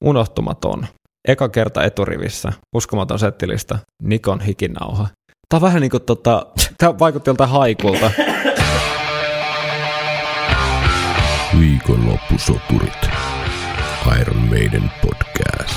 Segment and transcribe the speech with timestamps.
[0.00, 0.86] unohtumaton.
[1.28, 5.08] Eka kerta eturivissä, uskomaton settilista, Nikon hikinauha.
[5.48, 6.46] Tää on vähän niin kuin tota,
[6.78, 8.10] tää vaikutti joltain haikulta.
[11.60, 13.08] Viikonloppusoturit.
[14.20, 15.74] Iron Maiden podcast.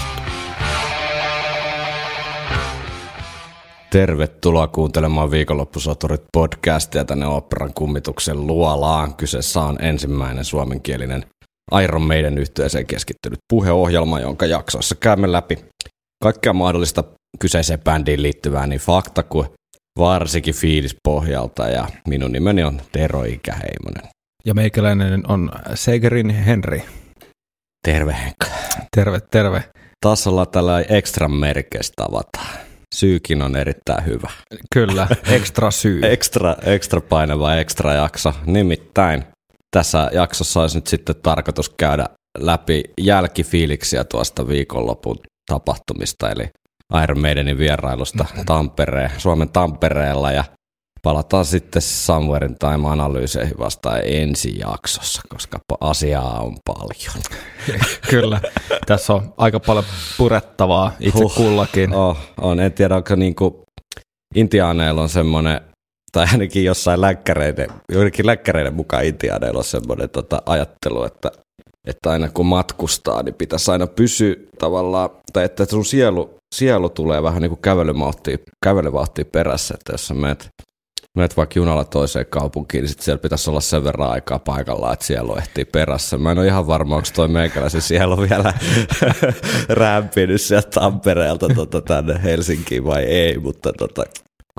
[3.91, 9.15] Tervetuloa kuuntelemaan Viikonloppusoturit podcastia tänne Operan kummituksen luolaan.
[9.15, 11.25] Kyseessä on ensimmäinen suomenkielinen
[11.83, 15.57] Iron Maiden yhteiseen keskittynyt puheohjelma, jonka jaksoissa käymme läpi
[16.23, 17.03] kaikkea mahdollista
[17.39, 19.47] kyseiseen bändiin liittyvää niin fakta kuin
[19.99, 21.67] varsinkin fiilispohjalta.
[21.67, 24.03] Ja minun nimeni on Tero Ikäheimonen.
[24.45, 26.83] Ja meikäläinen on Segerin Henri.
[27.87, 28.47] Terve Henkka.
[28.95, 29.63] Terve, terve.
[30.05, 32.57] Taas ollaan tällä ekstra merkeistä avataan.
[32.95, 34.29] Syykin on erittäin hyvä.
[34.73, 36.01] Kyllä, ekstra syy.
[36.13, 38.33] Ekstra, ekstra painava ekstra jakso.
[38.45, 39.23] Nimittäin
[39.71, 42.05] tässä jaksossa olisi nyt sitten tarkoitus käydä
[42.37, 45.17] läpi jälkifiiliksiä tuosta viikonlopun
[45.51, 46.49] tapahtumista, eli
[47.03, 50.43] Iron Maidenin vierailusta Tampereen, Suomen Tampereella ja
[51.03, 57.23] palataan sitten Somewherein Time-analyyseihin vasta ensi jaksossa, koska asiaa on paljon.
[58.09, 58.41] Kyllä,
[58.85, 59.85] tässä on aika paljon
[60.17, 61.93] purettavaa itse huh, kullakin.
[61.93, 63.63] Oh, on, en tiedä, onko niinku
[64.35, 65.61] intiaaneilla on semmoinen
[66.11, 71.31] tai ainakin jossain läkkäreiden, joidenkin läkkäreiden mukaan intiaaneilla on semmoinen tota, ajattelu, että,
[71.87, 77.23] että aina kun matkustaa, niin pitäisi aina pysyä tavallaan, tai että sun sielu, sielu tulee
[77.23, 77.61] vähän niin kuin
[78.63, 80.47] kävelyvauhtia, perässä, että jos sä menet,
[81.17, 85.05] menet vaikka junalla toiseen kaupunkiin, niin sit siellä pitäisi olla sen verran aikaa paikalla, että
[85.05, 86.17] sielu ehtii perässä.
[86.17, 88.53] Mä en ole ihan varma, onko toi meikäläisen sielu vielä
[89.69, 94.03] rämpinyt sieltä Tampereelta tota, tänne Helsinkiin vai ei, mutta tota,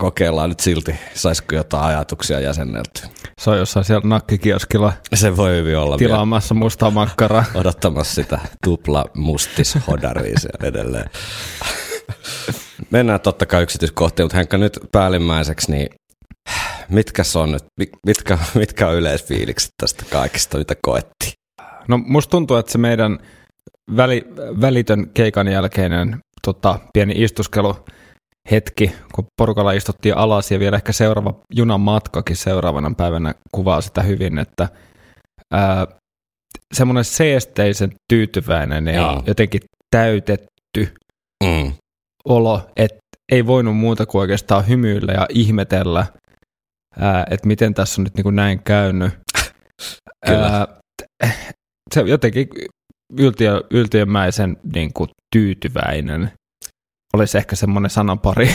[0.01, 3.09] kokeillaan nyt silti, saisiko jotain ajatuksia jäsenneltyä.
[3.41, 7.45] Se on jossain siellä nakkikioskilla Se voi hyvin olla tilaamassa mustaa makkaraa.
[7.47, 11.11] vielä odottamassa sitä tupla mustis hodaria siellä edelleen.
[12.91, 15.89] Mennään totta kai yksityiskohtiin, mutta Henkka nyt päällimmäiseksi, niin
[16.89, 17.65] mitkä on nyt,
[18.07, 21.33] mitkä, mitkä on yleisfiilikset tästä kaikista, mitä koettiin?
[21.89, 23.19] No musta tuntuu, että se meidän
[23.97, 24.25] väli,
[24.61, 27.77] välitön keikan jälkeinen tota, pieni istuskelu
[28.51, 34.03] hetki, kun porukalla istuttiin alas ja vielä ehkä seuraava junan matkakin seuraavana päivänä kuvaa sitä
[34.03, 34.69] hyvin, että
[35.53, 35.87] ää,
[36.75, 39.23] semmoinen seesteisen tyytyväinen ja Mm.
[39.27, 39.61] jotenkin
[39.91, 40.95] täytetty
[41.45, 41.73] Mm.
[42.25, 42.99] olo, että
[43.33, 46.07] ei voinut muuta kuin oikeastaan hymyillä ja ihmetellä,
[46.99, 49.13] ää, että miten tässä on nyt niin kuin näin käynyt.
[50.27, 50.47] Kyllä.
[50.47, 50.67] Ää,
[51.95, 52.49] se jotenkin
[53.19, 56.33] yltiö, yltiömäisen niin kuin tyytyväinen
[57.13, 58.51] olisi ehkä semmoinen sanapari.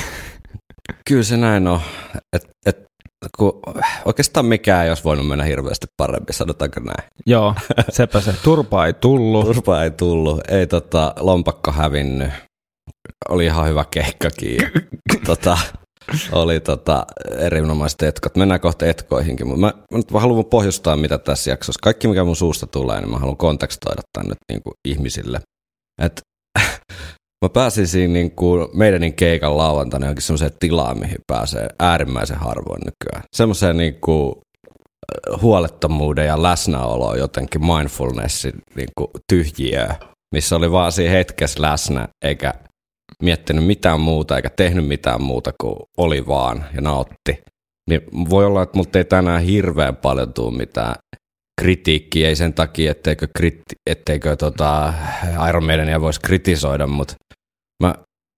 [1.10, 1.82] Kyllä se näin on,
[2.34, 2.88] että et,
[3.38, 3.60] kun
[4.06, 7.10] oikeastaan mikään ei olisi voinut mennä hirveästi paremmin, sanotaanko näin.
[7.26, 7.56] Joo,
[7.90, 8.34] sepä se.
[8.44, 9.46] Turpa ei tullut.
[9.46, 12.32] Turpa ei tullut, ei tota, lompakko hävinnyt.
[13.30, 14.58] Oli ihan hyvä keikkakin.
[15.26, 15.58] tota,
[16.32, 17.06] oli tota,
[17.38, 18.36] erinomaiset etkot.
[18.36, 21.80] Mennään kohta etkoihinkin, mutta mä, mä nyt haluan pohjustaa, mitä tässä jaksossa.
[21.84, 25.42] Kaikki, mikä mun suusta tulee, niin mä haluan kontekstoida tänne niin kuin ihmisille.
[26.02, 26.22] Et,
[27.46, 32.82] mä pääsin siinä niin kuin meidänin keikan lauantaina johonkin semmoiseen tilaan, mihin pääsee äärimmäisen harvoin
[32.86, 33.24] nykyään.
[33.36, 34.36] Semmoiseen niin kuin
[35.42, 39.96] huolettomuuden ja läsnäolo jotenkin mindfulnessin niin kuin tyhjiöä,
[40.36, 42.54] missä oli vaan siinä hetkessä läsnä, eikä
[43.24, 47.44] miettinyt mitään muuta, eikä tehnyt mitään muuta kuin oli vaan ja nautti.
[47.90, 50.96] Niin voi olla, että multa ei tänään hirveän paljon tule mitään
[51.62, 54.94] kritiikkiä, ei sen takia, etteikö, kriti, etteikö tota
[55.50, 57.16] Iron Maidenia voisi kritisoida, mutta
[57.84, 57.96] mä,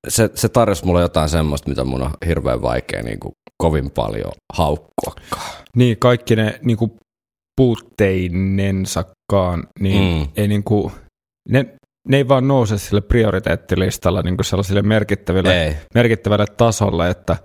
[0.07, 3.31] se, se tarjosi mulle jotain semmoista, mitä mun on hirveän vaikea niin kuin
[3.63, 5.51] kovin paljon haukkuakaan.
[5.75, 6.91] Niin, kaikki ne niin kuin
[7.55, 10.19] puutteinensakaan, niin Mm.
[10.19, 10.27] mm.
[10.35, 10.91] ei niin kuin,
[11.49, 11.65] ne,
[12.07, 17.37] ne ei vaan nouse sille prioriteettilistalla niin kuin sellaisille merkittäville, Ei, merkittävälle tasolle, että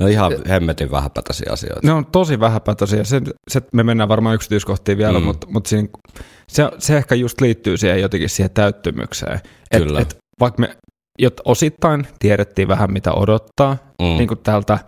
[0.00, 1.80] ne on ihan hemmetin vähäpätäisiä asioita.
[1.86, 3.04] ne on tosi vähäpätöisiä.
[3.04, 3.20] Se,
[3.50, 5.24] se, me mennään varmaan yksityiskohtiin vielä, Mm.
[5.24, 5.88] mutta, mutta siinä,
[6.48, 9.40] se, se ehkä just liittyy siihen jotenkin siihen täyttymykseen.
[9.70, 10.00] Et, Kyllä.
[10.00, 10.76] et, vaikka me
[11.18, 14.04] jot, osittain tiedettiin vähän mitä odottaa, Mm.
[14.18, 14.78] niin kuin tältä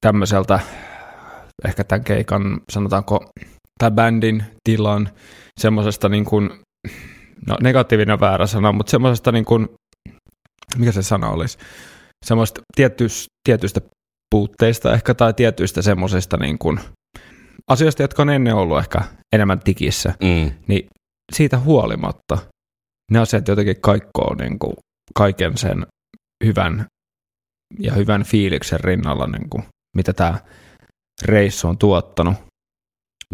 [0.00, 0.60] tämmöiseltä,
[1.64, 3.24] ehkä tämän keikan, sanotaanko,
[3.78, 5.08] tämän bändin tilan,
[5.60, 6.50] semmoisesta niin kuin,
[7.46, 9.68] no negatiivinen väärä sana, mutta semmoisesta niin kuin,
[10.78, 11.58] mikä se sana olisi,
[12.26, 13.80] semmoista tietystä, tietystä
[14.32, 16.80] puutteista ehkä tai tietyistä semmoisista niin kuin,
[17.68, 19.00] asioista, jotka on ennen ollut ehkä
[19.32, 20.50] enemmän tikissä, Mm.
[20.66, 20.88] niin
[21.32, 22.38] siitä huolimatta
[23.10, 24.76] ne asiat jotenkin kaikkoo niin kuin
[25.14, 25.86] kaiken sen
[26.44, 26.86] hyvän
[27.78, 29.64] ja hyvän fiiliksen rinnalla, niin kuin,
[29.96, 30.38] mitä tämä
[31.22, 32.34] reissu on tuottanut.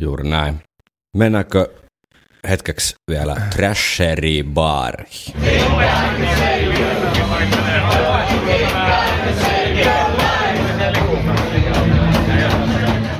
[0.00, 0.62] Juuri näin.
[1.16, 1.74] Mennäänkö
[2.48, 4.94] hetkeksi vielä Trashery Bar.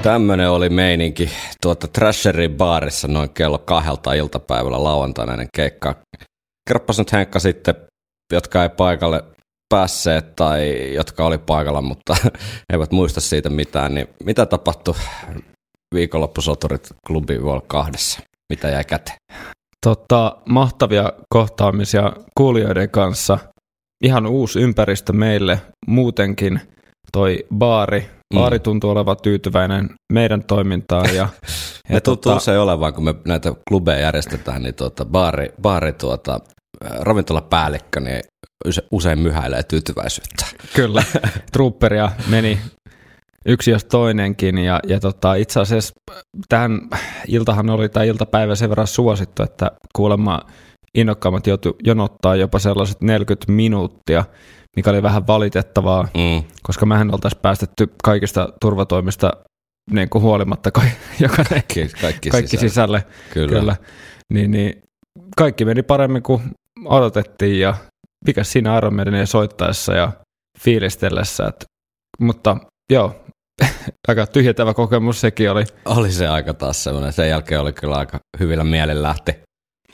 [0.03, 1.31] Tämmönen oli meininki
[1.63, 5.95] tuota Trasherin baarissa noin kello kahdelta iltapäivällä lauantaina ennen keikkaa.
[6.69, 7.75] Kerropas nyt Henkka sitten,
[8.33, 9.25] jotka ei paikalle
[9.69, 12.17] päässeet tai jotka oli paikalla, mutta
[12.73, 14.95] eivät muista siitä mitään, niin mitä tapahtui
[15.95, 18.21] viikonloppusoturit klubi Vol kahdessa?
[18.53, 19.19] Mitä jäi käteen?
[19.87, 23.39] Tota, mahtavia kohtaamisia kuulijoiden kanssa.
[24.05, 26.61] Ihan uusi ympäristö meille muutenkin.
[27.13, 31.15] Toi baari, baari tuntuu olevan tyytyväinen meidän toimintaan.
[31.15, 31.29] Ja,
[31.89, 36.41] Me ja tuntuu usein olevan, kun me näitä klubeja järjestetään, niin tuota, baari, baari tuota,
[37.01, 38.21] ravintolapäällikkö niin
[38.69, 40.45] use- usein myhäilee tyytyväisyyttä.
[40.75, 41.03] Kyllä,
[41.53, 42.59] trooperia meni
[43.47, 44.59] yksi jos toinenkin.
[44.59, 45.95] Ja, ja tota, itse asiassa
[46.49, 46.81] tähän
[47.29, 50.41] iltahan oli tämä iltapäivä sen verran suosittu, että kuulemma
[50.95, 54.25] innokkaammat joutu jonottaa jopa sellaiset 40 minuuttia,
[54.79, 56.43] mikä oli vähän valitettavaa, Mm.
[56.63, 59.31] koska mehän oltaisiin päästetty kaikista turvatoimista
[59.91, 60.83] niin kuin huolimatta ka-
[61.21, 62.69] jokainen, Kaikki, kaikki, kaikki sisällä.
[62.69, 63.05] sisälle.
[63.35, 63.61] Kyllä.
[63.61, 63.77] Kyllä.
[64.33, 64.83] Niin, niin,
[65.37, 66.43] kaikki meni paremmin kuin
[66.85, 67.75] odotettiin ja
[68.27, 70.13] mikä siinä Iron Maidenin soittaessa ja
[70.61, 71.47] fiilistellessä.
[71.47, 71.65] Et,
[72.21, 72.57] mutta
[72.93, 73.17] joo,
[74.09, 75.65] aika tyhjentävä kokemus sekin oli.
[75.85, 77.13] Oli se aika taas semmoinen.
[77.13, 79.33] Sen jälkeen oli kyllä aika hyvillä mielin lähti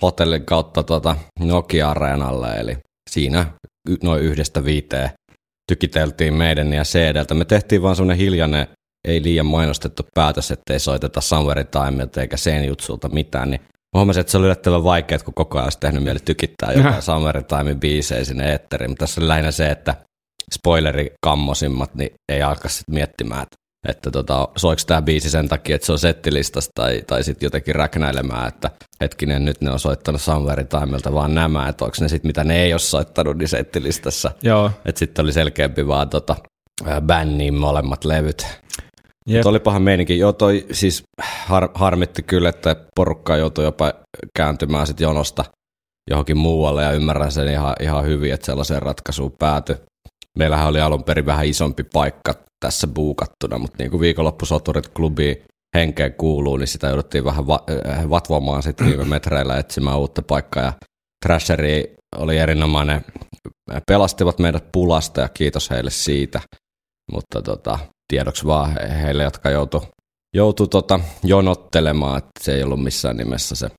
[0.02, 2.76] hotellin kautta tuota Nokia-areenalle, eli
[3.10, 3.46] siinä
[4.02, 5.10] noin yhdestä viiteen
[5.68, 7.34] tykiteltiin meidän ja CDltä.
[7.34, 8.66] Me tehtiin vaan semmoinen hiljainen,
[9.08, 13.60] ei liian mainostettu päätös, ettei soiteta Somewhere Timelta eikä Senjutsulta mitään, niin
[13.96, 17.42] huomasin, että se oli yllättävän vaikeaa, kun koko ajan olisi tehnyt mieli tykittää jotain Somewhere
[17.42, 19.94] Timen biisejä sinne eetteriin, mutta tässä oli lähinnä se, että
[20.54, 23.56] spoilerikammosimmat, niin ei alkaa sitten miettimään, että,
[23.88, 27.74] että tota, soiko tämä biisi sen takia, että se on settilistasta tai, tai sitten jotenkin
[27.74, 28.70] räknäilemään, että
[29.00, 32.62] hetkinen, nyt ne on soittanut Somewhere Timelta vaan nämä, että onko ne sitten mitä ne
[32.62, 34.30] ei ole soittanut niin settilistassa.
[34.42, 36.36] Joo, Että sitten oli selkeämpi vaan tota,
[37.00, 38.46] bänniin molemmat levyt.
[39.26, 40.18] jep, Mutta olipahan meininki.
[40.18, 41.02] Joo, toi siis
[41.46, 43.92] har, harmitti kyllä, että porukka joutui jopa
[44.36, 45.44] kääntymään sit jonosta
[46.10, 49.76] johonkin muualle ja ymmärrän sen ihan, ihan hyvin, että sellaiseen ratkaisuun päätyi.
[50.38, 55.36] Meillähän oli alun perin vähän isompi paikka tässä buukattuna, mutta niin kuin viikonloppusoturit klubiin
[55.76, 60.62] henkeen kuuluu, niin sitä jouduttiin vähän va- äh, vatvomaan sitten viime metreillä etsimään uutta paikkaa.
[60.62, 60.72] Ja
[61.26, 63.04] Trasheri oli erinomainen,
[63.86, 66.40] pelastivat meidät pulasta ja kiitos heille siitä,
[67.12, 67.78] mutta tota,
[68.12, 69.82] tiedoksi vaan he- heille, jotka joutu,
[70.36, 73.70] joutu tota jonottelemaan, että se ei ollut missään nimessä se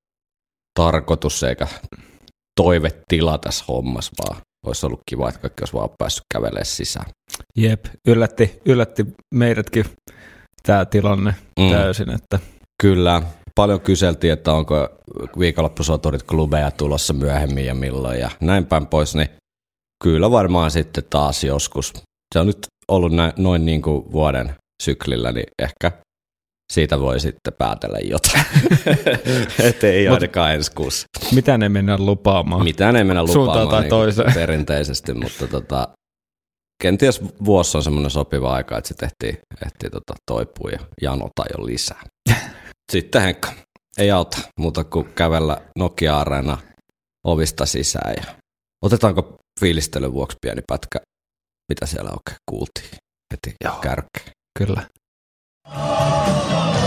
[0.80, 1.68] tarkoitus eikä
[2.62, 7.06] toivetila tässä hommassa, vaan olisi ollut kiva, että kaikki olisi vaan päässyt kävelemään sisään.
[7.58, 9.86] jep, yllätti, yllätti meidätkin
[10.64, 11.70] tämä tilanne Mm.
[11.72, 12.40] täysin, että
[12.82, 13.22] Kyllä,
[13.56, 14.90] paljon kyseltiin, että onko
[15.40, 19.30] viikonloppusoturit klubeja tulossa myöhemmin ja milloin ja näin päin pois, niin
[20.04, 21.94] kyllä varmaan sitten taas joskus.
[22.34, 22.58] Se on nyt
[22.88, 25.92] ollut nä- noin niin kuin vuoden syklillä, niin ehkä
[26.74, 28.46] siitä voi sitten päätellä jotain.
[29.70, 31.08] Että ei ainakaan ensi kuussa.
[31.36, 32.64] mitä ne mennään lupaamaan.
[32.64, 34.34] Mitään ei mennä Suuntaan lupaamaan tai niin toiseen.
[34.42, 35.88] perinteisesti, mutta tota,
[36.82, 41.66] kenties vuosi on semmoinen sopiva aika, että se tehtiin, ehtii tota toipua ja janota jo
[41.66, 42.02] lisää.
[42.92, 43.54] Sitten Henkka,
[43.98, 46.58] ei auta muuta kuin kävellä Nokia-areena
[47.28, 48.36] ovista sisään ja
[48.82, 51.00] otetaanko fiilistelyn vuoksi pieni pätkä,
[51.70, 52.98] mitä siellä oikein kuultiin
[53.34, 53.76] heti Joo.
[53.82, 54.32] kärkeen.
[54.60, 54.88] Kyllä.
[55.68, 56.85] Oh,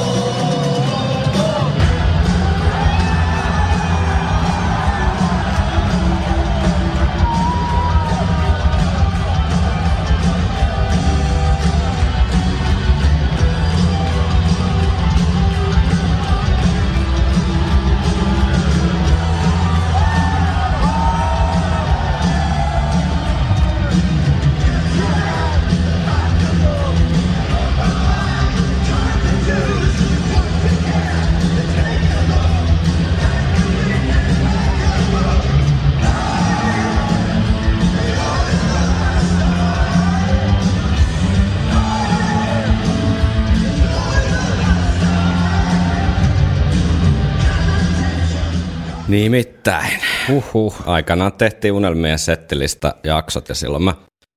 [49.09, 50.01] Nimittäin.
[50.31, 50.75] Uhuh.
[50.87, 53.95] Aikanaan tehtiin unelmien settilistä jaksot ja silloin mä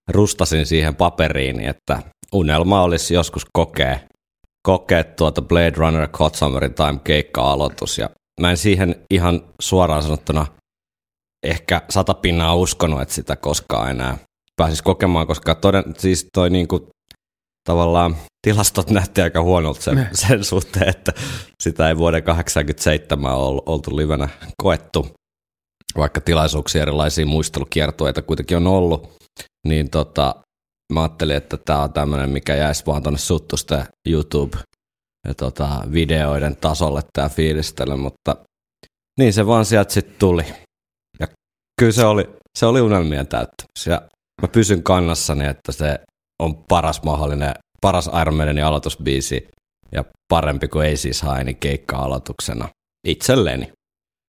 [0.08, 2.00] rustasin siihen paperiin, että
[2.34, 4.00] unelma olisi joskus kokea,
[4.64, 8.10] kokea tuota Blade Runner Hot Summerin Time keikka-aloitus ja
[8.42, 10.46] mä en siihen ihan suoraan sanottuna
[11.44, 14.18] ehkä sata pinnaa uskonut, että sitä koskaan enää
[14.56, 16.90] pääsis kokemaan, koska toden, siis toi niinku
[17.64, 21.14] tavallaan tilastot näytti aika huonolta sen, sen suhteen, että
[21.64, 24.30] sitä ei vuoden 87 ole oltu livenä
[24.64, 25.08] koettu,
[25.98, 29.12] vaikka tilaisuuksia erilaisia muistelukiertueita kuitenkin on ollut,
[29.68, 30.36] niin tota,
[30.94, 34.58] mä ajattelin, että tämä on tämmöinen, mikä jäisi vaan tuonne suttusten YouTube
[35.28, 38.36] ja tota, videoiden tasolle tämä fiilistely, mutta
[39.20, 40.46] niin se vaan sieltä sitten tuli.
[41.20, 41.28] Ja
[41.80, 43.88] kyllä se oli, se oli unelmien täyttymys.
[43.88, 44.02] Ja
[44.42, 46.00] mä pysyn kannassani, että se
[46.42, 49.48] on paras mahdollinen, paras Iron Maidenin aloitusbiisi
[49.92, 52.70] ja parempi kuin ei siis haini keikka-aloituksena
[53.08, 53.72] itselleni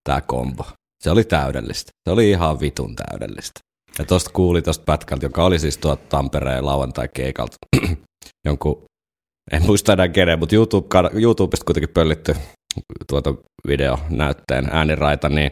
[0.09, 0.65] tämä kombo.
[1.03, 1.91] Se oli täydellistä.
[2.09, 3.61] Se oli ihan vitun täydellistä.
[3.99, 7.57] Ja tosta kuuli tosta pätkältä, joka oli siis tuolta Tampereen lauantai-keikalta,
[8.47, 8.85] jonkun,
[9.53, 12.37] en muista enää kenen, mutta YouTube, YouTubesta kuitenkin pöllitty
[13.09, 13.35] tuota
[13.69, 15.51] videonäytteen ääniraita, niin,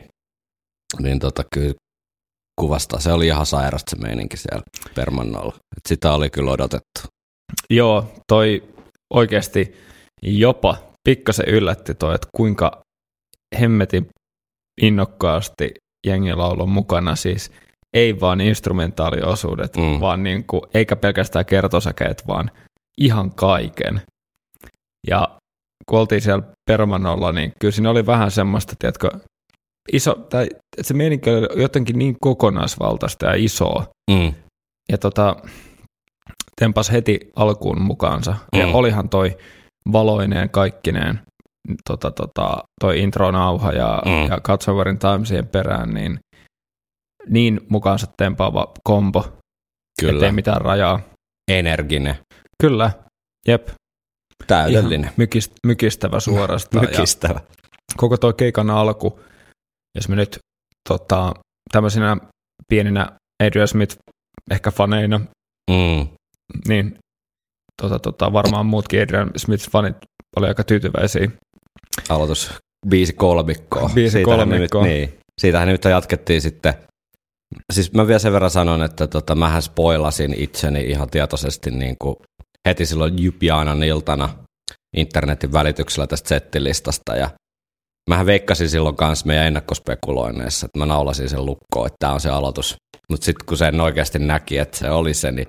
[0.98, 1.74] niin tota, kyllä
[2.60, 3.00] kuvasta.
[3.00, 4.62] Se oli ihan sairasta se meininki siellä
[4.94, 5.54] Permannolla.
[5.56, 7.00] Et sitä oli kyllä odotettu.
[7.70, 8.62] Joo, toi
[9.14, 9.76] oikeasti
[10.22, 10.76] jopa
[11.08, 12.80] pikkasen yllätti toi, että kuinka
[13.60, 14.08] hemmetin
[14.82, 15.70] innokkaasti
[16.06, 17.52] jengi lauloi mukana siis
[17.94, 20.00] ei vaan instrumentaaliosuudet, mm.
[20.00, 22.50] vaan niin kuin, eikä pelkästään kertosäkeet, vaan
[22.98, 24.02] ihan kaiken.
[25.06, 25.38] Ja
[25.86, 29.10] kun oltiin siellä Permanolla, niin kyllä siinä oli vähän semmoista, tiedätkö,
[29.92, 33.86] iso, tai että se meininki oli jotenkin niin kokonaisvaltaista ja isoa.
[34.10, 34.34] Mm.
[34.92, 35.36] Ja tota,
[36.60, 38.34] tempas heti alkuun mukaansa.
[38.52, 38.60] Mm.
[38.60, 39.36] Ja olihan toi
[39.92, 41.20] valoineen kaikkineen
[41.88, 44.30] tota, tota, toi intro-nauha ja, mm.
[44.30, 46.20] ja Katsovarin Timesien perään, niin
[47.28, 49.24] niin mukaansa tempaava kombo,
[50.00, 50.12] Kyllä.
[50.12, 51.00] ettei mitään rajaa.
[51.50, 52.16] Energinen.
[52.62, 52.90] Kyllä,
[53.48, 53.68] jep.
[54.46, 55.10] Täydellinen.
[55.16, 56.84] mykist, mykistävä suorastaan.
[56.84, 57.34] mykistävä.
[57.34, 57.40] Ja
[57.96, 59.20] koko tuo keikan alku,
[59.94, 60.38] jos me nyt
[60.88, 61.34] tota,
[61.72, 62.16] tämmöisenä
[62.68, 63.96] pieninä Adrian Smith
[64.50, 65.18] ehkä faneina,
[65.70, 66.08] mm.
[66.68, 66.98] niin
[67.82, 69.96] tota, tota, varmaan muutkin Adrian Smith-fanit
[70.36, 71.30] oli aika tyytyväisiä.
[72.08, 72.54] Aloitus
[72.88, 73.90] biisi kolmikkoa.
[73.94, 74.82] Biisi kolmikkoa.
[74.82, 75.18] Nyt, niin.
[75.40, 76.74] Siitähän nyt jatkettiin sitten
[77.72, 82.16] Siis mä vielä sen verran sanon, että tota, mähän spoilasin itseni ihan tietoisesti niin kuin
[82.68, 84.28] heti silloin Jupianan iltana
[84.96, 87.30] internetin välityksellä tästä settilistasta ja
[88.10, 92.30] mähän veikkasin silloin kanssa meidän ennakkospekuloinneissa, että mä naulasin sen lukkoon, että tämä on se
[92.30, 92.76] aloitus.
[93.10, 95.48] Mutta sitten kun sen oikeasti näki, että se oli se, niin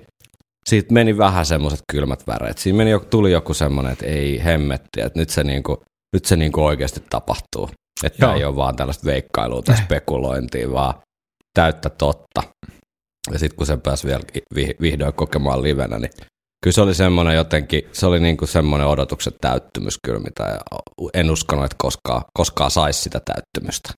[0.66, 2.58] siitä meni vähän semmoiset kylmät väreet.
[2.58, 6.64] Siinä meni, tuli joku semmoinen, että ei hemmetti, että nyt se, niinku, nyt se niinku
[6.64, 7.70] oikeasti tapahtuu.
[8.04, 10.94] Että ei ole vaan tällaista veikkailua tai spekulointia, vaan
[11.54, 12.42] täyttä totta.
[13.32, 14.22] Ja sitten kun sen pääsi vielä
[14.80, 16.10] vihdoin kokemaan livenä, niin
[16.62, 20.58] kyllä se oli semmoinen jotenkin, se oli niin kuin semmoinen odotuksen täyttymys kyllä, mitä
[21.14, 23.90] en uskonut, että koskaan, koskaan saisi sitä täyttymystä.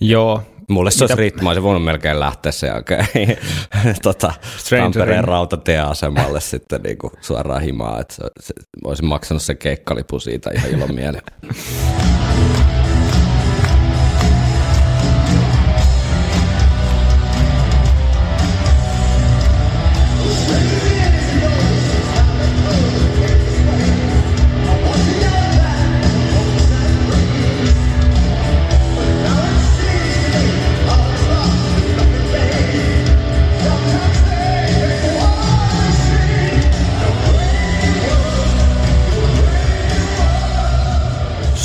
[0.00, 0.42] Joo.
[0.68, 3.06] Mulle se olisi riittämään, olisi voinut melkein lähteä sen jälkeen
[4.02, 4.32] tota,
[4.70, 10.50] Tampereen rautatieasemalle sitten niin kuin suoraan himaa, että se, se, olisin maksanut sen keikkalipu siitä
[10.50, 11.24] ihan ilon mieleen.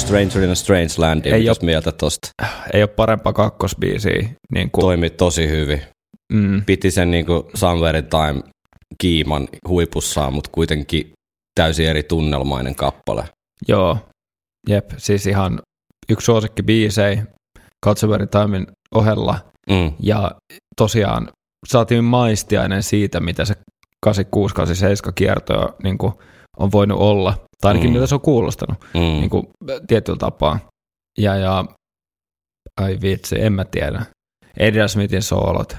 [0.10, 2.30] Stranger in a Strange Land, ei ole, mieltä tosta?
[2.74, 4.30] Ei ole parempaa kakkosbiisiä.
[4.54, 4.82] Niin kuin.
[4.82, 5.82] Toimi tosi hyvin.
[6.34, 6.66] Mm.
[6.66, 8.44] Piti sen niin kuin Somewhere in Time
[9.02, 11.12] kiiman huipussaan, mutta kuitenkin
[11.60, 13.24] täysin eri tunnelmainen kappale.
[13.68, 13.98] Joo,
[14.70, 15.62] jep, siis ihan
[16.10, 17.20] yksi suosikki biisei
[17.86, 19.40] Katsoverin Timein ohella.
[19.70, 19.92] Mm.
[20.00, 20.32] Ja
[20.78, 21.30] tosiaan
[21.68, 23.56] saatiin maistiainen siitä, mitä se
[24.08, 24.12] 86-87
[25.16, 25.98] kiertoja niin
[26.58, 27.38] on voinut olla.
[27.62, 27.94] Tai ainakin mm.
[27.94, 29.00] mitä se on kuulostanut mm.
[29.00, 29.48] niin kuin,
[29.88, 30.60] tietyllä tapaa.
[31.18, 31.66] Ja, ja
[32.82, 34.06] ai vitsi, en mä tiedä.
[34.60, 35.76] Adrian Smithin soolot.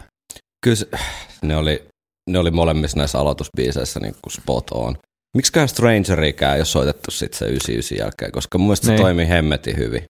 [0.64, 0.98] Kyllä
[1.42, 1.84] ne oli,
[2.30, 4.96] ne oli molemmissa näissä aloitusbiiseissä niin kuin spot on.
[5.36, 8.98] Miksikään Strangerikään ei ole soitettu sitten se 99 jälkeen, koska mun mielestä niin.
[8.98, 10.02] se toimii hemmetin hyvin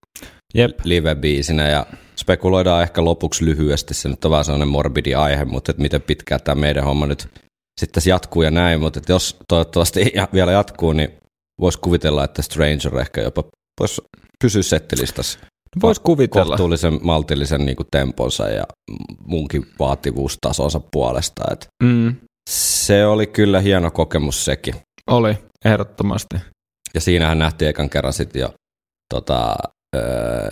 [0.54, 0.80] Jep.
[0.84, 1.86] live-biisinä ja
[2.16, 6.40] spekuloidaan ehkä lopuksi lyhyesti, se nyt on vähän sellainen morbidi aihe, mutta että miten pitkään
[6.44, 7.28] tämä meidän homma nyt
[7.80, 11.19] sitten tässä jatkuu ja näin, mutta että jos toivottavasti vielä jatkuu, niin
[11.60, 13.44] voisi kuvitella, että Stranger ehkä jopa
[13.80, 14.02] voisi
[14.44, 15.38] pysyä settilistassa.
[15.82, 16.46] Voisi kuvitella.
[16.46, 18.64] Kohtuullisen maltillisen niin temponsa ja
[19.26, 21.44] munkin vaativuustasonsa puolesta.
[21.52, 22.16] Et mm.
[22.50, 24.74] Se oli kyllä hieno kokemus sekin.
[25.10, 26.36] Oli, ehdottomasti.
[26.94, 28.52] Ja siinähän nähtiin ekan kerran sitten jo
[29.14, 29.54] tota,
[29.96, 30.50] öö,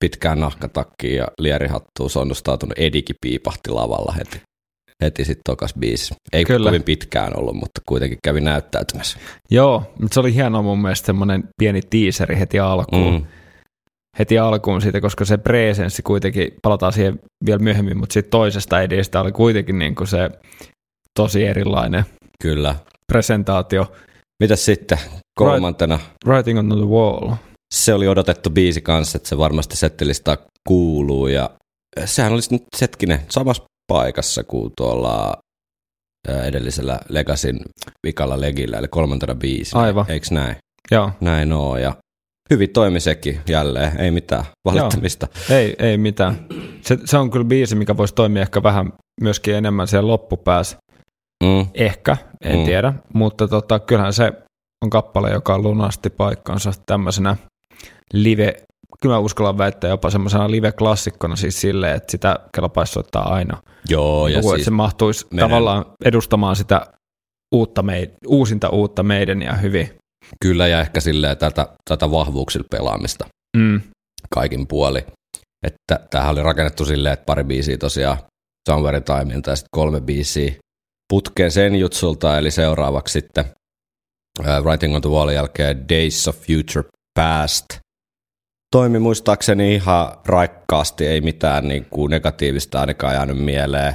[0.00, 4.40] pitkään nahkatakkiin ja lierihattuun sonnustautunut Edikin piipahti lavalla heti.
[5.02, 6.14] Heti sitten tokas biisi.
[6.32, 6.70] Ei Kyllä.
[6.70, 9.18] Kovin pitkään ollut, mutta kuitenkin kävi näyttäytymässä.
[9.50, 13.12] Joo, mutta se oli hieno mun mielestä semmoinen pieni teaseri heti alkuun.
[13.14, 13.26] Mm.
[14.18, 19.20] Heti alkuun siitä, koska se presenssi kuitenkin, palataan siihen vielä myöhemmin, mutta sitten toisesta edistä
[19.20, 20.30] oli kuitenkin niin kuin se
[21.18, 22.04] tosi erilainen
[22.42, 22.74] Kyllä.
[23.12, 23.92] presentaatio.
[24.42, 24.98] Mitäs sitten
[25.38, 25.98] kolmantena?
[26.26, 27.32] Writing on the wall.
[27.74, 31.50] Se oli odotettu biisi kanssa, että se varmasti settilista kuuluu ja
[32.04, 35.36] sehän olisi nyt hetkinen samassa paikassa kuin tuolla
[36.28, 37.60] edellisellä Legasin
[38.06, 39.76] vikalla legillä, eli kolmantena biisi.
[39.76, 40.04] Aivan.
[40.08, 40.56] Eiks näin?
[40.90, 41.96] Joo, Näin oo ja
[42.50, 45.28] hyvin toimi sekin jälleen, ei mitään valittamista.
[45.50, 46.46] ei, ei mitään.
[46.80, 50.76] Se, se on kyllä biisi, mikä voisi toimia ehkä vähän myöskin enemmän siellä loppupäässä.
[51.44, 51.66] Mm.
[51.74, 52.64] Ehkä, en mm.
[52.64, 54.32] tiedä, mutta tota, kyllähän se
[54.84, 57.36] on kappale, joka lunasti paikkansa tämmöisenä
[58.12, 58.54] live,
[59.04, 63.62] kyllä mä uskallan väittää jopa semmoisena live-klassikkona siis silleen, että sitä kelpaisi soittaa aina.
[63.88, 66.86] Joo, ja Joku, että siis se mahtuisi menen- tavallaan edustamaan sitä
[67.54, 69.94] uutta meid, uusinta uutta meidän ja hyvin.
[70.42, 73.80] kyllä ja ehkä silleen tätä, tätä vahvuuksilla pelaamista Mm.
[74.34, 75.04] kaikin puoli.
[75.66, 78.16] Että tämähän oli rakennettu silleen, että pari biisiä tosiaan
[78.70, 80.52] Somewhere Timeilta ja sitten kolme biisiä
[81.12, 83.44] putkeen sen jutsulta, eli seuraavaksi sitten
[84.40, 87.64] uh, Writing on the Wall jälkeen Days of Future Past.
[88.74, 93.94] Toimi muistaakseni ihan raikkaasti, ei mitään niin kuin negatiivista ainakaan jäänyt mieleen,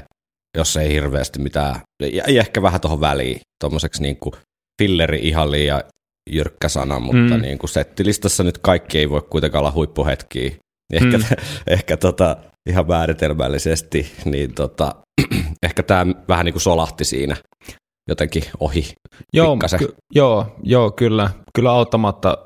[0.57, 1.75] jos ei hirveästi mitään,
[2.13, 4.33] ja ehkä vähän tuohon väliin, tuommoiseksi niin kuin
[4.81, 5.83] filleri ihan liian
[6.31, 7.41] jyrkkä sana, mutta Mm.
[7.41, 10.51] niin kuin settilistassa nyt kaikki ei voi kuitenkaan olla huippuhetkiä.
[10.93, 11.23] Ehkä, Mm.
[11.67, 12.37] ehkä tota,
[12.69, 14.95] ihan määritelmällisesti, niin tota,
[15.63, 17.35] ehkä tämä vähän niin kuin solahti siinä
[18.09, 18.93] jotenkin ohi.
[19.33, 19.79] Joo, Pikkasen.
[19.79, 21.29] ky- joo, joo, kyllä.
[21.55, 22.37] Kyllä auttamatta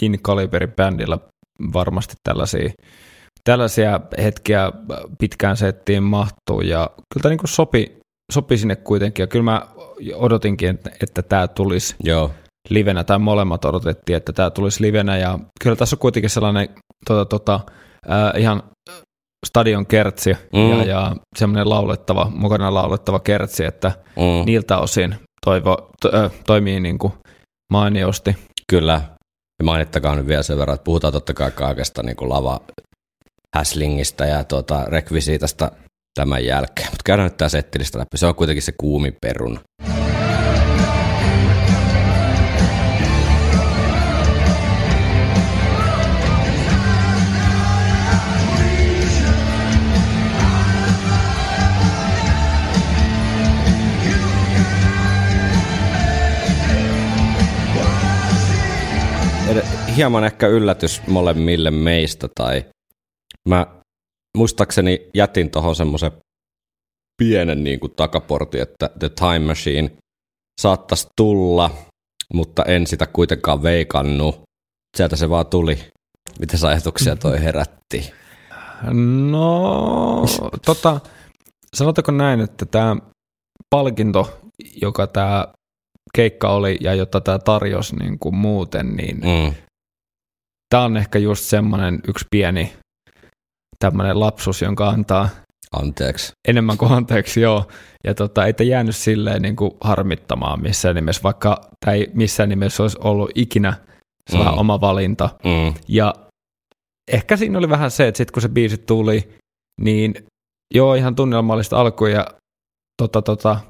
[0.00, 1.18] tällaisenkin kaliberin bändillä
[1.72, 2.70] varmasti tällaisia,
[3.44, 4.72] tällaisia hetkiä
[5.18, 7.98] pitkään settiin mahtuu ja kyllä tämä niin sopi,
[8.32, 9.66] sopi sinne kuitenkin ja kyllä mä
[10.14, 12.30] odotinkin, että, että tämä tulisi Joo,
[12.70, 16.68] livenä tai molemmat odotettiin, että tämä tulisi livenä ja kyllä tässä on kuitenkin sellainen
[17.06, 17.60] tota, tota,
[18.10, 18.62] äh, ihan
[19.46, 20.70] stadion kertsi mm.
[20.70, 26.80] ja, ja semmoinen laulettava, mukana laulettava kertsi, että mm, niiltä osin toivo, to, ö, toimii
[26.80, 27.12] niin kuin
[27.72, 28.36] mainiosti.
[28.70, 29.11] kyllä.
[29.62, 32.60] Ja mainittakaa nyt vielä sen verran, että puhutaan totta kai kaikesta niin kuin lava
[33.56, 35.72] häslingistä ja tuota, rekvisiitasta
[36.14, 36.86] tämän jälkeen.
[36.86, 38.16] Mutta käydään nyt tämä settilistä läpi.
[38.16, 39.60] Se on kuitenkin se kuumin peruna.
[59.96, 62.64] Hieman ehkä yllätys molemmille meistä, tai
[63.48, 63.66] mä
[64.36, 66.12] muistaakseni jätin tuohon semmoisen
[67.22, 69.90] pienen niin kuin takaportin, että The Time Machine
[70.60, 71.70] saattaisi tulla,
[72.34, 74.42] mutta en sitä kuitenkaan veikannut.
[74.96, 75.78] Sieltä se vaan tuli.
[76.40, 78.12] Mitä ajatuksia toi herätti?
[79.30, 80.24] No,
[80.64, 81.00] tota,
[81.74, 82.96] sanotaanko näin, että tämä
[83.70, 84.40] palkinto,
[84.82, 85.48] joka tämä
[86.16, 89.54] keikka oli ja jota tämä tarjosi niin kuin muuten, niin Mm.
[90.68, 92.72] tämä on ehkä just semmoinen yksi pieni
[93.78, 95.28] tämmöinen lapsus, jonka antaa
[95.72, 96.32] Anteeksi.
[96.48, 97.68] enemmän kuin anteeksi, joo.
[98.04, 102.82] Ja tota, ei jäänyt silleen niin kuin harmittamaan missään nimessä, vaikka tämä ei missään nimessä
[102.82, 103.74] olisi ollut ikinä
[104.30, 104.60] sellainen Mm.
[104.60, 105.30] oma valinta.
[105.44, 105.74] Mm.
[105.88, 106.14] Ja
[107.12, 109.34] ehkä siinä oli vähän se, että sitten kun se biisi tuli,
[109.80, 110.14] niin
[110.74, 112.26] joo, ihan tunnelmallista alkuun ja
[113.02, 113.60] tota, tota,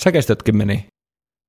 [0.00, 0.86] säkeistötkin meni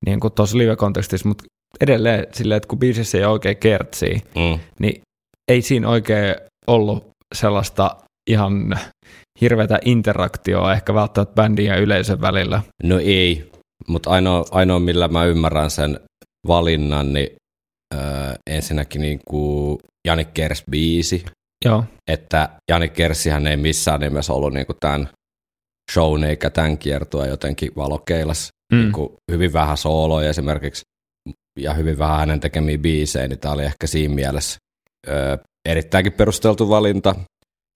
[0.06, 1.44] niin kuin tuossa live-kontekstissa, mutta
[1.82, 4.60] edelleen silleen, että kun biisissä ei oikein kertsii, Mm.
[4.80, 5.02] niin
[5.52, 6.36] ei siinä oikein
[6.68, 7.96] ollut sellaista
[8.30, 8.80] ihan
[9.42, 12.62] hirveätä interaktioa ehkä välttämättä bändin ja yleisön välillä.
[12.84, 13.52] No ei,
[13.88, 16.00] mutta ainoa, ainoa millä mä ymmärrän sen
[16.48, 17.30] valinnan, niin
[17.96, 21.26] öö, ensinnäkin niin kuin Jani Kers biisi,
[21.66, 25.10] Joo, että Jani Kersihän ei missään nimessä ollut niin kuin tämän
[25.94, 28.48] shown eikä tämän kiertua jotenkin valokeilas.
[28.74, 28.80] Mm.
[28.80, 30.82] Niin kuin hyvin vähän sooloja esimerkiksi
[31.60, 34.58] ja hyvin vähän hänen tekemiä biisejä, niin tämä oli ehkä siinä mielessä
[35.08, 35.38] öö,
[35.70, 37.16] erittäinkin perusteltu valinta.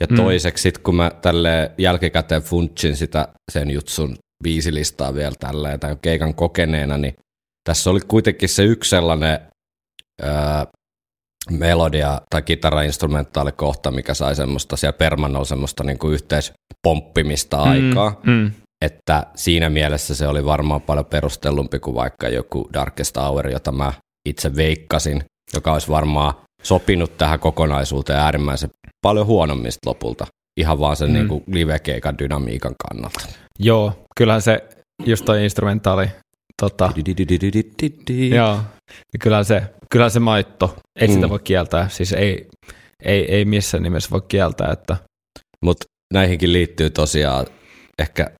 [0.01, 0.15] Ja Mm.
[0.15, 6.36] toiseksi sit, kun mä tälle jälkikäteen funtsin sitä sen jutsun biisilistaa vielä tälleen tämän keikan
[6.36, 7.13] kokeneena, niin
[7.69, 9.39] tässä oli kuitenkin se yksi sellainen
[10.23, 10.32] öö,
[11.49, 18.32] melodia tai kitarainstrumentaali kohta, mikä sai semmoista siellä permannolla semmoista niin kuin yhteispomppimista aikaa Mm,
[18.34, 18.51] mm.
[18.82, 23.94] Että siinä mielessä se oli varmaan paljon perustellumpi kuin vaikka joku Darkest Hour, jota mä
[24.30, 28.70] itse veikkasin, joka olisi varmaan sopinut tähän kokonaisuuteen äärimmäisen
[29.06, 30.28] paljon huonommin lopulta.
[30.58, 31.13] ihan vaan sen Mm.
[31.13, 33.20] niin kuin live-keikan dynamiikan kannalta.
[33.60, 34.63] Joo, kyllähän se,
[35.06, 36.08] just toi instrumentaali,
[36.62, 36.91] tota,
[38.36, 38.56] joo,
[39.13, 41.13] niin kyllähän se, kyllähän se maitto, ei mm.
[41.13, 42.48] sitä voi kieltää, siis ei,
[43.04, 44.98] ei, ei missään nimessä voi kieltää, että
[45.65, 47.46] Mutta näihinkin liittyy tosiaan
[48.00, 48.32] ehkä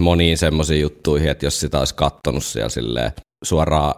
[0.00, 3.12] moniin semmoisiin juttuihin, että jos sitä olisi kattonut siellä silleen
[3.44, 3.94] suoraan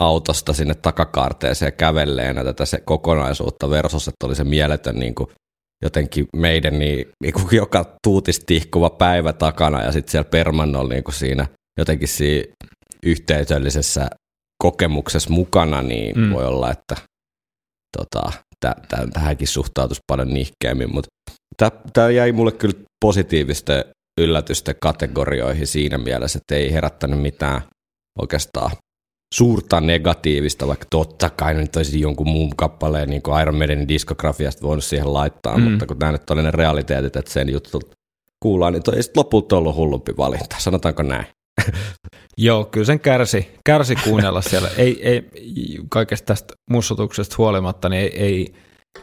[0.00, 5.30] autosta sinne takakaarteeseen kävelleenä tätä se kokonaisuutta versus, että oli se mieletön niin kuin
[5.84, 11.04] jotenkin meidän niin, niin kuin joka tuutis tihkuva päivä takana ja sitten siellä Permannolla niin
[11.04, 11.46] kuin siinä
[11.78, 12.52] jotenkin siinä
[13.02, 14.10] yhteisöllisessä
[14.62, 16.32] kokemuksessa mukana, niin Mm.
[16.32, 16.96] voi olla, että
[17.98, 21.08] tota, tä, tä, tähänkin suhtautuisi paljon nihkeämmin, mutta
[21.92, 23.84] tämä jäi mulle kyllä positiivisten
[24.20, 27.60] yllätysten kategorioihin siinä mielessä, että ei herättänyt mitään
[28.18, 28.70] oikeastaan
[29.34, 34.62] suurta negatiivista, vaikka totta kai nyt olisi jonkun muun kappaleen niin kuin Iron Maidenin diskografiasta
[34.66, 35.62] voinut siihen laittaa, Mm.
[35.62, 37.80] mutta kun tämä nyt oli ne realiteetit, että sen juttu
[38.42, 41.26] kuullaan, niin toi ei sitten lopulta ollut hullumpi valinta, sanotaanko näin.
[42.38, 44.68] Joo, kyllä sen kärsi, kärsi kuunnella siellä.
[44.76, 45.22] Ei, ei,
[45.88, 48.54] kaikesta tästä mussutuksesta huolimatta, niin ei, ei,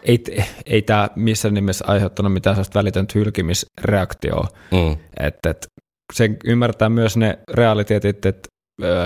[0.04, 0.24] ei,
[0.66, 4.48] ei tämä missään nimessä aiheuttanut mitään sellaista välitöntä hylkimisreaktioa.
[4.72, 4.98] Mm.
[5.20, 5.68] Että et,
[6.14, 8.50] sen ymmärtää myös ne realiteetit, että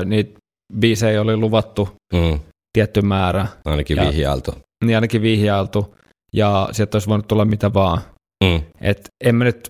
[0.06, 0.40] niitä
[0.80, 2.40] biisejä oli luvattu Mm.
[2.74, 4.52] tietty määrä, Ainakin Ja- vihjailtu.
[4.86, 5.96] niin ainakin vihjailtu,
[6.34, 8.02] ja sieltä olisi voinut tulla mitä vaan.
[8.44, 8.62] Mm.
[8.82, 9.70] Et en mä nyt,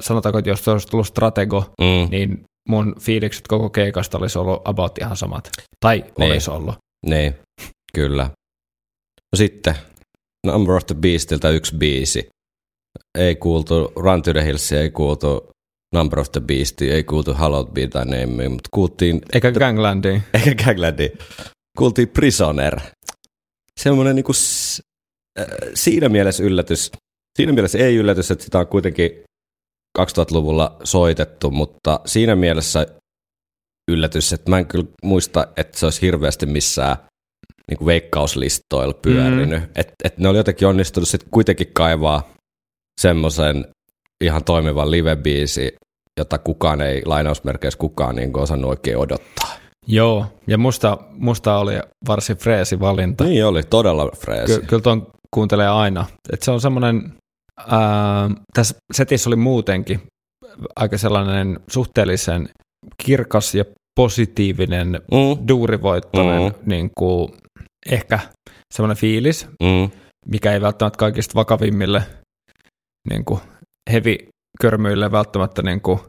[0.00, 2.10] sanotaanko, että jos olisi tullut Stratego, Mm.
[2.10, 5.50] niin mun fiilikset koko keikasta olisi ollut about ihan samat.
[5.80, 6.30] Tai Niin.
[6.32, 6.74] olisi ollut.
[7.06, 7.34] Niin,
[7.94, 8.22] kyllä.
[9.32, 9.74] No sitten
[10.46, 12.28] Number of the Beastiltä yksi biisi.
[13.18, 15.50] Ei kuultu Run to the Hills, ei kuultu
[15.94, 20.22] Number of the Beast, ei kuultu Hallowed Be Thy Name, mutta kuultiin, Eikä Ganglandiin.
[20.46, 21.10] eikä Gaglandi,
[21.78, 22.80] kuultiin Prisoner.
[23.80, 24.82] Semmoinen niinku, s-
[25.40, 26.90] äh, siinä mielessä yllätys,
[27.36, 29.10] siinä mielessä ei yllätys, että sitä on kuitenkin
[29.98, 32.86] 2000-luvulla soitettu, mutta siinä mielessä
[33.90, 36.96] yllätys, että mä en kyllä muista, että se olisi hirveästi missään
[37.70, 39.60] niin kuin veikkauslistoilla pyörinyt.
[39.62, 39.68] Mm.
[39.76, 42.28] Että et ne oli jotenkin onnistunut sitten kuitenkin kaivaa
[43.00, 43.64] semmoisen
[44.24, 45.76] ihan toimivan live-biisi,
[46.18, 49.50] jota kukaan ei, lainausmerkeissä kukaan niin kuin osannut oikein odottaa.
[49.86, 51.72] Joo, ja musta, musta oli
[52.08, 53.24] varsin freesi valinta.
[53.24, 54.60] Niin oli, todella freesi.
[54.60, 56.06] Ky- kyllä tuon kuuntelee aina.
[56.32, 57.12] Et se on semmoinen,
[58.54, 60.00] tässä setissä oli muutenkin
[60.76, 62.48] aika sellainen suhteellisen
[63.04, 63.64] kirkas ja
[64.00, 66.54] positiivinen, Mm, duurivoittoinen, Mm.
[66.66, 67.28] niin kuin,
[67.90, 68.18] ehkä
[68.74, 69.90] semmoinen fiilis, mm,
[70.26, 72.02] mikä ei välttämättä kaikista vakavimmille
[73.10, 73.40] niin kuin
[73.92, 76.00] heavy-körmyille välttämättä niin kuin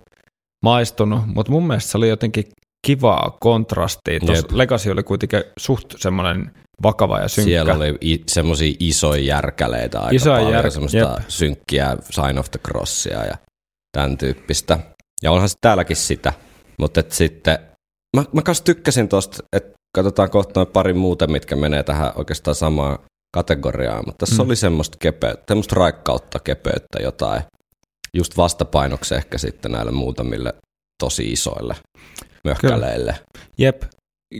[0.65, 2.45] maistunut, mutta mun mielestä se oli jotenkin
[2.87, 4.19] kivaa kontrastia.
[4.19, 4.47] Tuossa.
[4.51, 6.51] Legacy oli kuitenkin suht semmoinen
[6.83, 7.49] vakava ja synkkä.
[7.49, 11.09] Siellä oli i- semmoisia isoja järkäleitä aika Isoja paljon, jär- semmoista jep.
[11.27, 13.37] synkkiä Sign of the Crossia ja
[13.97, 14.79] tämän tyyppistä.
[15.23, 16.33] Ja onhan se täälläkin sitä,
[16.77, 17.59] mutta et sitten,
[18.17, 22.55] mä, mä kanssa tykkäsin tosta, että katsotaan kohta noin pari muuta, mitkä menee tähän oikeastaan
[22.55, 22.99] samaan
[23.35, 24.47] kategoriaan, mutta tässä Mm.
[24.49, 27.41] oli semmoista kepeyttä, semmoista raikkautta, kepeyttä, jotain,
[28.13, 30.53] just vastapainoksi ehkä sitten näille muutamille
[31.03, 31.75] tosi isoille
[32.43, 33.15] möhkäleille.
[33.57, 33.83] Jep,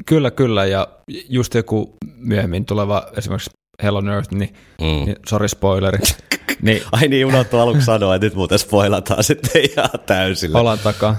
[0.06, 0.66] kyllä, kyllä.
[0.66, 0.88] Ja
[1.30, 3.50] just joku myöhemmin tuleva esimerkiksi
[3.84, 4.86] Hell on Earth, niin, Mm.
[5.06, 5.98] niin sorry spoileri,
[6.62, 10.60] niin Ai niin, unohtu aluksi sanoa, että nyt muuten spoilataan sitten ihan täysillä.
[10.60, 11.16] olan takaa.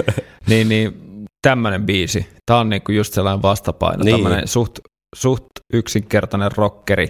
[0.48, 1.03] niin, niin
[1.44, 2.26] tämmöinen biisi.
[2.46, 4.16] Tämä on niinku just sellainen vastapaino, Niin.
[4.16, 4.78] tämmöinen suht,
[5.16, 7.08] suht yksinkertainen rockeri,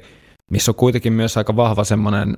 [0.51, 2.37] missä on kuitenkin myös aika vahva semmoinen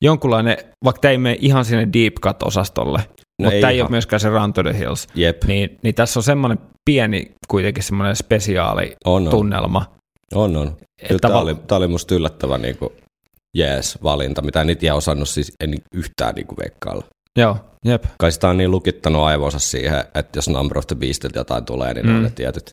[0.00, 2.98] jonkunlainen, vaikka tämä ei mene ihan sinne deep cut-osastolle,
[3.42, 6.18] no mutta tämä ei ole myöskään se Run to the Hills, Jep, niin, niin tässä
[6.18, 9.30] on semmoinen pieni kuitenkin semmoinen spesiaali on, on.
[9.30, 9.86] tunnelma.
[10.34, 10.76] on, on.
[11.08, 12.90] Kyllä tämä oli, tää oli musta yllättävän niin kuin,
[13.56, 17.04] jees valinta, mitä en itse osannut siis en yhtään niin kuin veikkailla.
[17.38, 18.04] Joo, jep.
[18.18, 21.94] Kai sitä on niin lukittanut aivonsa siihen, että jos Number of the Beastilta jotain tulee,
[21.94, 22.10] niin mm.
[22.10, 22.16] Mm.
[22.16, 22.70] on ne tietyt,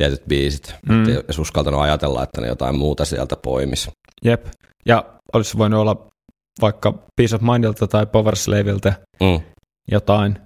[0.00, 0.74] tietyt biisit.
[0.88, 0.94] Mm.
[0.94, 1.08] Mm.
[1.08, 3.90] Ei olisi uskaltanut ajatella, että ne jotain muuta sieltä poimis.
[4.24, 4.46] Jep.
[4.86, 6.06] Ja olisi voinut olla
[6.60, 9.40] vaikka Peace of Mindilta tai Power Slaveilta Mm.
[9.90, 10.38] jotain,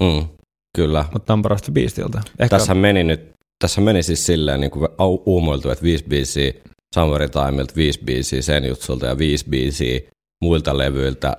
[0.00, 0.28] Mm.
[0.76, 1.04] Kyllä.
[1.12, 2.20] mutta Number of the Beastilta.
[2.38, 3.30] Ehkä, Tässä meni nyt,
[3.64, 4.88] tässä meni siis silleen niin kuin
[5.26, 6.52] uumoiltu, että viisi biisiä
[6.94, 10.00] Summer Timeilta, viisi biisiä sen jutsulta ja viisi biisiä
[10.44, 11.36] muilta levyiltä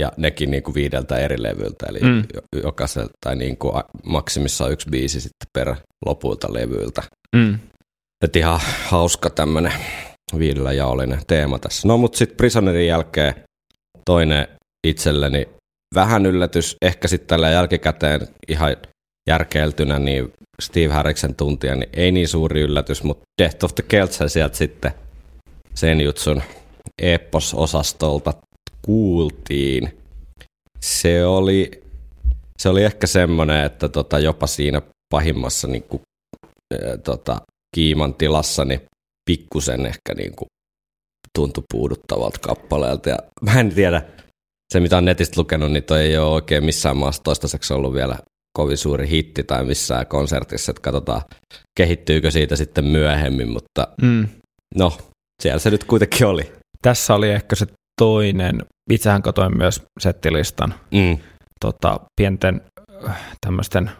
[0.00, 2.22] ja nekin niin kuin viideltä eri levyltä, eli Mm.
[2.62, 5.74] jokaiselta tai niin kuin maksimissaan yksi biisi sitten per
[6.06, 7.02] lopulta levyiltä.
[7.36, 7.58] mm,
[8.24, 9.72] Et ihan hauska tämmönen
[10.38, 11.88] viidellä jaollinen teema tässä.
[11.88, 13.34] No mut sitten Prisonerin jälkeen
[14.04, 14.48] toinen
[14.86, 15.48] itselleni
[15.94, 18.76] vähän yllätys, ehkä sitten tällä jälkikäteen ihan
[19.28, 20.32] järkeiltynä, niin
[20.62, 24.92] Steve Harriksen tuntia, niin ei niin suuri yllätys, mutta Death of the Celts sieltä sitten
[25.74, 26.42] sen jutsun
[27.02, 28.32] Epos-osastolta
[28.86, 29.98] kuultiin,
[30.80, 31.82] se oli,
[32.58, 34.82] se oli ehkä semmoinen, että tota, jopa siinä
[35.14, 36.02] pahimmassa niin kuin,
[36.74, 37.40] ää, tota,
[37.76, 38.80] kiiman tilassa, niin
[39.30, 40.48] pikkusen ehkä niin kuin,
[41.38, 43.08] tuntui puuduttavalta kappaleelta.
[43.08, 43.16] Ja
[43.52, 44.02] mä en tiedä,
[44.72, 48.18] se mitä on netistä lukenut, niin toi ei ole oikein missään maassa toistaiseksi ollut vielä
[48.58, 51.22] kovin suuri hitti tai missään konsertissa, että katsotaan
[51.78, 54.28] kehittyykö siitä sitten myöhemmin, mutta Mm.
[54.74, 54.98] no,
[55.42, 56.52] siellä se nyt kuitenkin oli.
[56.82, 57.66] Tässä oli ehkä se
[58.00, 61.18] toinen, itsehän katoin myös settilistan Mm.
[61.60, 62.60] tota, pienten
[63.08, 63.90] äh, tämmöisten,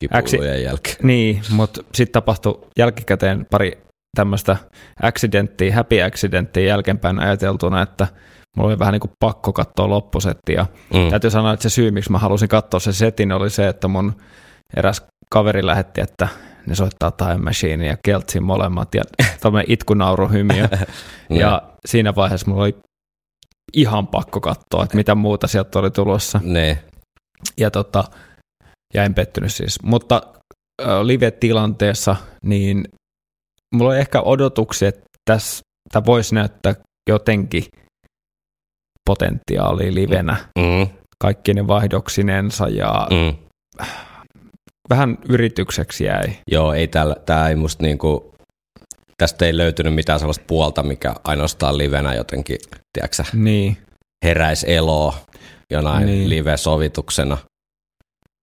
[0.00, 0.96] Kipuilujen jälkeen.
[1.02, 3.78] niin, mutta sitten tapahtui jälkikäteen pari
[4.16, 4.56] tämmöistä
[5.02, 8.06] accidenttia, happy accidenttia jälkeenpäin ajateltuna, että
[8.56, 11.10] mulla oli vähän niin kuin pakko katsoa loppusetti ja Mm.
[11.10, 14.12] täytyy sanoa, että se syy, miksi mä halusin katsoa se setin, oli se, että mun
[14.76, 16.28] eräs kaveri lähetti, että
[16.66, 19.02] ne soittaa Time Machine ja Keltsin molemmat ja
[19.40, 20.68] tämmöinen itkunauruhymiö.
[21.40, 22.76] ja siinä vaiheessa mulla oli
[23.74, 26.40] ihan pakko katsoa, että mitä muuta sieltä oli tulossa.
[26.42, 26.84] Ne.
[27.56, 28.04] Ja tota,
[28.94, 29.82] jäin pettynyt siis.
[29.82, 30.22] Mutta
[30.82, 32.84] äh, live-tilanteessa, niin
[33.74, 36.74] mulla oli ehkä odotuksia, että tässä tämä voisi näyttää
[37.10, 37.64] jotenkin
[39.10, 40.88] potentiaalia livenä Mm.
[41.18, 43.16] kaikki ne vaihdoksinensa ja mm.
[43.16, 43.86] Mm.
[44.90, 46.36] vähän yritykseksi jäi.
[46.50, 48.34] Joo, ei täällä, tää ei musta niinku,
[49.22, 52.58] tästä ei löytynyt mitään sellaista puolta, mikä ainoastaan livenä jotenkin,
[52.92, 53.76] tiedätkö, Niin,
[54.24, 55.14] heräisi eloa
[55.72, 56.18] jonain Niin.
[56.18, 56.30] niin.
[56.30, 57.38] live-sovituksena.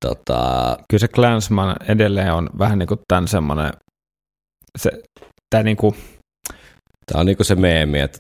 [0.05, 3.73] Tota, kyllä se Clansman edelleen on vähän niin kuin tämän semmoinen,
[4.79, 4.91] se,
[5.49, 5.95] tämä niin kuin,
[7.05, 8.17] Tämä on niinku se meemi, että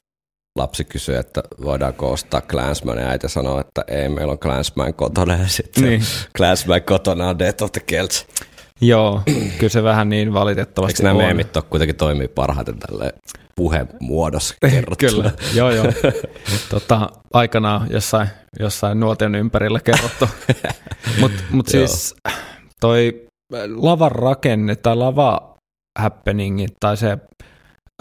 [0.59, 5.35] lapsi kysyy, että voidaanko ostaa Clansman, ja äiti sanoo, että ei, meillä on Clansman kotona,
[5.37, 6.09] ja sitten niin, niin.
[6.37, 8.27] Clansman kotona on Death of the Celts.
[8.87, 9.21] Joo,
[9.57, 11.25] kyllä se vähän niin valitettavasti Eikö nämä on.
[11.25, 13.13] meemit ole kuitenkin toimii parhaiten tälle
[13.55, 15.11] puhemuodossa kerrottuna?
[15.11, 15.85] Kyllä, joo joo.
[16.69, 18.27] Tota, aikanaan jossain,
[18.59, 20.29] jossain nuotion ympärillä kerrottu.
[21.19, 22.15] Mutta mut siis
[22.79, 23.25] toi
[23.75, 25.55] lavan rakenne tai lava
[25.99, 27.17] happeningit tai se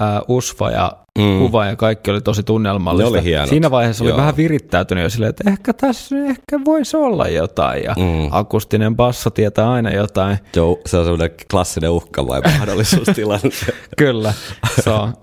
[0.00, 1.38] ää, usva ja Mm.
[1.38, 3.10] kuva ja kaikki oli tosi tunnelmallista.
[3.12, 3.48] Ne oli hienot.
[3.48, 4.16] Siinä vaiheessa oli Joo.
[4.18, 8.28] vähän virittäytynyt jo silleen, että ehkä tässä ehkä voisi olla jotain ja Mm.
[8.30, 10.38] akustinen basso tietää aina jotain.
[10.56, 13.50] Joo, se on semmoinen klassinen uhka vai mahdollisuustilanne.
[13.98, 14.34] Kyllä,
[14.82, 15.14] se on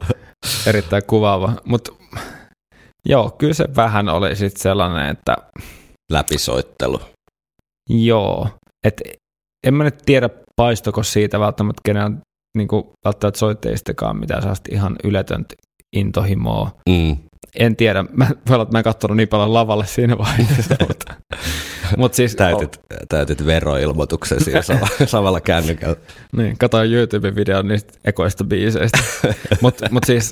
[0.68, 1.54] erittäin kuvaava.
[1.66, 1.92] Mutta
[3.06, 5.36] joo, kyllä se vähän oli sitten sellainen, että
[6.12, 7.00] Läpisoittelu.
[7.90, 8.48] joo,
[8.86, 9.04] että
[9.68, 12.12] en mä nyt tiedä paistoko siitä välttämättä kenellä
[12.58, 12.68] niin
[13.06, 15.56] välttämättä soitteistakaan mitään sellaista ihan yletöntä
[15.96, 16.72] intohimoa.
[16.90, 17.18] Mm.
[17.56, 21.14] En tiedä, mä, voi olla, että mä en katsonut niin paljon lavalle siinä vaiheessa, mutta,
[21.98, 25.96] mutta siis Täytit, täytit veroilmoituksen siinä samalla, samalla kännykällä.
[26.38, 29.00] Niin, katoin YouTube-videon niistä ekoista biiseistä.
[29.62, 30.30] Mutta mut siis,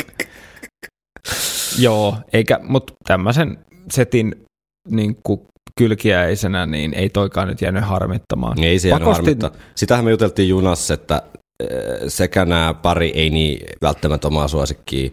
[1.79, 3.57] joo, eikä, mutta tämmöisen
[3.91, 4.35] setin
[4.89, 5.41] niin kuin
[5.77, 8.63] kylkiäisenä, niin ei toikaan nyt jäänyt harmittamaan.
[8.63, 9.51] Ei se jäänyt Pakosti- harmittaa.
[9.75, 11.21] Sitähän me juteltiin junassa, että
[12.07, 15.09] sekä nämä pari ei niin välttämättä omaa suosikkia,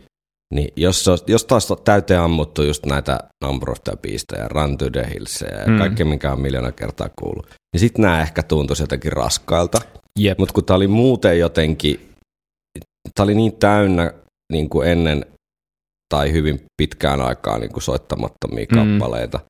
[0.55, 4.91] niin jos, jos taas on täyteen ammuttu just näitä Number of the ja Run to
[4.91, 5.79] the Hills ja Mm.
[5.79, 9.81] kaikki, mikä on miljoona kertaa kuullut, niin sitten nämä ehkä tuntuisi jotenkin raskailta.
[10.19, 12.11] Jep, Mutta kun tämä oli muuten jotenkin,
[13.15, 14.13] tämä oli niin täynnä
[14.53, 15.27] niin kuin ennen
[16.15, 18.79] tai hyvin pitkään aikaa niin kuin soittamattomia Mm.
[18.79, 19.41] kappaleita,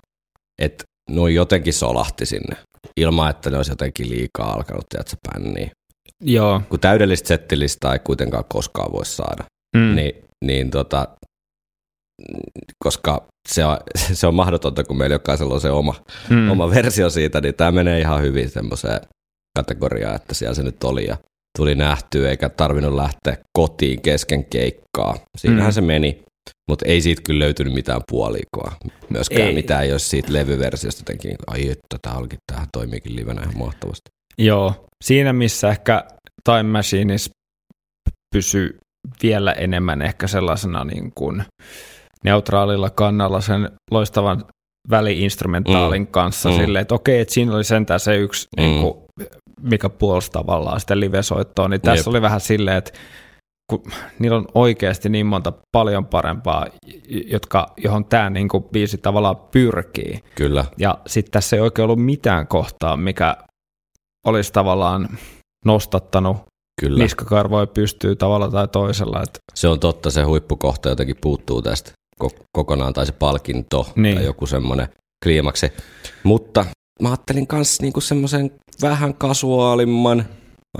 [0.62, 2.57] että ne jotenkin solahti sinne
[2.96, 5.70] ilman, että ne olisi jotenkin liikaa alkanut, tiedätkö, bänniä.
[6.22, 6.61] Joo.
[6.68, 9.44] Kun täydellistä settilistaa ei kuitenkaan koskaan voi saada,
[9.77, 9.94] Mm.
[9.94, 10.12] niin,
[10.44, 11.09] niin tota,
[12.85, 13.77] koska se on,
[14.18, 15.94] se on mahdotonta, kun meillä jokaisella on se oma,
[16.31, 16.50] mm.
[16.50, 19.00] oma versio siitä, niin tämä menee ihan hyvin semmoiseen
[19.59, 21.16] kategoriaan, että siellä se nyt oli ja
[21.59, 25.16] tuli nähtyä, eikä tarvinnut lähteä kotiin kesken keikkaa.
[25.38, 25.74] Siinähän Mm.
[25.74, 26.22] se meni,
[26.70, 28.72] mutta ei siitä kyllä löytynyt mitään puolikoa.
[29.11, 29.55] Myöskään Ei.
[29.55, 33.59] mitään ei olisi siitä levyversiosta jotenkin, niin, ai että tämä olikin, tämähän toimiikin livenä ihan
[33.59, 34.11] mahtavasti.
[34.38, 36.04] Joo, siinä missä ehkä
[36.44, 37.30] Time Machineissa
[38.34, 38.78] pysyy
[39.22, 41.44] vielä enemmän ehkä sellaisena niin kuin
[42.24, 44.44] neutraalilla kannalla sen loistavan
[44.90, 46.06] väliinstrumentaalin mm.
[46.06, 46.56] kanssa mm.
[46.56, 48.48] Silleen, että okei, että siinä oli sentään se yksi.
[48.56, 48.62] Mm.
[48.62, 48.94] niin kuin,
[49.60, 52.08] mikä puolsi tavallaan sitä live-soittoa, niin tässä Jep.
[52.08, 52.92] oli vähän silleen, että
[53.70, 53.82] kun
[54.18, 56.66] niillä on oikeasti niin monta paljon parempaa,
[57.26, 60.18] jotka, johon tämä niin kuin biisi tavallaan pyrkii.
[60.34, 63.36] Kyllä, Ja sitten tässä ei oikein ollut mitään kohtaa, mikä
[64.24, 65.08] olisi tavallaan
[65.64, 66.37] nostattanut
[66.80, 67.02] kyllä.
[67.04, 69.22] niskakarvoja pystyy tavalla tai toisella.
[69.22, 71.92] Että, Se on totta, se huippukohta jotenkin puuttuu tästä
[72.24, 74.16] ko- kokonaan, tai se palkinto, Niin.
[74.16, 74.88] tai joku semmoinen
[75.24, 75.72] kliimaksi.
[76.22, 76.64] Mutta
[77.02, 78.50] mä ajattelin myös niinku semmoisen
[78.82, 80.24] vähän kasuaalimman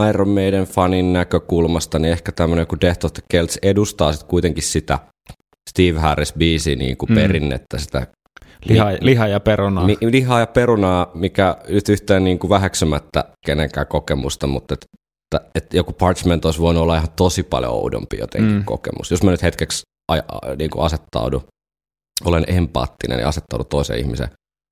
[0.09, 4.63] Iron Maiden fanin näkökulmasta, niin ehkä tämmöinen kuin Death of the Celts edustaa sitten kuitenkin
[4.63, 4.99] sitä
[5.71, 7.13] Steve Harris biisi niinku Mm.
[7.13, 7.15] mm.
[7.15, 8.07] perinnettä, sitä
[8.65, 9.87] Liha, liha ja perunaa.
[9.87, 14.87] Mi- lihaa ja perunaa, mikä nyt yhtään niin kuin väheksymättä kenenkään kokemusta, mutta et,
[15.35, 18.65] et, et joku Parchment olisi voinut olla ihan tosi paljon oudompi jotenkin mm.
[18.65, 19.11] kokemus.
[19.11, 21.45] Jos mä nyt hetkeksi a, a, niin kuin asettaudun,
[22.25, 24.29] olen empaattinen ja asettaudun toisen ihmisen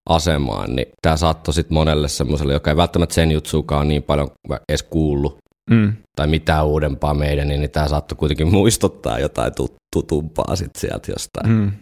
[0.08, 4.30] asemaan, niin tämä saattoi sitten monelle semmoiselle, joka ei välttämättä sen jutsuukaan niin paljon
[4.68, 5.36] edes kuullut,
[5.70, 5.92] mm.
[6.16, 9.52] tai mitään uudempaa meidän, niin tämä saattoi kuitenkin muistuttaa jotain
[9.96, 11.50] tutumpaa sitten sieltä jostain.
[11.50, 11.72] Mm.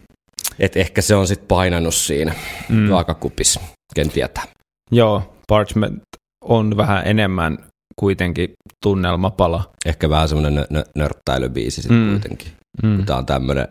[0.59, 2.33] Et ehkä se on sitten painanut siinä
[2.69, 2.89] mm.
[2.89, 3.59] vaakakupissa,
[3.95, 4.43] ken tietää.
[4.91, 6.01] Joo, Parchment
[6.45, 7.57] on vähän enemmän
[7.95, 9.71] kuitenkin tunnelmapala.
[9.85, 12.11] Ehkä vähän semmoinen nö- nörttäilybiisi sitten mm.
[12.11, 12.51] kuitenkin.
[12.83, 13.05] Mm.
[13.05, 13.67] Tämä on tämmöinen,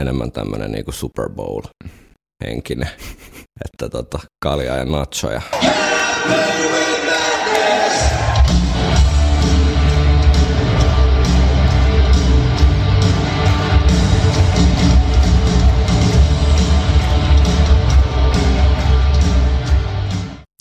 [0.00, 1.62] enemmän tämmöinen niinku Super Bowl
[2.44, 2.88] henkinen,
[3.64, 5.42] että tota, kalja ja nachoja.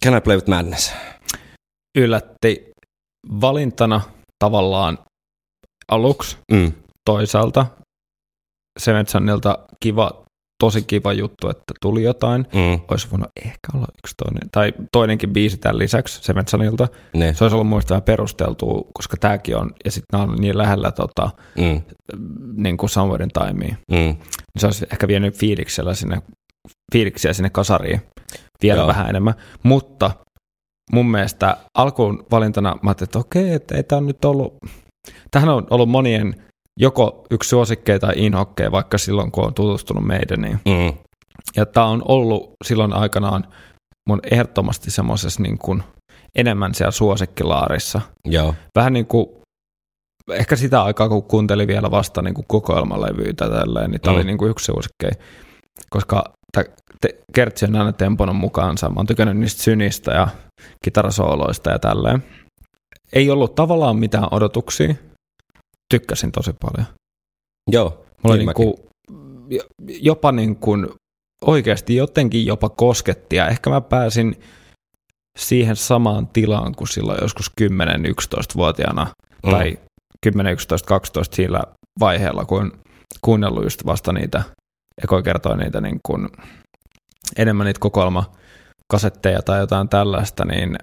[0.03, 0.93] Can I Play With Madness?
[1.97, 2.71] Yllätti
[3.41, 4.01] valintana
[4.43, 4.99] tavallaan
[5.91, 6.71] aluksi mm.
[7.09, 7.65] toisaalta
[8.79, 10.23] Sevensonilta kiva,
[10.63, 12.41] tosi kiva juttu, että tuli jotain.
[12.53, 12.81] Mm.
[12.91, 16.87] Olisi voinut ehkä olla yksi toinen, tai toinenkin biisi tämän lisäksi Sevensonilta.
[17.13, 17.33] Ne.
[17.33, 20.91] Se olisi ollut muista vähän perusteltua, koska tämäkin on, ja sitten nämä on niin lähellä
[20.91, 21.81] tota, mm.
[22.55, 23.75] niin kuin Somewhere Timea.
[23.91, 24.17] Mm.
[24.57, 26.21] Se olisi ehkä vienyt fiiliksellä sinne,
[26.93, 28.01] fiiliksiä sinne kasariin
[28.63, 28.88] vielä Joo.
[28.88, 29.34] vähän enemmän.
[29.63, 30.12] Mutta
[30.91, 34.58] mun mielestä alkuun valintana mä ajattelin, että okei, että ei tämä on nyt ollut,
[35.32, 36.43] tähän on ollut monien
[36.80, 40.41] joko yksi suosikkeja tai inhokkeja, vaikka silloin kun on tutustunut meidän.
[40.41, 40.60] Niin.
[40.65, 40.97] Mm.
[41.56, 43.47] Ja tämä on ollut silloin aikanaan
[44.10, 45.84] mun ehdottomasti semmoisessa niin kuin
[46.36, 48.02] enemmän siellä suosikkilaarissa.
[48.26, 48.56] Joo.
[48.76, 49.28] Vähän niin kuin,
[50.32, 54.17] ehkä sitä aikaa kun kuuntelin vielä vasta niin kuin kokoelmalevyitä tälleen, niin tämä mm.
[54.17, 55.26] oli niin kuin yksi suosikkeja.
[55.89, 56.23] Koska
[57.01, 58.89] te, Kertsi on aina temponut mukaansa.
[58.89, 60.27] Mä oon tykännyt niistä synistä ja
[60.83, 62.23] kitarasooloista ja tälleen.
[63.13, 64.95] Ei ollut tavallaan mitään odotuksia.
[65.93, 66.87] Tykkäsin tosi paljon.
[67.71, 68.73] Joo, Mulla niin kuin,
[69.87, 70.87] jopa niin kuin,
[71.41, 74.39] oikeasti jotenkin jopa kosketti ja ehkä mä pääsin
[75.39, 79.07] siihen samaan tilaan kuin silloin joskus 10-11-vuotiaana
[79.45, 79.51] mm.
[79.51, 79.79] tai
[80.23, 81.63] 10, 11, 12 sillä
[81.99, 82.71] vaiheella, kun
[83.21, 84.43] kuunnellut just vasta niitä
[85.03, 86.29] Eko kertoi niitä niin kuin,
[87.38, 90.77] enemmän niitä kokoelmakasetteja tai jotain tällaista, niin,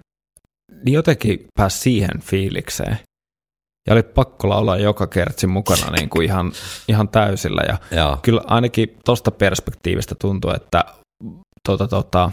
[0.85, 2.99] niin jotenkin pääsi siihen fiilikseen.
[3.88, 6.53] Ja oli pakko laulaa joka kertsi mukana niin kuin ihan,
[6.88, 7.62] ihan täysillä.
[7.68, 8.18] Ja Joo.
[8.23, 10.85] kyllä ainakin tuosta perspektiivistä tuntuu, että
[11.66, 12.31] tuota, tuota,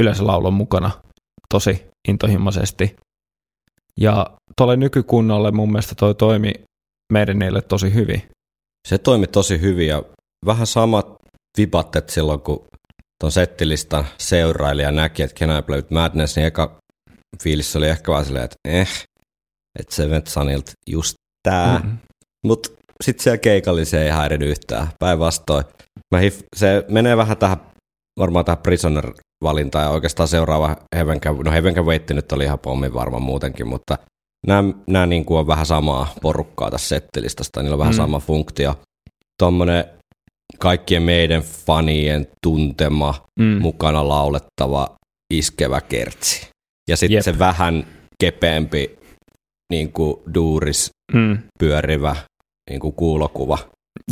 [0.00, 0.90] yleisölaulu mukana
[1.54, 2.96] tosi intohimoisesti.
[4.00, 6.52] Ja tuolle nykykunnalle mun mielestä toi toimi
[7.12, 8.22] meidän niille tosi hyvin.
[8.88, 10.02] Se toimi tosi hyvin ja
[10.46, 11.14] vähän samat
[11.58, 12.66] vibat, että silloin kun
[13.20, 16.80] tuon settilistan seurailija näki, että Can I Play With Madness, niin eka
[17.42, 18.88] fiilis oli ehkä vaan silleen, että eh,
[19.78, 21.78] että Seventh Sunilta just tää.
[21.78, 21.98] Mm-hmm.
[22.46, 22.70] Mutta
[23.04, 24.88] sitten siellä keikalla se ei häirinyt yhtään.
[24.98, 25.64] Päinvastoin.
[26.56, 27.56] se menee vähän tähän,
[28.18, 32.58] varmaan tähän Prisoner-valintaan ja oikeastaan seuraava Heaven Can, no Heaven Can Wait nyt oli ihan
[32.58, 33.98] pommin varma muutenkin, mutta
[34.46, 37.96] nämä, nämä niin kuin on vähän samaa porukkaa tässä settilistasta, niillä on vähän mm.
[37.96, 38.80] sama funktio.
[39.38, 39.84] Tuommoinen
[40.60, 43.58] kaikkien meidän fanien tuntema, mm.
[43.60, 44.96] mukana laulettava,
[45.34, 46.48] iskevä kertsi.
[46.90, 47.86] Ja sitten se vähän
[48.20, 48.98] kepeämpi
[49.72, 51.38] niin kuin duuris mm.
[51.58, 52.16] pyörivä
[52.70, 53.58] niin kuin kuulokuva.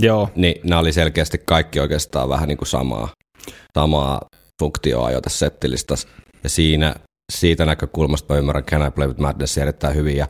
[0.00, 0.30] Joo.
[0.36, 3.08] Niin nämä oli selkeästi kaikki oikeastaan vähän niin kuin samaa,
[3.78, 4.20] samaa
[4.62, 6.08] funktioa jo tässä settilistassa.
[6.44, 6.94] Ja siinä,
[7.32, 10.28] siitä näkökulmasta mä ymmärrän Can I Play With Madness erittäin hyvin ja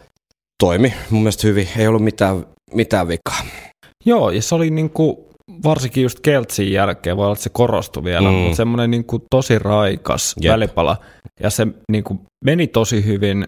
[0.62, 1.68] toimi mun mielestä hyvin.
[1.76, 3.46] Ei ollut mitään, mitään vikaa.
[4.04, 5.27] Joo, ja se oli niin kuin
[5.64, 8.34] varsinkin just Keltsin jälkeen, voi olla, että se korostui vielä, mm.
[8.34, 10.52] mutta semmoinen niin kuin tosi raikas Jep.
[10.52, 10.96] välipala.
[11.40, 13.46] Ja se niin kuin meni tosi hyvin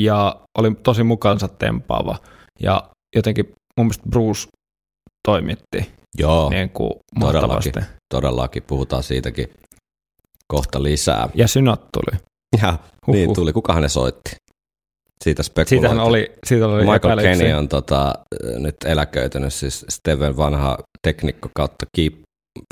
[0.00, 2.16] ja oli tosi mukaansa tempaava.
[2.60, 3.44] Ja jotenkin
[3.76, 4.48] mun mielestä Bruce
[5.28, 7.72] toimitti Joo, niin kuin todellakin,
[8.14, 8.62] todellakin.
[8.62, 9.50] Puhutaan siitäkin
[10.52, 11.28] kohta lisää.
[11.34, 12.20] Ja synat tuli.
[12.62, 13.52] Ja, niin tuli.
[13.52, 14.36] Kukahan ne soitti?
[15.24, 16.00] Siitä spekuloitiin.
[16.00, 18.14] oli, siitä oli Michael Kenny on tota,
[18.58, 22.14] nyt eläköitynyt, siis Steven vanha teknikko kautta keep,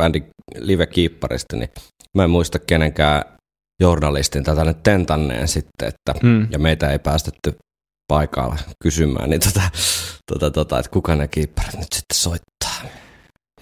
[0.03, 1.69] bändin live-kiipparista, niin
[2.17, 3.23] mä en muista kenenkään
[3.81, 6.49] journalistin tätä nyt tentanneen sitten, että, hmm.
[6.51, 7.57] ja meitä ei päästetty
[8.09, 9.63] paikalla kysymään, niin tota,
[10.33, 12.91] tota, tota, että kuka ne kiipparit nyt sitten soittaa.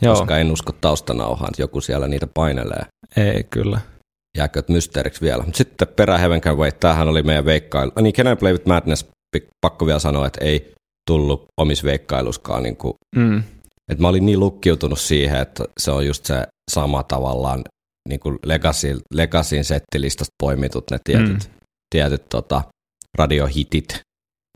[0.02, 0.14] Joo.
[0.14, 2.86] Koska en usko taustanauhaan, että joku siellä niitä painelee.
[3.16, 3.80] Ei, kyllä.
[4.38, 5.42] Jääkö mysteeriksi vielä.
[5.42, 7.92] Mutta sitten perä Heaven Can Wait, tämähän oli meidän veikkailu.
[8.00, 9.06] Niin Can I Play With Madness,
[9.60, 10.72] pakko vielä sanoa, että ei
[11.10, 13.42] tullut omis veikkailuskaan niin kuin mm.
[13.92, 17.64] Et mä olin niin lukkiutunut siihen, että se on just se sama tavallaan
[18.08, 21.66] niin kuin Legacy, Legacyin settilistasta poimitut ne tietyt, mm.
[21.94, 22.62] tietyt tota,
[23.18, 24.00] radiohitit,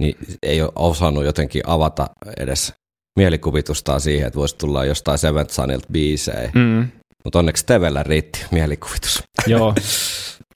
[0.02, 2.06] niin ei ole osannut jotenkin avata
[2.36, 2.72] edes
[3.18, 6.50] mielikuvitustaan siihen, että voisi tulla jostain Seventh Sunilta biisejä.
[6.54, 6.88] Mm.
[7.28, 9.22] Mutta onneksi Tevellä riitti mielikuvitus.
[9.46, 9.74] Joo,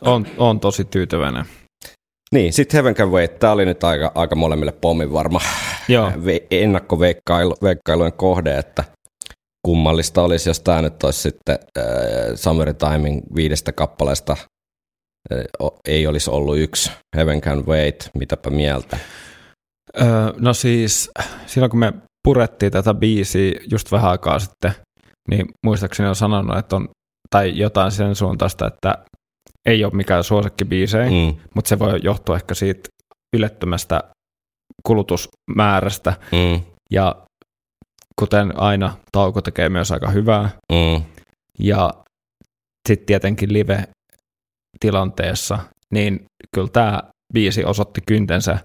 [0.02, 1.44] on, on tosi tyytyväinen.
[2.32, 5.40] Niin, sitten Heaven Can Wait, tämä oli nyt aika, aika molemmille pommin varma
[5.88, 6.12] Joo.
[6.50, 8.84] ennakkoveikkailujen kohde, että
[9.66, 11.84] kummallista olisi, jos tämä nyt olisi sitten äh,
[12.34, 14.36] Summer Timing viidestä kappaleesta
[15.32, 18.98] äh, ei olisi ollut yksi Heaven Can Wait, mitäpä mieltä?
[20.00, 20.06] Öö,
[20.38, 21.10] no siis
[21.46, 21.92] silloin kun me
[22.24, 24.72] purettiin tätä biisiä just vähän aikaa sitten,
[25.28, 26.88] niin muistaakseni on sanonut, että on,
[27.30, 28.98] tai jotain sen suuntaista, että
[29.66, 31.36] ei ole mikään suosikkibiisejä, mm.
[31.54, 32.88] mutta se voi johtua ehkä siitä
[33.36, 34.02] ylettömästä
[34.86, 36.12] kulutusmäärästä.
[36.32, 36.60] Mm.
[36.90, 37.16] Ja
[38.20, 40.50] kuten aina, tauko tekee myös aika hyvää.
[40.72, 41.02] Mm.
[41.58, 41.94] Ja
[42.88, 45.58] sitten tietenkin live-tilanteessa,
[45.94, 47.02] niin kyllä tämä
[47.34, 48.58] biisi osoitti kyntensä.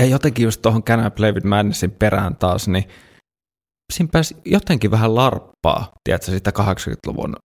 [0.00, 2.84] Ja jotenkin just tuohon Can I Play With Madnessin perään taas, niin
[3.92, 7.36] siinä pääsi jotenkin vähän larppaa, tiedätkö, sitä 80-luvun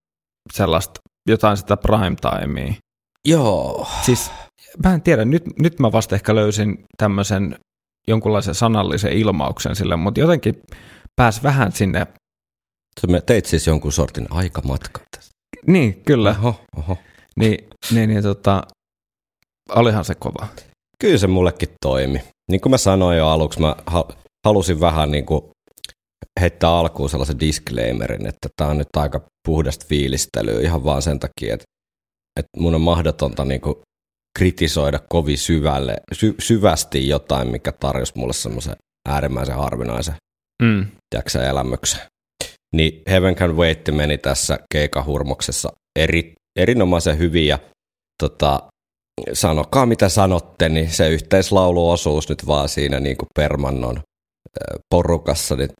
[0.52, 2.72] sellaista, jotain sitä prime timea.
[3.24, 3.86] Joo.
[4.02, 4.30] Siis
[4.84, 7.58] mä en tiedä, nyt, nyt mä vasta ehkä löysin tämmöisen
[8.08, 10.62] jonkunlaisen sanallisen ilmauksen sille, mutta jotenkin
[11.16, 12.06] pääs vähän sinne.
[13.00, 15.30] Sä teit siis jonkun sortin aikamatkan tässä.
[15.66, 16.36] Niin, kyllä.
[16.38, 16.98] Oho, oho.
[17.36, 18.62] Niin, niin, niin tota,
[19.68, 20.46] olihan se kova.
[20.98, 22.20] Kyllä se mullekin toimi.
[22.50, 23.76] Niin kuin mä sanoin jo aluksi, mä
[24.46, 25.44] halusin vähän niin kuin
[26.40, 31.54] heittää alkuun sellaisen disclaimerin, että tämä on nyt aika puhdasta fiilistelyä ihan vaan sen takia,
[31.54, 31.64] että,
[32.40, 33.74] että mun on mahdotonta niin kuin
[34.38, 38.76] kritisoida kovin syvälle, sy, syvästi jotain, mikä tarjosi mulle semmoisen
[39.08, 40.14] äärimmäisen harvinaisen
[40.62, 40.86] mm.
[41.10, 42.00] tiedätkö, elämyksen.
[42.76, 47.58] Niin Heaven Can Wait meni tässä keikahurmoksessa eri, erinomaisen hyvin ja
[48.22, 48.62] tota,
[49.32, 54.00] sanokaa mitä sanotte, niin se yhteislauluosuus nyt vaan siinä niin kuin Permannon
[54.94, 55.70] porukassa niin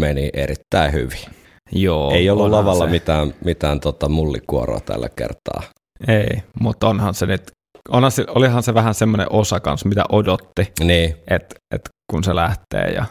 [0.00, 1.24] meni erittäin hyvin.
[1.72, 2.90] Joo, Ei ollut lavalla se.
[2.90, 5.62] mitään, mitään tota mullikuoroa tällä kertaa.
[6.08, 7.50] Ei, mutta onhan se nyt,
[7.88, 11.16] onhan se, olihan se vähän semmoinen osa kanssa, mitä odotti, niin.
[11.30, 12.90] että et kun se lähtee.
[12.94, 13.06] Ja,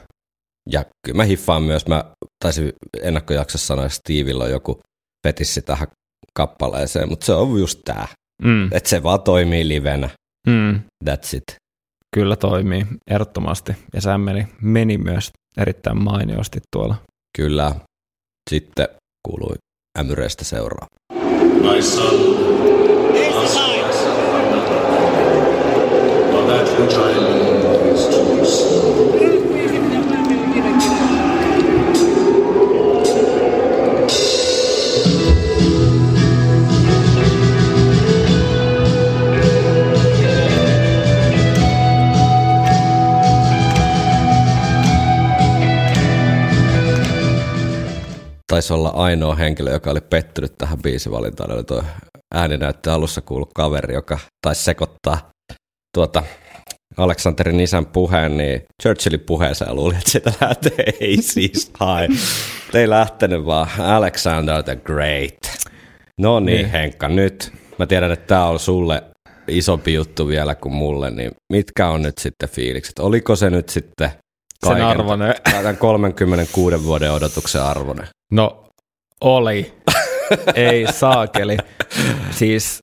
[0.69, 2.03] ja kyllä mä hiffaan myös, mä
[2.43, 2.73] taisin
[3.03, 4.81] ennakkojaksossa sanoa, että Steveillä on joku
[5.27, 5.88] petissi tähän
[6.34, 8.07] kappaleeseen, mutta se on just tää,
[8.43, 8.69] mm.
[8.71, 10.09] että se vaan toimii livenä.
[10.47, 10.79] Mm.
[11.05, 11.43] That's it.
[12.15, 13.75] Kyllä toimii, ehdottomasti.
[13.93, 16.95] Ja sehän meni, meni myös erittäin mainiosti tuolla.
[17.38, 17.76] Kyllä.
[18.49, 18.88] Sitten
[19.28, 19.56] kuului
[19.99, 20.88] ämyreistä seuraa.
[21.62, 22.16] My son,
[23.43, 23.58] ask
[26.32, 27.53] for that which I leave
[48.54, 51.84] taisi olla ainoa henkilö, joka oli pettynyt tähän biisivalintaan, oli tuo
[52.34, 55.30] ääninäyttö alussa kuullut kaveri, joka taisi sekoittaa
[55.97, 56.24] tuota
[56.97, 62.08] Aleksanterin isän puheen, niin Churchillin puheeseen ja luuli, että sitä lähtee, ei siis hai.
[62.74, 65.68] Ei lähtenyt vaan Alexander the Great.
[66.22, 67.54] No niin, niin, Henkka, nyt.
[67.80, 69.04] Mä tiedän, että tämä on sulle
[69.47, 72.99] isompi juttu vielä kuin mulle, niin mitkä on nyt sitten fiilikset?
[72.99, 74.12] Oliko se nyt sitten
[74.64, 75.36] kaiken, sen arvoinen.
[75.80, 78.08] 36 vuoden odotuksen arvoinen?
[78.34, 78.65] No,
[79.21, 79.73] oli.
[80.55, 81.57] Ei saakeli.
[82.31, 82.79] Siis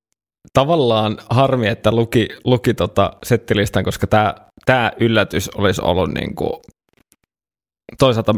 [0.53, 4.35] tavallaan harmi, että luki, luki tota settilistan, koska tämä
[4.67, 6.53] tää yllätys olisi ollut niin kuin,
[7.99, 8.35] toisaalta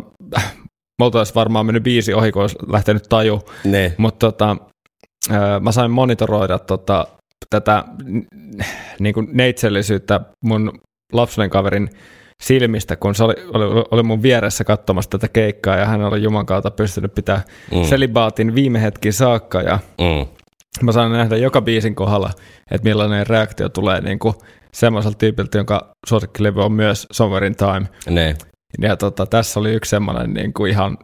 [0.99, 3.43] me oltaisiin varmaan mennyt biisi ohi, kun olisi lähtenyt taju.
[3.65, 3.95] Ne.
[3.99, 4.57] Mutta tota,
[5.61, 7.07] mä sain monitoroida tota,
[7.51, 7.85] tätä
[8.99, 10.81] niin kuin neitsellisyyttä mun
[11.13, 11.91] lapsuuden kaverin
[12.43, 16.47] silmistä, kun se oli, oli, oli mun vieressä katsomassa tätä keikkaa ja hän oli Juman
[16.47, 17.43] kautta pystynyt pitää
[17.75, 17.85] mm.
[17.85, 20.27] selibaatin viime hetki saakka ja mm.
[20.83, 22.31] mä saan nähdä joka biisin kohdalla,
[22.71, 24.35] että millainen reaktio tulee niin kuin
[24.73, 27.87] semmoiselta tyypiltä, jonka suosikkilevy on myös Somewhere in Time.
[28.11, 28.37] Ne.
[28.81, 30.99] Ja tota, tässä oli yksi semmoinen niin kuin ihan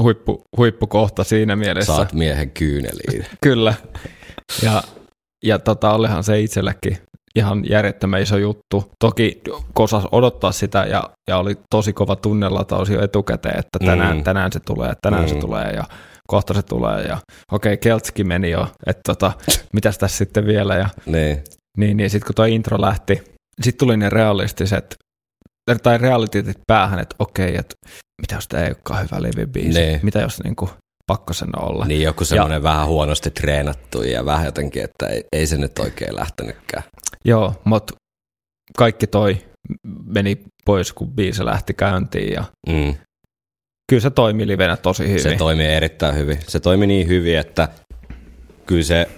[0.00, 1.96] huippu, huippukohta siinä mielessä.
[1.96, 3.26] Saat miehen kyyneliin.
[3.40, 3.74] Kyllä.
[4.62, 4.82] Ja,
[5.44, 6.98] ja tota, olihan se itsellekin
[7.36, 8.92] ihan järjettömän iso juttu.
[9.04, 9.40] Toki
[9.74, 14.24] kosas odottaa sitä ja, ja oli tosi kova tunnelataus jo etukäteen, että tänään, mm.
[14.24, 15.28] tänään se tulee, tänään mm.
[15.28, 15.84] se tulee ja
[16.28, 17.18] kohta se tulee ja
[17.52, 19.32] okei, okay, Keltski meni jo, että tota,
[19.72, 21.44] mitäs tässä sitten vielä ja niin,
[21.78, 23.22] niin, niin sitten kun tuo intro lähti,
[23.62, 24.96] sitten tuli ne realistiset
[25.82, 27.74] tai realiteetit päähän, että okei, että
[28.22, 30.00] mitä jos tämä ei olekaan hyvä levybiisi, niin.
[30.02, 30.70] mitä jos niinku,
[31.06, 31.84] pakko sen olla.
[31.86, 36.16] Niin joku semmoinen vähän huonosti treenattu ja vähän jotenkin, että ei, ei se nyt oikein
[36.16, 36.82] lähtenytkään.
[37.24, 37.94] Joo, mutta
[38.76, 39.36] kaikki toi
[40.04, 42.94] meni pois, kun biisi lähti käyntiin ja Mm.
[43.90, 45.22] kyllä se toimi livenä tosi hyvin.
[45.22, 46.38] Se toimii erittäin hyvin.
[46.48, 47.68] Se toimi niin hyvin, että
[48.66, 49.08] kyllä se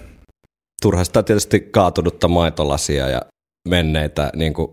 [0.81, 3.21] turhasta tietysti kaatunutta maitolasia ja
[3.67, 4.71] menneitä niin kuin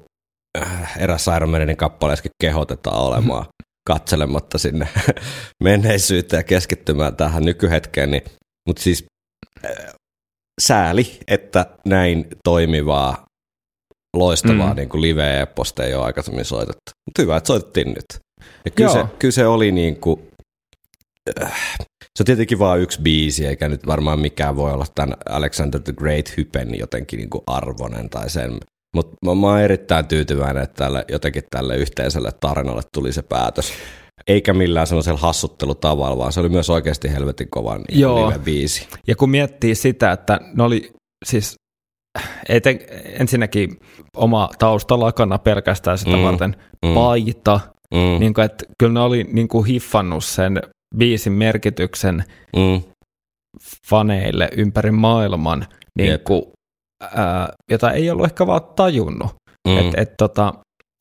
[0.62, 3.46] äh, eräs Iron Maidenin kappaleeskin kehotetaan olemaan
[3.86, 4.88] katselematta sinne
[5.64, 8.10] menneisyyteen ja keskittymään tähän nykyhetkeen.
[8.10, 8.22] Niin,
[8.68, 9.04] mutta siis
[9.64, 9.94] äh,
[10.60, 13.24] sääli, että näin toimivaa,
[14.16, 14.76] loistavaa Mm.
[14.76, 16.90] niin kuin live-eposta ei ole aikaisemmin soitettu.
[17.06, 18.04] Mutta hyvä, että soitettiin nyt.
[18.64, 20.28] Ja kyllä, se, kyllä se oli niin kuin,
[21.42, 25.80] äh, se on tietenkin vain yksi biisi, eikä nyt varmaan mikään voi olla tämän Alexander
[25.80, 28.58] the Great hypen jotenkin niin kuin arvonen tai sen.
[28.96, 33.72] Mutta mä, mä oon erittäin tyytyväinen, että tälle, jotenkin tälle yhteiselle tarinalle tuli se päätös.
[34.26, 38.30] Eikä millään semmoisella hassuttelutavalla, vaan se oli myös oikeasti helvetin kova niin Joo.
[38.30, 38.86] live-biisi.
[39.06, 40.92] Ja kun miettii sitä, että ne oli
[41.24, 41.54] siis
[42.48, 43.80] eten, ensinnäkin
[44.16, 46.94] oma tausta lakana pelkästään sitä Mm, varten, mm.
[46.94, 47.60] paita,
[47.94, 50.62] Mm, niin kuin, että kyllä ne oli niin kuin hiffannut sen
[50.96, 52.24] biisin merkityksen
[52.56, 52.82] mm,
[53.88, 55.66] faneille ympäri maailman,
[55.98, 56.42] niin kuin,
[57.00, 59.34] ää, jota ei ollut ehkä vaan tajunnut.
[59.68, 59.78] mm.
[59.78, 60.52] Et, et, tota,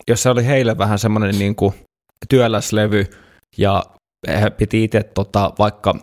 [0.09, 1.73] jos se oli heille vähän semmoinen niin kuin
[2.29, 3.05] työläslevy
[3.57, 3.83] ja
[4.27, 5.95] he piti itse tota, vaikka,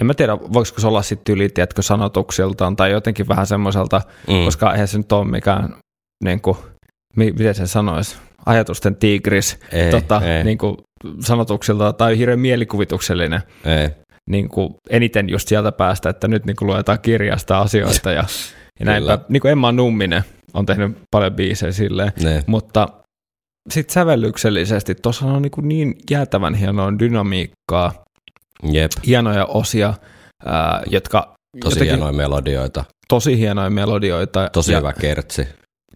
[0.00, 4.44] en mä tiedä voisiko se olla sitten yli, tiedätkö, sanotuksiltaan tai jotenkin vähän semmoiselta, mm.
[4.44, 5.74] koska eihän se nyt ole mikään,
[6.24, 6.56] niin kuin,
[7.16, 8.16] mi- miten se sanoisi,
[8.46, 10.76] ajatusten tiigris ei, tota, ei, niin kuin,
[11.20, 13.88] sanotuksilta tai hirveän mielikuvituksellinen ei.
[14.30, 18.24] niin kuin eniten just sieltä päästä, että nyt niin kuin luetaan kirjasta asioita ja,
[18.80, 19.18] ja näinpä.
[19.28, 20.22] Niin kuin Emma Numminen
[20.54, 22.44] on tehnyt paljon biisejä silleen, Ne.
[22.46, 22.88] mutta
[23.70, 27.92] sitten sävellyksellisesti tuossa on niin, niin jäätävän hienoa dynamiikkaa,
[28.72, 29.94] Jep, hienoja osia,
[30.46, 34.48] ää, jotka tosi jotenkin- hienoja melodioita, tosi hienoja melodioita.
[34.52, 35.48] tosi ja, hyvä kertsi.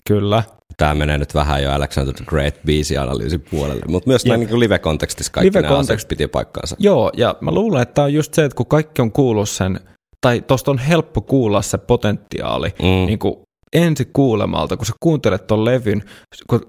[0.08, 0.42] Kyllä,
[0.76, 5.32] Tämä menee nyt vähän jo Alexander the Great biisianalyysin puolelle, mutta myös näin niin live-kontekstissa
[5.32, 6.76] kaikki Live-kontekst- nämä piti paikkaansa.
[6.78, 9.80] joo, ja mä luulen, että tämä on just se, että kun kaikki on kuullut sen,
[10.24, 13.34] tai tuosta on helppo kuulla se potentiaali, Mm, niin kuin
[13.72, 16.02] ensi kuulemalta, kun sä kuuntelet ton levyn,
[16.50, 16.60] kun,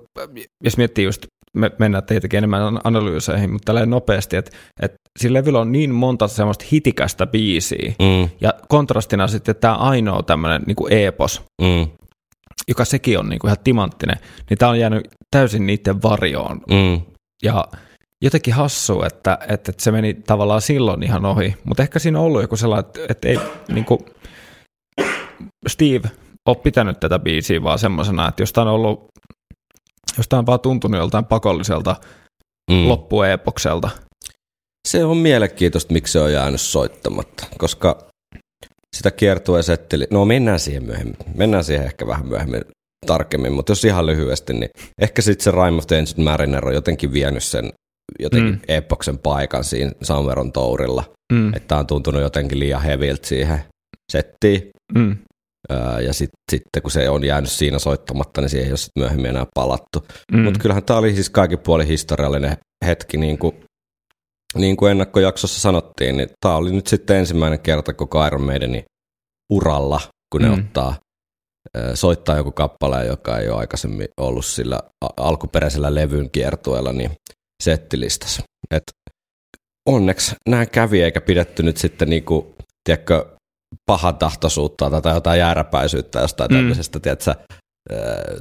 [0.63, 1.25] jos miettii just,
[1.57, 4.51] me mennään tietenkin enemmän an- analyyseihin, mutta tälleen nopeasti, että,
[4.81, 10.23] että sillä levyllä on niin monta semmoista hitikästä biisiä, mm, ja kontrastina sitten tämä ainoa
[10.23, 11.87] tämmöinen niin epos, mm,
[12.67, 14.17] joka sekin on niin kuin ihan timanttinen,
[14.49, 16.61] niin tämä on jäänyt täysin niiden varjoon.
[16.69, 17.01] mm.
[17.43, 17.65] Ja
[18.23, 22.41] jotenkin hassu, että, että se meni tavallaan silloin ihan ohi, mutta ehkä siinä on ollut
[22.41, 23.99] joku sellainen, että, että ei niin kuin
[25.67, 26.09] Steve
[26.45, 29.05] ole pitänyt tätä biisiä vaan semmoisena, että jos tämä on ollut,
[30.17, 31.95] jos tämä on vaan tuntunut joltain pakolliselta
[32.71, 32.77] Mm.
[32.77, 32.87] mm.
[32.87, 33.89] loppuepokselta.
[34.87, 38.07] Se on mielenkiintoista, miksi se on jäänyt soittamatta, koska
[38.97, 42.61] sitä kiertue setteli, no mennään siihen myöhemmin, mennään siihen ehkä vähän myöhemmin
[43.05, 44.69] tarkemmin, mutta jos ihan lyhyesti, niin
[45.01, 47.73] ehkä sitten se Rime of the Ancient Mariner on jotenkin vienyt sen
[48.19, 48.59] jotenkin mm.
[48.67, 51.03] Epoksen paikan siinä Samveron tourilla,
[51.33, 51.53] Mm.
[51.55, 53.63] että on tuntunut jotenkin liian heviltä siihen
[54.11, 55.17] settiin, Mm.
[55.69, 58.91] Ää, ja sit, sitten kun se on jäänyt siinä soittamatta, niin siihen ei ole sit
[58.99, 60.05] myöhemmin enää palattu.
[60.31, 60.39] Mm.
[60.39, 63.55] Mutta kyllähän tämä oli siis kaikin puolin historiallinen hetki, niin kuin,
[64.55, 68.83] niin kuin ennakkojaksossa sanottiin, niin tämä oli nyt sitten ensimmäinen kerta koko Iron Maidenin
[69.53, 70.01] uralla,
[70.31, 70.53] kun ne Mm.
[70.53, 70.95] ottaa,
[71.93, 74.79] soittaa joku kappale, joka ei ole aikaisemmin ollut sillä
[75.17, 77.11] alkuperäisellä levyn kiertueella, niin
[77.63, 78.41] settilistassa.
[78.71, 78.83] Et
[79.89, 83.25] onneksi näin kävi, eikä pidetty nyt sitten niinku, tiedätkö,
[83.85, 86.57] pahantahtoisuutta tai jotain jääräpäisyyttä jostain Mm.
[86.57, 87.35] tämmöisestä, tiedätkö,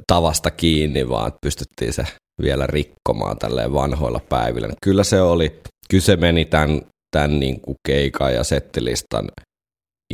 [0.06, 2.06] tavasta kiinni, vaan pystyttiin se
[2.42, 4.68] vielä rikkomaan tälleen vanhoilla päivillä.
[4.84, 5.60] Kyllä se oli,
[5.90, 6.82] kyllä se meni tämän,
[7.16, 9.28] tämän niin kuin keikan ja settilistan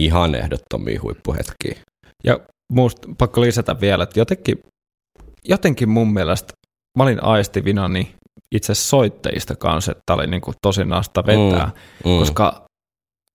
[0.00, 1.76] ihan ehdottomiin huippuhetkiin.
[2.24, 2.40] Ja
[2.72, 4.58] musta pakko lisätä vielä, että jotenkin,
[5.44, 6.52] jotenkin mun mielestä
[6.98, 8.14] mä olin aistivinani
[8.54, 11.70] itse soittajista kanssa, että oli niin kuin tosi nasta vetää,
[12.04, 12.18] Mm.
[12.18, 12.64] koska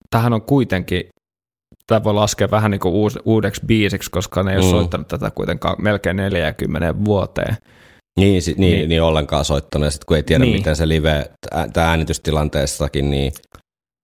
[0.09, 1.03] tähän on kuitenkin,
[1.87, 4.71] tämä voi laskea vähän niin kuin uus, uudeksi biisiksi, koska ne ei ole Mm.
[4.71, 7.57] soittanut tätä kuitenkaan melkein 40 vuoteen.
[8.19, 8.89] Niin, si- niin, niin.
[8.89, 9.01] Niin.
[9.01, 10.57] ollenkaan soittanut, ja sit kun ei tiedä, niin.
[10.57, 11.31] Miten se live,
[11.73, 13.31] tämä äänitystilanteessakin, niin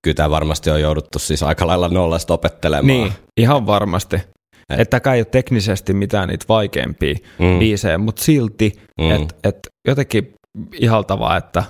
[0.03, 2.87] kyllä tämä varmasti on jouduttu siis aika lailla nollasta opettelemaan.
[2.87, 4.15] Niin, ihan varmasti.
[4.15, 7.45] Et- Että ei ole teknisesti mitään niitä vaikeimpia Mm.
[7.45, 7.59] mm.
[7.59, 9.05] biisejä, mutta silti, Mm.
[9.05, 9.11] mm.
[9.11, 9.57] että et
[9.87, 10.33] jotenkin
[10.73, 11.63] ihaltavaa, että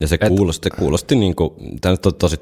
[0.00, 1.50] Ja se Et- kuulosti, kuulosti niin kuin,
[1.80, 2.36] tämä nyt on tosi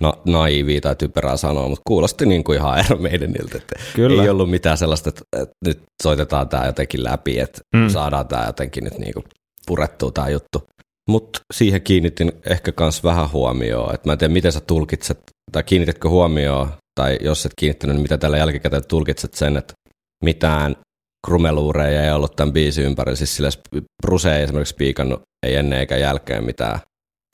[0.00, 4.22] na, naivia tai typerää sanoa, mutta kuulosti niin kuin ihan Iron Maidenilta, että Kyllä.
[4.22, 7.82] ei ollut mitään sellaista, että, että nyt soitetaan tämä jotenkin läpi, että mm.
[7.82, 7.88] Mm.
[7.88, 9.24] saadaan tämä jotenkin nyt niin kuin
[9.66, 10.62] purettua tämä juttu.
[11.08, 15.20] Mutta siihen kiinnitin ehkä myös vähän huomioon, että mä en tiedä, miten sä tulkitset
[15.52, 16.68] tai kiinnitätkö huomioon,
[17.00, 19.74] tai jos et kiinnittänyt, niin mitä tällä jälkikäteen tulkitset sen, että
[20.24, 20.76] mitään
[21.24, 23.16] krumeluureja ei ollut tämän biisin ympärillä.
[23.16, 23.48] Siis sillä
[24.02, 26.78] Bruce ei esimerkiksi piikannut ei ennen eikä jälkeen mitään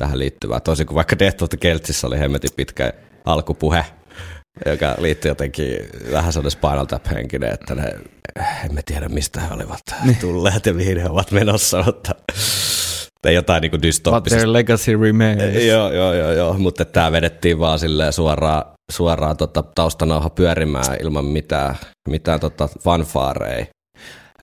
[0.02, 0.60] tähän liittyvää.
[0.60, 2.92] Toisin kuin vaikka Death of the Keltsissä oli hemmetin pitkä
[3.24, 3.84] alkupuhe,
[4.66, 5.78] joka liittyy jotenkin
[6.12, 7.94] vähän sellainen Spinal Tap-henkinen, että ne,
[8.64, 9.80] emme tiedä mistä he olivat
[10.20, 12.14] tulleet ja mihin he ovat menossa, mutta
[13.24, 14.36] ei jotain niin But dystoppisesta.
[14.38, 15.64] their legacy remains.
[15.66, 21.24] Joo, joo, joo, joo, mutta tämä vedettiin vaan silleen suoraan, suoraan tota, taustanauha pyörimään ilman
[21.24, 21.76] mitään,
[22.08, 23.66] mitään tota fanfaareja.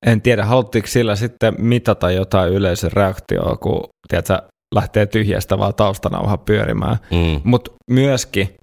[0.08, 4.42] En tiedä, haluttiinko sillä sitten mitata jotain yleisön reaktioa, kun tiedätkö,
[4.76, 6.98] lähtee tyhjästä vaan taustanauha pyörimään.
[7.12, 7.42] Mm.
[7.44, 8.56] Mutta myöskin,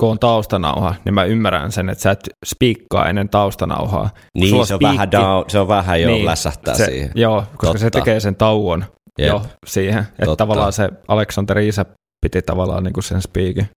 [0.00, 4.10] kun on taustanauha, niin mä ymmärrän sen, että sä et spiikkaa ennen taustanauhaa.
[4.38, 7.10] Kun Niin, se on, vähän spiikki- down, se on vähän jo Niin, lässähtää se, siihen.
[7.14, 7.98] Joo, koska se Totta.
[7.98, 8.84] tekee sen tauon
[9.18, 9.28] Jep.
[9.28, 10.06] jo siihen.
[10.18, 11.86] Että tavallaan se Aleksanteri isä
[12.26, 13.68] piti tavallaan niin kuin sen spiikin.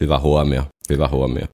[0.00, 1.44] Hyvä huomio, hyvä huomio.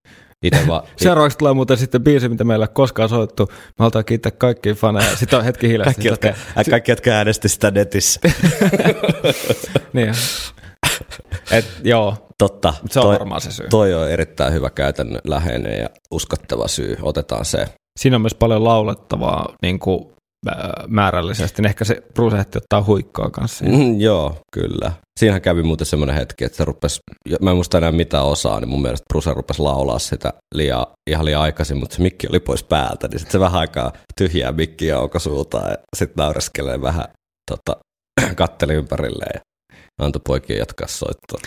[0.45, 3.47] Itse vaan, Seuraavaksi tulee muuten sitten biisi, mitä meillä ei ole koskaan soittu.
[3.51, 5.17] Me halutaan kiittää kaikkia faneja.
[5.17, 6.03] Sitten on hetki hiljaista.
[6.03, 6.29] kaikki, jotka,
[6.61, 8.21] ä, kaikki, jotka äänesti sitä netissä.
[9.93, 10.15] niin.
[11.51, 13.69] Et, joo, Totta, se on toi, varmaan se syy.
[13.69, 16.97] toi on erittäin hyvä käytännön läheinen ja uskottava syy.
[17.03, 17.67] Otetaan se.
[17.99, 20.15] Siinä on myös paljon laulettavaa niin kuin, äh,
[20.87, 21.63] määrällisesti.
[21.63, 23.65] Niin ehkä se Bruce ehti ottaa huikkaa kanssa.
[23.65, 24.93] Mm, joo, kyllä.
[25.21, 27.01] Siinähän kävi muuten semmoinen hetki, että se rupesi,
[27.41, 31.25] mä en muista enää mitä osaa, niin mun mielestä Bruce rupesi laulaa sitä liian, ihan
[31.25, 34.99] liian aikaisin, mutta se mikki oli pois päältä, niin sitten se vähän aikaa tyhjää mikkiä
[34.99, 37.05] auko suutaan ja sitten naureskelee vähän,
[37.51, 37.81] tota,
[38.37, 39.41] katteli ympärilleen
[40.01, 41.41] ja antoi poikien jatkaa soittoa.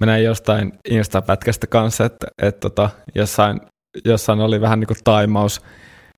[0.00, 3.60] Mä näin jostain Insta-pätkästä kanssa, että, että tota, jossain,
[4.04, 5.62] jossain oli vähän niin kuin taimaus,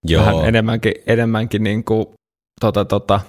[0.07, 2.07] Joo, vähän enemmänkin, enemmänkin niin kuin,
[2.61, 3.21] tota, tota,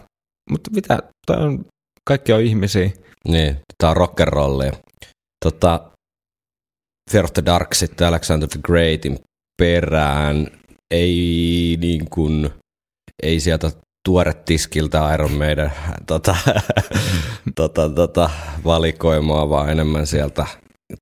[0.49, 0.99] mutta mitä,
[1.29, 1.65] on,
[2.07, 2.91] kaikki on ihmisiä.
[3.27, 4.77] niin, tää on rock'n'rollia.
[5.45, 5.91] Tota,
[7.11, 9.19] Fear of the Dark sitten Alexander the Greatin
[9.61, 10.47] perään
[10.91, 12.49] ei niin kuin,
[13.23, 13.71] ei sieltä
[14.07, 15.71] tuore tiskiltä Iron Maiden
[16.07, 16.35] tota,
[17.55, 18.29] tota, tota,
[18.63, 20.45] valikoimaa, vaan enemmän sieltä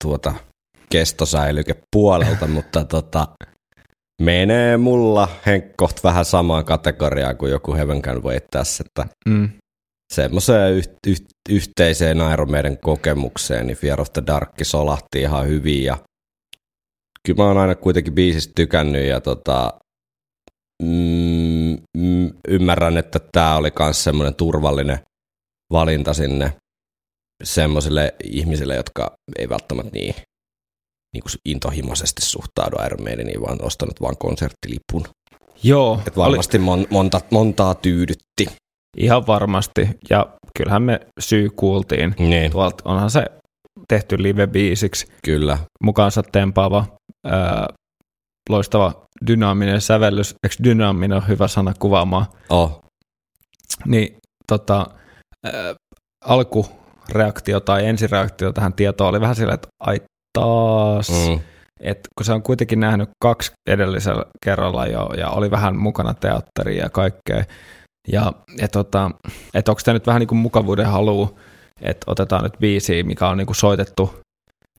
[0.03, 0.33] tuota
[0.89, 3.27] kestosäilykepuolelta, mutta tota,
[4.21, 9.49] menee mulla henkkoht vähän samaan kategoriaan kuin joku Heaven Can Wait tässä, että Mm.
[10.13, 11.17] semmoiseen yh, yh,
[11.49, 15.97] yhteiseen Iron Maiden kokemukseen, niin Fear of the Dark solahti ihan hyvin ja
[17.25, 19.73] kyllä mä oon aina kuitenkin biisistä tykännyt ja tota,
[20.83, 24.99] mm, mm, ymmärrän, että tämä oli myös semmoinen turvallinen
[25.71, 26.53] valinta sinne
[27.43, 30.15] semmoisille ihmisille, jotka ei välttämättä niin,
[31.13, 35.03] niin kuin intohimoisesti suhtaudu Iron Maideniin, vaan ostanut vaan konserttilipun.
[35.63, 38.45] Joo, Et varmasti mon, monta, montaa tyydytti.
[38.97, 39.89] ihan varmasti.
[40.09, 40.25] Ja
[40.57, 42.15] kyllähän me syy kuultiin.
[42.19, 42.51] Niin.
[42.51, 43.25] Tuolta onhan se
[43.87, 45.07] tehty live-biisiksi.
[45.25, 45.57] Kyllä.
[45.83, 46.85] mukaansa tempaava,
[47.27, 47.67] ää,
[48.49, 50.35] loistava dynaaminen sävellys.
[50.43, 52.25] Eikö dynaaminen ole hyvä sana kuvaamaan?
[52.49, 52.81] Oh,
[53.85, 54.85] Niin tota,
[55.45, 55.75] ää,
[56.25, 60.01] alkureaktio tai ensireaktio tähän tietoon oli vähän sillä, että ai
[60.33, 61.09] taas.
[61.09, 61.39] Mm.
[61.79, 66.83] Et kun se on kuitenkin nähnyt kaksi edellisellä kerralla jo ja oli vähän mukana teatteria
[66.83, 67.43] ja kaikkea.
[68.07, 69.11] Ja et tota,
[69.53, 71.37] et onko tämä nyt vähän niin kuin mukavuuden halu,
[71.81, 74.13] että otetaan nyt biisi, mikä on niin kuin soitettu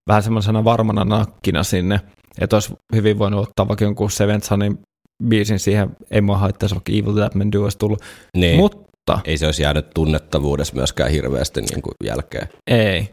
[0.09, 2.01] vähän semmoisena varmana nakkina sinne,
[2.41, 4.79] että olisi hyvin voinut ottaa vaikka jonkun Seventh Sunin
[5.29, 8.03] biisin siihen, ei mua haittaisi vaikka Evil That Man Do olisi tullut,
[8.37, 8.57] niin.
[8.57, 12.49] Mut, mutta ei se olisi jäänyt tunnettavuudessa myöskään hirveästi niin kuin jälkeen.
[12.71, 13.11] ei.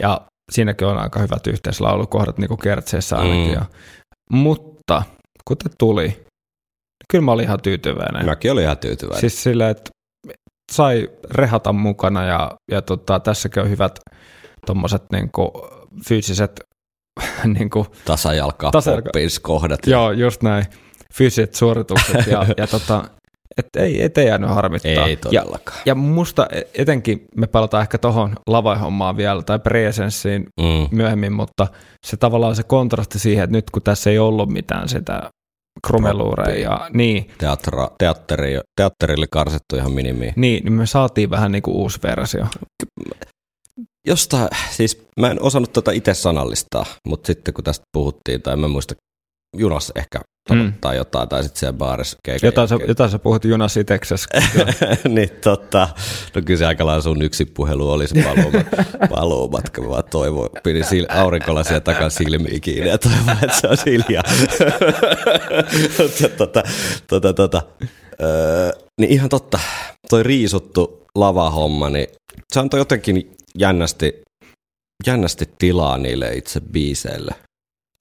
[0.00, 0.20] Ja
[0.50, 3.46] siinäkin on aika hyvät yhteislaulukohdat, niin kuin Kertseissä ainakin.
[3.46, 3.52] Mm.
[3.52, 3.64] Ja,
[4.30, 5.02] mutta
[5.44, 6.26] kun te tuli,
[7.10, 8.26] kyllä mä olin ihan tyytyväinen.
[8.26, 9.20] Mäkin olin ihan tyytyväinen.
[9.20, 9.90] Siis silleen, että
[10.72, 13.98] sai rehata mukana ja, ja tota, tässäkin on hyvät
[14.66, 15.52] tommoset niinku
[16.08, 16.60] fyysiset
[17.58, 19.86] niinku, Tasajalka, Tasajalka- kohdat.
[19.86, 20.64] joo, just näin,
[21.14, 23.04] fyysiset suoritukset ja, ja tota,
[23.56, 24.90] et ei, et ei jäänyt harmittaa.
[25.06, 25.78] Ei ja, todellakaan.
[25.86, 30.88] ja musta etenkin me palataan ehkä tohon lavahommaan vielä tai presenssiin Mm.
[30.96, 31.66] myöhemmin, mutta
[32.06, 35.30] se tavallaan se kontrasti siihen, että nyt kun tässä ei ollut mitään sitä
[35.86, 40.32] krumeluureja, ja, niin, Teatra, teatteri, teatterille karsittu ihan minimiin.
[40.36, 42.46] niin, niin me saatiin vähän niin kuin uusi versio.
[44.06, 48.66] Jostain, siis mä en osannut tota itse sanallistaa, mutta sitten kun tästä puhuttiin, tai mä
[48.66, 48.94] en muista,
[49.56, 50.20] junassa ehkä
[50.50, 50.72] mm.
[50.96, 54.28] jotain, tai sitten siellä baarissa keikan Jotain sä, jotain sä puhut Jonas Iteksessä.
[55.08, 55.88] niin tota,
[56.34, 58.22] no kyllä se aika lailla sun yksi puhelu oli se
[59.08, 59.82] paluumatka.
[59.82, 64.22] Mä vaan toivon, pidin sil, aurinkolasia takan silmiä kiinni ja toivon, että se on hiljaa.
[66.38, 66.62] Tota,
[67.06, 67.62] tota, tota,
[68.22, 69.58] öö, niin ihan totta,
[70.10, 72.06] toi riisuttu lavahomma, niin
[72.52, 74.22] se antoi jotenkin jännästi
[75.06, 77.34] jännästi tilaa niille itse biiseille.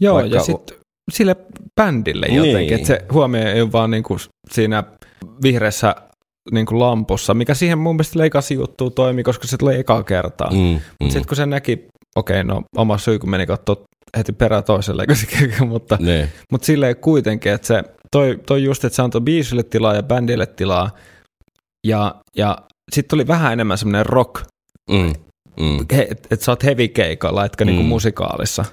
[0.02, 0.79] Joo, Vaikka- ja sitten
[1.12, 1.36] sille
[1.76, 2.74] bändille jotenkin, Niin.
[2.74, 4.18] että se huomio ei ole vaan niinku
[4.52, 4.84] siinä
[5.44, 5.96] vihreässä
[6.52, 10.50] niinku lampussa, mikä siihen mun mielestä leikasi juttu toimi, koska se tuli ekaa kertaa.
[10.52, 10.58] Mm.
[10.58, 11.10] Mm.
[11.10, 11.86] Sitten kun se näki,
[12.16, 13.76] okei, no oma syy, kun meni katsoa
[14.18, 15.06] heti perään toiselle,
[15.68, 16.30] mutta, Niin.
[16.52, 20.46] mutta silleen kuitenkin, että se toi, toi just, että se antoi biisille tilaa ja bändille
[20.46, 20.92] tilaa,
[21.88, 22.58] ja, ja
[22.92, 24.42] sitten tuli vähän enemmän semmoinen rock,
[24.92, 25.14] Mm,
[25.60, 25.80] mm.
[25.90, 27.90] että et sä oot heavy keikalla, etkä niinku Mm.
[27.90, 28.66] musikaalissa.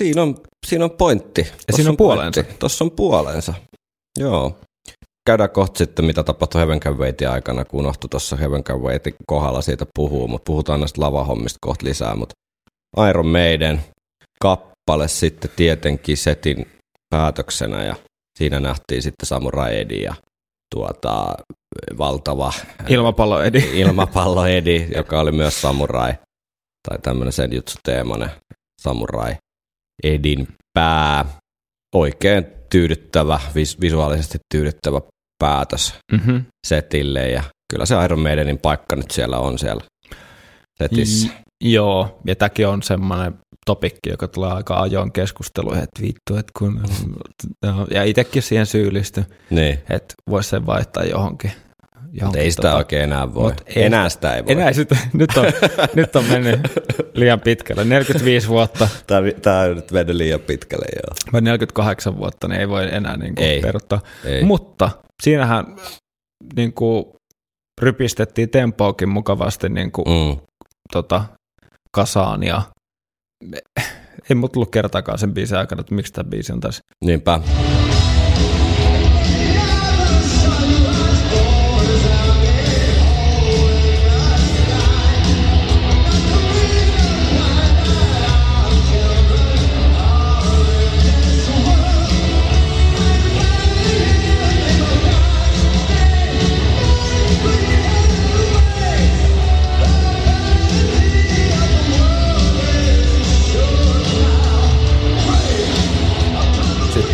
[0.00, 0.36] Siinä on,
[0.66, 1.42] siinä on pointti.
[1.42, 2.42] Tossa siinä on puolensa.
[2.58, 3.54] Tuossa on puolensa.
[4.18, 4.58] Joo.
[5.26, 9.14] Käydään kohta sitten, mitä tapahtui Heaven Can Waitin aikana, kun unohtui tuossa Heaven Can Waitin
[9.26, 12.16] kohdalla siitä puhuu, mutta puhutaan näistä lavahommista kohta lisää.
[12.16, 12.34] Mutta
[13.08, 13.80] Iron Maiden
[14.42, 16.66] kappale sitten tietenkin setin
[17.10, 17.96] päätöksenä ja
[18.38, 20.14] siinä nähtiin sitten Samurai Eddie ja
[20.74, 21.34] tuota,
[21.98, 22.52] valtava
[22.88, 23.70] Ilmapallo edi.
[23.80, 26.12] ilmapallo Edi, joka oli myös samurai,
[26.88, 28.30] tai tämmöinen sen jutsu teemainen
[28.82, 29.36] samurai
[30.04, 30.48] Edin
[30.78, 31.24] pää.
[31.94, 35.00] Oikein tyydyttävä, vis- visuaalisesti tyydyttävä
[35.38, 36.44] päätös Mm-hmm.
[36.66, 37.42] setille, ja
[37.72, 39.82] kyllä se Iron Maidenin paikka nyt siellä on siellä
[40.82, 41.28] setissä.
[41.64, 43.34] Joo, ja tämäkin on semmoinen
[43.66, 46.80] topikki, joka tulee aika ajoin keskusteluihin, että vittu, että kun...
[47.94, 51.52] Ja itsekin siihen syyllisty, Niin, että voisi sen vaihtaa johonkin.
[52.22, 53.50] Mutta ei sitä tota- oikein enää voi.
[53.50, 54.52] Mut ei enää sitä ei voi.
[54.52, 55.44] Enää sitä, nyt on,
[55.94, 56.60] nyt on mennyt
[57.14, 57.84] liian pitkälle.
[57.84, 61.14] 45 vuotta Tämä, tämä on nyt mennyt liian pitkälle, joo.
[61.32, 63.60] vai 48 vuotta, niin ei voi enää niin kuin Ei.
[63.60, 64.00] peruttaa.
[64.24, 64.44] Ei.
[64.44, 64.90] Mutta
[65.22, 65.76] siinähän
[66.56, 67.04] niin kuin
[67.82, 70.40] rypistettiin tempoakin mukavasti niin kuin, Mm.
[70.92, 71.24] tota,
[71.94, 72.62] kasaan ja
[74.30, 76.82] ei mut tullut kertaakaan sen biisin aikana, että miksi tämä biisi on tässä.
[77.04, 77.40] Niinpä.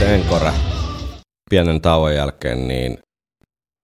[0.07, 0.53] Sitten Encore.
[1.51, 2.99] Pienen tauon jälkeen, niin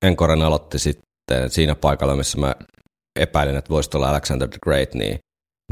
[0.04, 2.54] Encoren aloitti sitten siinä paikalla, missä mä
[3.20, 5.18] epäilin, että voisi olla Alexander the Great, niin,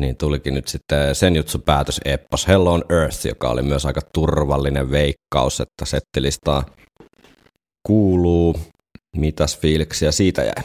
[0.01, 4.01] niin tulikin nyt sitten sen jutsu päätös Eppos Hell on Earth, joka oli myös aika
[4.15, 6.65] turvallinen veikkaus, että settilistaa
[7.87, 8.57] kuuluu.
[9.17, 10.65] Mitäs fiiliksiä siitä jäi?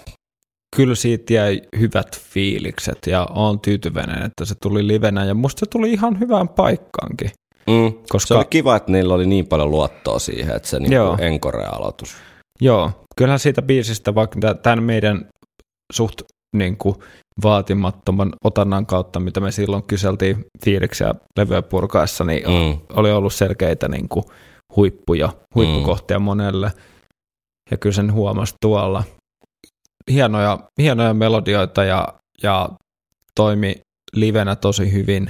[0.75, 5.65] Kyllä siitä jäi hyvät fiilikset ja on tyytyväinen, että se tuli livenä ja musta se
[5.65, 7.31] tuli ihan hyvään paikkaankin.
[7.70, 10.93] Mm, Koska- Se oli kiva, että niillä oli niin paljon luottoa siihen, että se niin
[10.93, 11.18] Joo.
[11.20, 12.16] Encore-aloitus.
[12.61, 15.26] Joo, kyllähän siitä biisistä, vaikka tä- tämän meidän
[15.93, 16.22] suht
[16.57, 16.95] niin kuin,
[17.43, 22.80] vaatimattoman otannan kautta, mitä me silloin kyseltiin fiiliksiä levyä purkaessa, niin Mm.
[22.93, 24.26] oli ollut selkeitä niin kuin,
[24.76, 26.72] huippuja, huippukohtia monelle.
[27.72, 29.03] Ja kyllä sen huomasi tuolla.
[30.11, 32.07] Hienoja, hienoja melodioita ja,
[32.43, 32.70] ja
[33.36, 33.76] toimi
[34.13, 35.30] livenä tosi hyvin.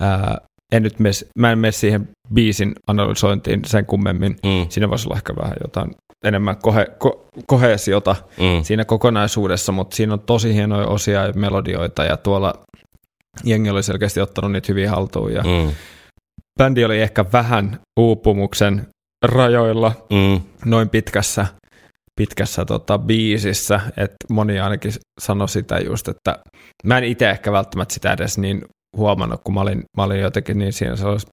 [0.00, 0.38] Ää,
[0.72, 4.36] en nyt mes, mä en mene siihen biisin analysointiin sen kummemmin.
[4.42, 4.66] Mm.
[4.68, 5.90] Siinä voisi olla ehkä vähän jotain
[6.24, 8.62] enemmän kohe, ko, kohesiota Mm.
[8.64, 12.54] siinä kokonaisuudessa, mutta siinä on tosi hienoja osia ja melodioita ja tuolla
[13.44, 15.72] jengi oli selkeästi ottanut niitä hyvin haltuun ja Mm.
[16.58, 18.86] bändi oli ehkä vähän uupumuksen
[19.24, 20.40] rajoilla Mm.
[20.64, 21.46] noin pitkässä,
[22.20, 26.38] pitkässä tota, biisissä, että moni ainakin sanoi sitä just, että
[26.84, 28.64] mä en itse ehkä välttämättä sitä edes niin
[28.96, 31.28] huomannut, kun mä olin, mä olin jotenkin niin siinä sellaisessa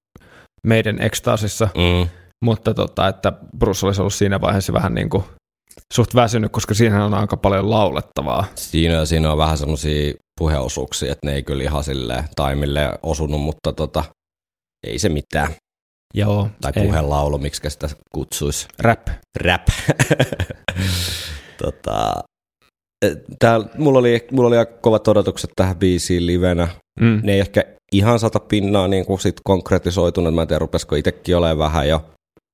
[0.66, 2.08] meidän ekstaasissa, Mm.
[2.44, 5.24] mutta tota, että Bruce olisi ollut siinä vaiheessa vähän niin kuin
[5.92, 8.44] suht väsynyt, koska siinä on aika paljon laulettavaa.
[8.54, 13.72] Siinä, siinä on vähän semmoisia puheosuuksia, että ne ei kyllä ihan sille taimille osunut, mutta
[13.72, 14.04] tota,
[14.86, 15.48] ei se mitään.
[16.14, 18.68] Joo, Tai puhelaulu, miksi sitä kutsuisi.
[18.78, 19.08] Rap.
[19.40, 19.62] Rap.
[21.62, 22.14] tota,
[23.38, 26.68] tää, mulla, oli, mulla oli aika kovat odotukset tähän biisiin livenä.
[27.00, 27.20] Mm.
[27.22, 30.34] Ne ei ehkä ihan sata pinnaa niin kuin sit konkretisoitunut.
[30.34, 32.04] Mä en tiedä, rupesiko itsekin olemaan vähän jo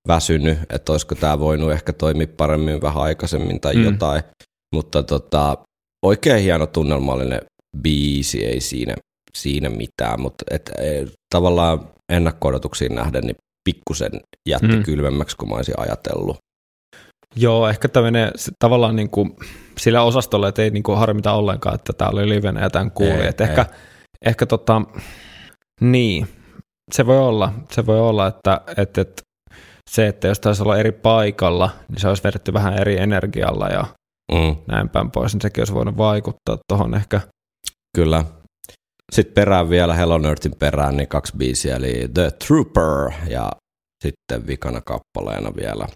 [0.08, 3.84] väsynyt, että olisiko tämä voinut ehkä toimia paremmin vähän aikaisemmin tai Mm.
[3.84, 4.22] jotain.
[4.74, 5.58] Mutta tota,
[6.06, 7.40] oikein hieno tunnelmallinen
[7.82, 8.94] biisi, ei siinä,
[9.38, 14.10] siinä mitään, mutta et, e, tavallaan ennakko-odotuksiin nähden niin pikkusen
[14.48, 14.74] jätti Mm.
[14.74, 14.82] mm.
[14.82, 16.36] kylmemmäksi kuin mä olisin ajatellut.
[17.36, 19.36] Joo, ehkä tämä menee tavallaan niin kuin
[19.78, 23.10] sillä osastolla, että ei niin kuin harmita ollenkaan, että tämä oli livenä ja tämän kuuli.
[23.12, 23.66] Ei, Että ehkä,
[24.26, 24.82] ehkä tota,
[25.80, 26.28] niin,
[26.92, 29.22] se voi olla, se voi olla, että, että, että
[29.90, 33.84] se, että jos taisi olla eri paikalla, niin se olisi vedetty vähän eri energialla ja
[34.32, 37.20] Mm, näin päin pois, niin sekin olisi voinut vaikuttaa tuohon ehkä.
[37.96, 38.24] kyllä.
[39.12, 43.50] Sitten perään vielä Hello on Earthin perään, niin kaksi biisiä, eli The Trooper ja
[44.04, 45.86] sitten vikana kappaleena vielä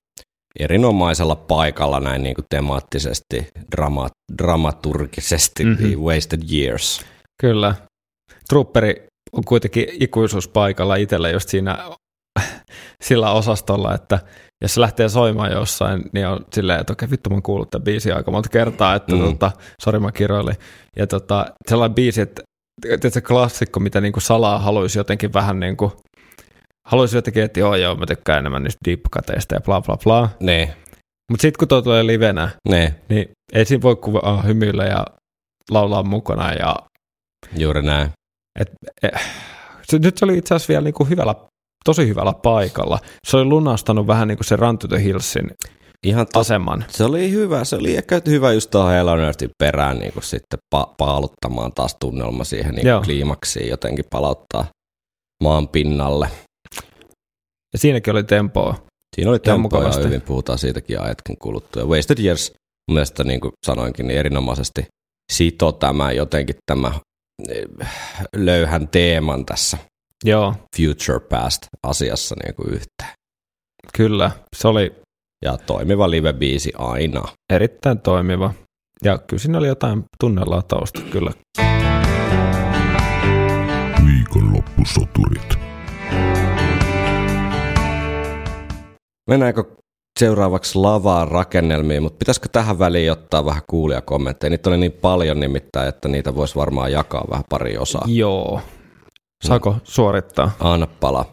[0.61, 3.47] erinomaisella paikalla näin niin kuin temaattisesti,
[3.77, 4.09] drama,
[4.43, 5.83] dramaturgisesti, Mhm.
[5.83, 6.01] mm-hmm.
[6.01, 7.05] Wasted Years.
[7.41, 7.75] Kyllä.
[8.49, 11.79] Trooperi on kuitenkin ikuisuuspaikalla itsellä just siinä
[13.03, 14.19] sillä osastolla, että
[14.63, 17.85] jos se lähtee soimaan jossain, niin on silleen, että okei, vittu mä oon kuullut tämän
[17.85, 19.21] biisin aika monta kertaa, että Mm.
[19.23, 20.57] tota, sori mä kiroilin.
[20.97, 22.43] Ja tota, sellainen biisi, että
[22.83, 25.93] tiedätkö, klassikko, mitä niinku salaa haluaisi jotenkin vähän niin kuin,
[26.89, 30.29] haluaisi jotenkin, että joo, joo, mä tykkään enemmän niistä deep-kateista ja bla bla bla.
[30.41, 30.77] Ne,
[31.31, 35.07] Mutta sitten kun tuo tulee livenä, ne, niin ei siinä voi kuvaa hymyillä ja
[35.71, 36.77] laulaa mukana ja
[37.57, 38.11] juuri näin.
[39.91, 41.35] Se, nyt se oli itse asiassa vielä niin kuin hyvällä,
[41.85, 42.99] tosi hyvällä paikalla.
[43.27, 45.51] Se oli lunastanut vähän niin kuin se Run to the Hillsin
[46.07, 46.85] Ihan to- aseman.
[46.89, 50.23] se oli hyvä, se oli ehkä hyvä just tuohon Hello on Earthin perään niin kuin
[50.23, 54.65] sitten pa- paaluttamaan taas tunnelma siihen niin kuin kliimaksiin, jotenkin palauttaa
[55.43, 56.29] maan pinnalle.
[57.73, 58.75] Ja siinäkin oli tempoa.
[59.17, 61.85] Siinä oli tempoa ja hyvin puhutaan siitäkin ajetkin kuluttua.
[61.85, 62.53] Wasted Years
[62.91, 64.87] mun mielestä niin kuin sanoinkin, niin erinomaisesti
[65.33, 67.01] sito tämä jotenkin tämä eh,
[68.37, 69.79] löyhän teeman tässä
[70.25, 73.13] Joo, Future Past asiassa niin kuin yhteen.
[73.97, 74.31] kyllä.
[74.57, 74.93] Se oli
[75.45, 77.23] Ja toimiva live-biisi aina.
[77.53, 78.55] erittäin toimiva.
[79.05, 81.31] Ja kyllä siinä oli jotain tunnelatausta kyllä.
[84.07, 85.59] Viikonloppusoturit.
[89.31, 89.65] Mennäänkö
[90.19, 94.51] seuraavaksi lavaan rakennelmiin, mutta pitäisikö tähän väliin ottaa vähän kuulia kommentteja?
[94.51, 98.05] Niitä oli niin paljon nimittäin, että niitä voisi varmaan jakaa vähän pari osaa.
[98.07, 98.61] Joo.
[99.45, 100.51] Saako suorittaa?
[100.61, 101.25] Anna pala.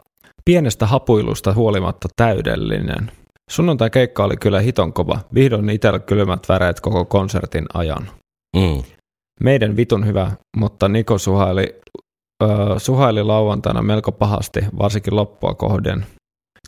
[0.45, 3.11] Pienestä hapuilusta huolimatta täydellinen.
[3.49, 5.19] Sunnuntai keikka oli kyllä hiton kova.
[5.33, 8.09] Vihdoin itsellä kylmät väreet koko konsertin ajan.
[8.55, 8.83] Mm.
[9.39, 11.81] Meidän vitun hyvä, mutta Niko suhaili,
[12.43, 16.05] äh, suhaili lauantaina melko pahasti, varsinkin loppua kohden.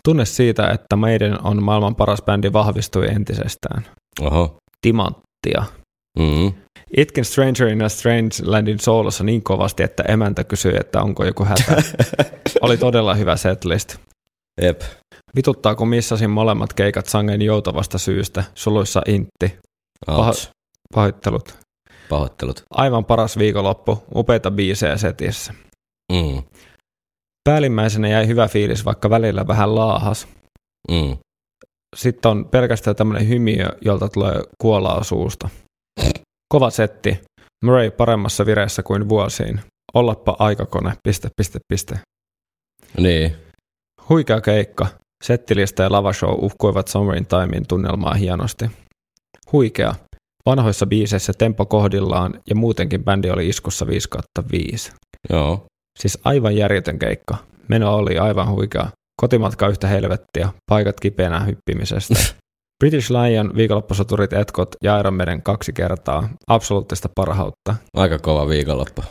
[0.03, 3.85] Tunne siitä, että meidän on maailman paras bändi vahvistui entisestään.
[4.21, 4.57] Oho.
[4.81, 5.63] Timanttia.
[6.19, 6.53] Mm.
[6.97, 11.45] Itkin Stranger in a Strange Landin soolossa niin kovasti, että emäntä kysyi, että onko joku
[11.45, 11.83] hätä.
[12.61, 13.95] Oli todella hyvä setlist.
[14.61, 14.81] Jep.
[15.35, 19.57] Vituttaa, kun missasin molemmat keikat sangen joutavasta syystä, suluissa intti.
[20.07, 20.49] Ouch.
[20.93, 21.55] Pahoittelut.
[22.09, 22.63] Pahoittelut.
[22.71, 25.53] Aivan paras viikonloppu, upeita biisejä setissä.
[26.11, 26.43] Mm.
[27.49, 30.27] Päällimmäisenä jäi hyvä fiilis, vaikka välillä vähän laahas.
[30.91, 31.17] Mm.
[31.95, 35.49] Sitten on pelkästään tämmöinen hymiö, jolta tulee kuolaa suusta.
[36.53, 37.19] Kova setti.
[37.65, 39.61] Murray paremmassa vireessä kuin vuosiin.
[39.93, 41.99] Ollappa aikakone, piste, piste, piste.
[42.97, 43.35] Niin.
[44.09, 44.87] Huikea keikka.
[45.23, 48.65] Settilista ja lavashow uhkuivat Summer Timein tunnelmaa hienosti.
[49.51, 49.95] Huikea.
[50.45, 54.09] Vanhoissa biiseissä tempo kohdillaan ja muutenkin bändi oli iskussa 5
[54.51, 54.91] 5.
[55.29, 55.65] Joo.
[55.99, 57.37] Siis aivan järjetön keikka.
[57.67, 58.87] Meno oli aivan huikea.
[59.21, 62.15] Kotimatka yhtä helvettiä, paikat kipeänä hyppimisestä.
[62.79, 66.29] British Lion, viikonloppusoturit etkot ja Iron Maiden kaksi kertaa.
[66.47, 67.75] Absoluuttista parhautta.
[67.93, 69.03] Aika kova viikonloppu.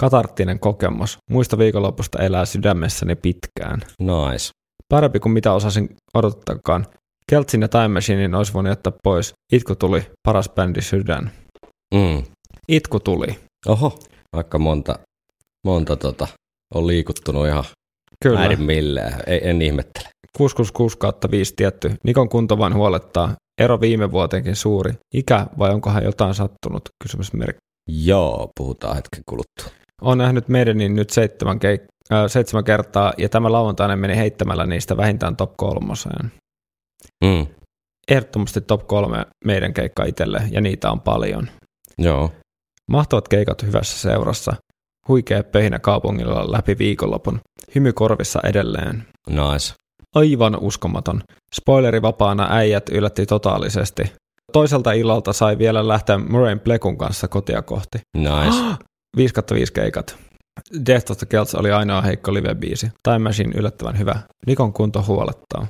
[0.00, 1.18] Katarttinen kokemus.
[1.30, 3.80] Muista viikonlopusta elää sydämessäni pitkään.
[4.00, 4.50] Nice.
[4.88, 6.86] Parempi kuin mitä osasin odottaakaan.
[7.30, 9.32] Keltsin ja Time Machinein olisi voinut jättää pois.
[9.52, 11.30] Itku tuli, paras bändi sydän.
[11.94, 12.22] Mm.
[12.68, 13.38] Itku tuli.
[13.66, 13.98] Oho.
[14.32, 14.98] Aika monta,
[15.66, 16.28] monta tota,
[16.74, 17.64] on liikuttunut ihan
[18.22, 18.40] Kyllä.
[18.40, 19.14] äidin milleen.
[19.26, 20.08] Ei, en ihmettele.
[20.36, 21.94] 666 kautta 5 tietty.
[22.04, 23.34] Nikon kunto vain huolettaa.
[23.60, 24.92] Ero viime vuoteenkin suuri.
[25.14, 26.82] Ikä vai onkohan jotain sattunut?
[27.04, 27.58] Kysymysmerkki.
[27.88, 29.86] Joo, puhutaan hetken kuluttua.
[30.02, 34.96] Olen nähnyt meidänin nyt seitsemän, keik- äh, seitsemän kertaa ja tämä lauantaina meni heittämällä niistä
[34.96, 36.32] vähintään top kolmoseen.
[37.24, 37.46] Mm.
[38.10, 41.48] Ehdottomasti top kolme meidän keikka itselle ja niitä on paljon.
[41.98, 42.32] Joo.
[42.90, 44.56] Mahtavat keikat hyvässä seurassa.
[45.08, 47.40] Huikea pöhinä kaupungilla läpi viikonlopun.
[47.74, 49.06] Hymy korvissa edelleen.
[49.30, 49.74] Nice.
[50.14, 51.22] Aivan uskomaton.
[51.54, 54.12] Spoilerivapaana äijät yllätti totaalisesti.
[54.52, 57.98] Toiselta illalta sai vielä lähteä Murrayn Plekun kanssa kotia kohti.
[58.16, 58.58] Nice.
[59.16, 60.16] 5 5 keikat.
[60.86, 62.88] Death of the Celts oli ainoa heikko live-biisi.
[63.02, 64.18] Time Machine yllättävän hyvä.
[64.46, 65.66] Nikon kunto huolettaa.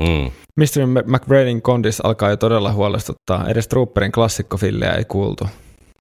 [0.00, 0.30] Mm.
[0.56, 1.02] Mr.
[1.06, 3.48] McBrainin kondis alkaa jo todella huolestuttaa.
[3.48, 5.44] Edes Trooperin klassikkofillejä ei kuultu.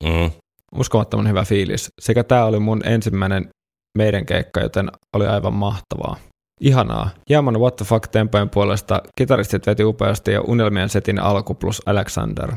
[0.03, 0.31] Mm.
[0.75, 1.89] Uskomattoman hyvä fiilis.
[2.01, 3.49] Sekä tämä oli mun ensimmäinen
[3.97, 6.15] meidän keikka, joten oli aivan mahtavaa.
[6.61, 7.09] Ihanaa.
[7.29, 12.51] Hieman what the fuck tempojen puolesta kitaristit veti upeasti ja unelmien setin alku plus Alexander.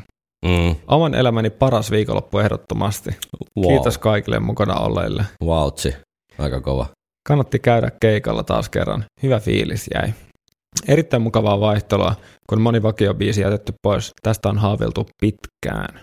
[0.45, 0.77] Mm.
[0.87, 3.11] Oman elämäni paras viikonloppu ehdottomasti.
[3.57, 3.69] Wow.
[3.69, 5.25] Kiitos kaikille mukana olleille.
[5.47, 5.95] Vautsi.
[6.39, 6.87] Aika kova.
[7.29, 9.05] Kannatti käydä keikalla taas kerran.
[9.23, 10.13] Hyvä fiilis jäi.
[10.89, 12.15] Erittäin mukavaa vaihtelua,
[12.49, 14.13] kun moni vakiobiisi jätetty pois.
[14.23, 16.01] Tästä on haaveltu pitkään.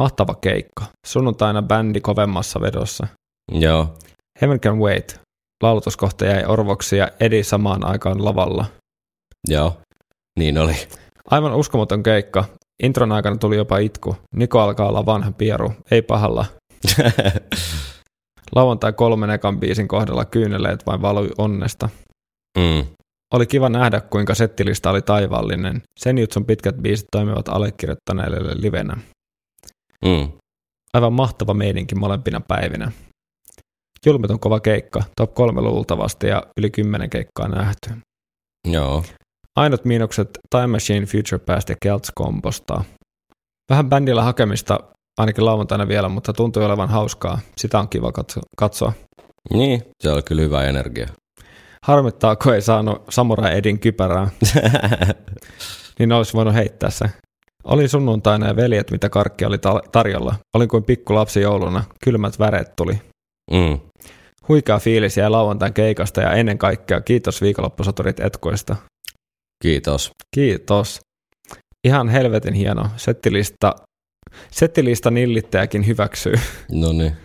[0.00, 0.84] Mahtava keikka.
[1.06, 3.06] Sunnuntaina bändi kovemmassa vedossa.
[3.52, 3.94] Joo.
[4.40, 5.20] Heaven Can Wait.
[5.62, 8.64] Laulutuskohta jäi orvoksi ja Edi samaan aikaan lavalla.
[9.48, 9.76] Joo.
[10.38, 10.74] Niin oli.
[11.30, 12.44] Aivan uskomaton keikka.
[12.82, 14.16] Intron aikana tuli jopa itku.
[14.36, 15.72] Niko alkaa olla vanha pieru.
[15.90, 16.44] Ei pahalla.
[18.56, 21.88] Lauantai kolmen ekan biisin kohdalla kyyneleet vain valui onnesta.
[22.58, 22.84] mm.
[23.34, 25.82] Oli kiva nähdä, kuinka settilista oli taivaallinen.
[25.98, 28.96] Sen jutsun pitkät biisit toimivat allekirjoittaneille livenä.
[30.04, 30.32] Mm.
[30.94, 32.92] Aivan mahtava meininki molempina päivinä.
[34.06, 37.90] Julmetun kova keikka, top kolme luultavasti ja yli kymmenen keikkaa nähty.
[38.68, 39.04] Joo.
[39.56, 42.84] Ainut miinukset Time Machine, Future Past ja Kelts kompostaa.
[43.70, 44.80] Vähän bändillä hakemista
[45.18, 47.38] ainakin lauantaina vielä, mutta tuntui olevan hauskaa.
[47.56, 48.92] Sitä on kiva katso- katsoa.
[49.52, 51.06] Niin, se oli kyllä hyvä energia.
[51.86, 54.30] Harmittaa, kun ei saanut Samurai Edin kypärää,
[55.98, 57.04] niin olisi voinut heittää se.
[57.64, 60.34] Oli sunnuntaina ja veljet, mitä karkki oli ta- tarjolla.
[60.56, 61.84] Olin kuin pikku lapsi jouluna.
[62.04, 63.00] Kylmät väreet tuli.
[63.50, 63.78] mm.
[64.48, 68.76] Huikea fiilis jäi lauantain keikasta ja ennen kaikkea kiitos viikonloppusoturit etkoista.
[69.62, 70.10] Kiitos.
[70.34, 71.00] Kiitos.
[71.84, 72.86] Ihan helvetin hieno.
[72.96, 73.74] Settilista,
[74.50, 76.34] settilista nillittäjäkin hyväksyy.
[76.70, 77.16] No niin.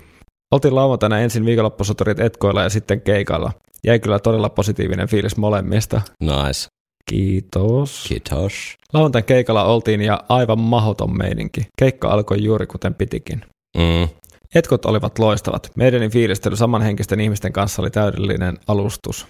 [0.54, 3.52] Oltiin lauantaina ensin viikonloppusoturit etkoilla ja sitten keikalla.
[3.86, 6.02] Jäi kyllä todella positiivinen fiilis molemmista.
[6.24, 6.68] Nice.
[7.10, 8.06] Kiitos.
[8.08, 8.54] Kiitos.
[8.94, 11.62] Lauantain keikalla oltiin ja aivan mahoton meininki.
[11.80, 13.42] Keikka alkoi juuri kuten pitikin.
[13.78, 14.10] Mm.
[14.56, 15.72] Etkot olivat loistavat.
[15.76, 19.26] Meidänin fiilistely samanhenkisten ihmisten kanssa oli täydellinen alustus.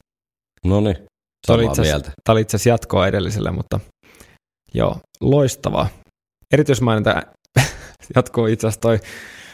[0.66, 0.96] No niin.
[1.48, 1.66] Tämä oli
[2.42, 3.80] itse asiassa- jatkoa edelliselle, mutta
[4.74, 5.88] joo, loistavaa.
[6.54, 7.22] Erityismaininta
[8.16, 9.00] jatkuu itse asiassa toi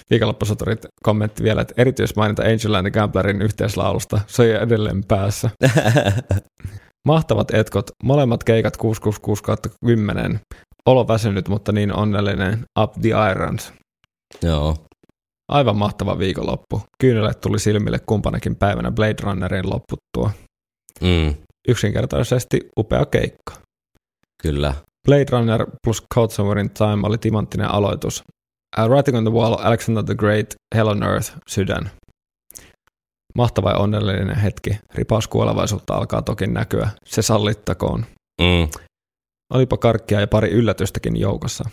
[0.09, 4.21] viikonloppusoturit kommentti vielä, että erityismaininta Angel and Gamblerin yhteislaulusta.
[4.27, 5.49] Se on edelleen päässä.
[7.07, 9.43] Mahtavat etkot, molemmat keikat 666
[9.85, 10.39] 10.
[10.85, 12.65] Olo väsynyt, mutta niin onnellinen.
[12.79, 13.73] Up the Irons.
[14.41, 14.75] Joo.
[15.51, 16.81] Aivan mahtava viikonloppu.
[17.01, 20.31] Kyynelet tuli silmille kumpanakin päivänä Blade Runnerin lopputtua.
[21.01, 21.35] Mm.
[21.67, 23.53] Yksinkertaisesti upea keikka.
[24.43, 24.73] Kyllä.
[25.07, 28.23] Blade Runner plus Code Somewhere in Time oli timanttinen aloitus.
[28.79, 31.91] Uh, Writing on the Wall, Alexander the Great, Hell on Earth, Sydän.
[33.35, 34.77] Mahtava ja onnellinen hetki.
[34.93, 36.89] Ripaus kuolevaisuutta alkaa toki näkyä.
[37.05, 38.05] Se sallittakoon.
[38.41, 38.67] Mm.
[39.53, 41.69] Olipa karkkia ja pari yllätystäkin joukossa.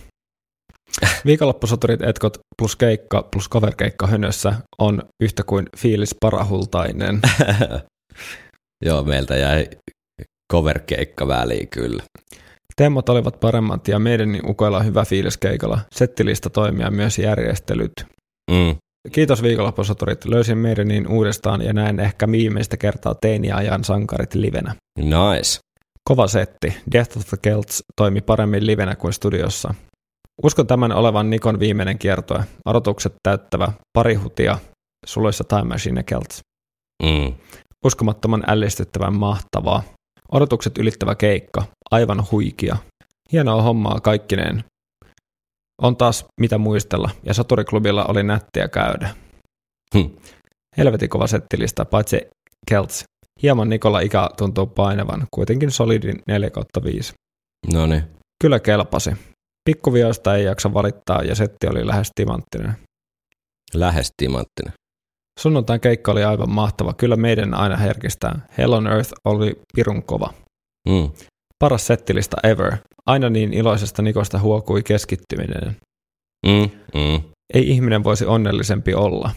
[1.27, 7.21] Viikonloppusoturit etkot plus keikka plus coverkeikka hönössä on yhtä kuin fiilis parahultainen.
[8.87, 9.69] Joo, meiltä jäi
[10.53, 12.03] coverkeikka väliin kyllä.
[12.77, 15.81] Teemot olivat paremmat ja meidän ukoilla on hyvä fiilis keikalla.
[15.95, 17.93] Settilista toimia myös järjestelyt.
[18.51, 18.77] Mm.
[19.13, 20.25] Kiitos viikonloppusoturit.
[20.25, 24.75] Löysin meidän niin uudestaan ja näen ehkä viimeistä kertaa teiniajan sankarit livenä.
[24.99, 25.59] Nice.
[26.05, 26.77] Kova setti.
[26.93, 29.75] Death of the Celts toimi paremmin livenä kuin studiossa.
[30.43, 32.45] Uskon tämän olevan Nikon viimeinen kiertue.
[32.67, 34.59] Odotukset täyttävä, pari hutia,
[35.07, 36.41] suloissa Time Machine Celts.
[37.03, 37.35] Mm.
[37.85, 39.83] Uskomattoman ällistyttävän mahtavaa.
[40.33, 41.65] Odotukset ylittävä keikka.
[41.91, 42.77] Aivan huikia.
[43.33, 44.65] Hienoa hommaa kaikkineen.
[45.83, 49.09] On taas mitä muistella, ja Saturiklubilla oli nättiä käydä.
[49.95, 50.11] Hm.
[50.77, 52.21] Helvetin kova settilista, paitsi
[52.71, 53.05] Celts.
[53.43, 56.51] Hieman Nikola ikä tuntuu painevan, kuitenkin solidin 4
[56.85, 57.13] 5.
[57.73, 58.03] No niin.
[58.43, 59.11] Kyllä kelpasi.
[59.71, 62.73] Pikkuvioista ei jaksa valittaa ja setti oli lähes timanttinen.
[63.75, 64.73] Lähes timanttinen.
[65.41, 66.95] Sunnuntain keikka oli aivan mahtava.
[66.95, 68.47] Kyllä meidän aina herkistää.
[68.59, 70.35] Hell on Earth oli pirun kova.
[70.89, 71.11] Mm.
[71.59, 72.77] Paras settilista ever.
[73.07, 75.77] Aina niin iloisesta Nikosta huokui keskittyminen.
[76.47, 76.71] Mm.
[76.95, 77.23] Mm.
[77.55, 79.31] Ei ihminen voisi onnellisempi olla.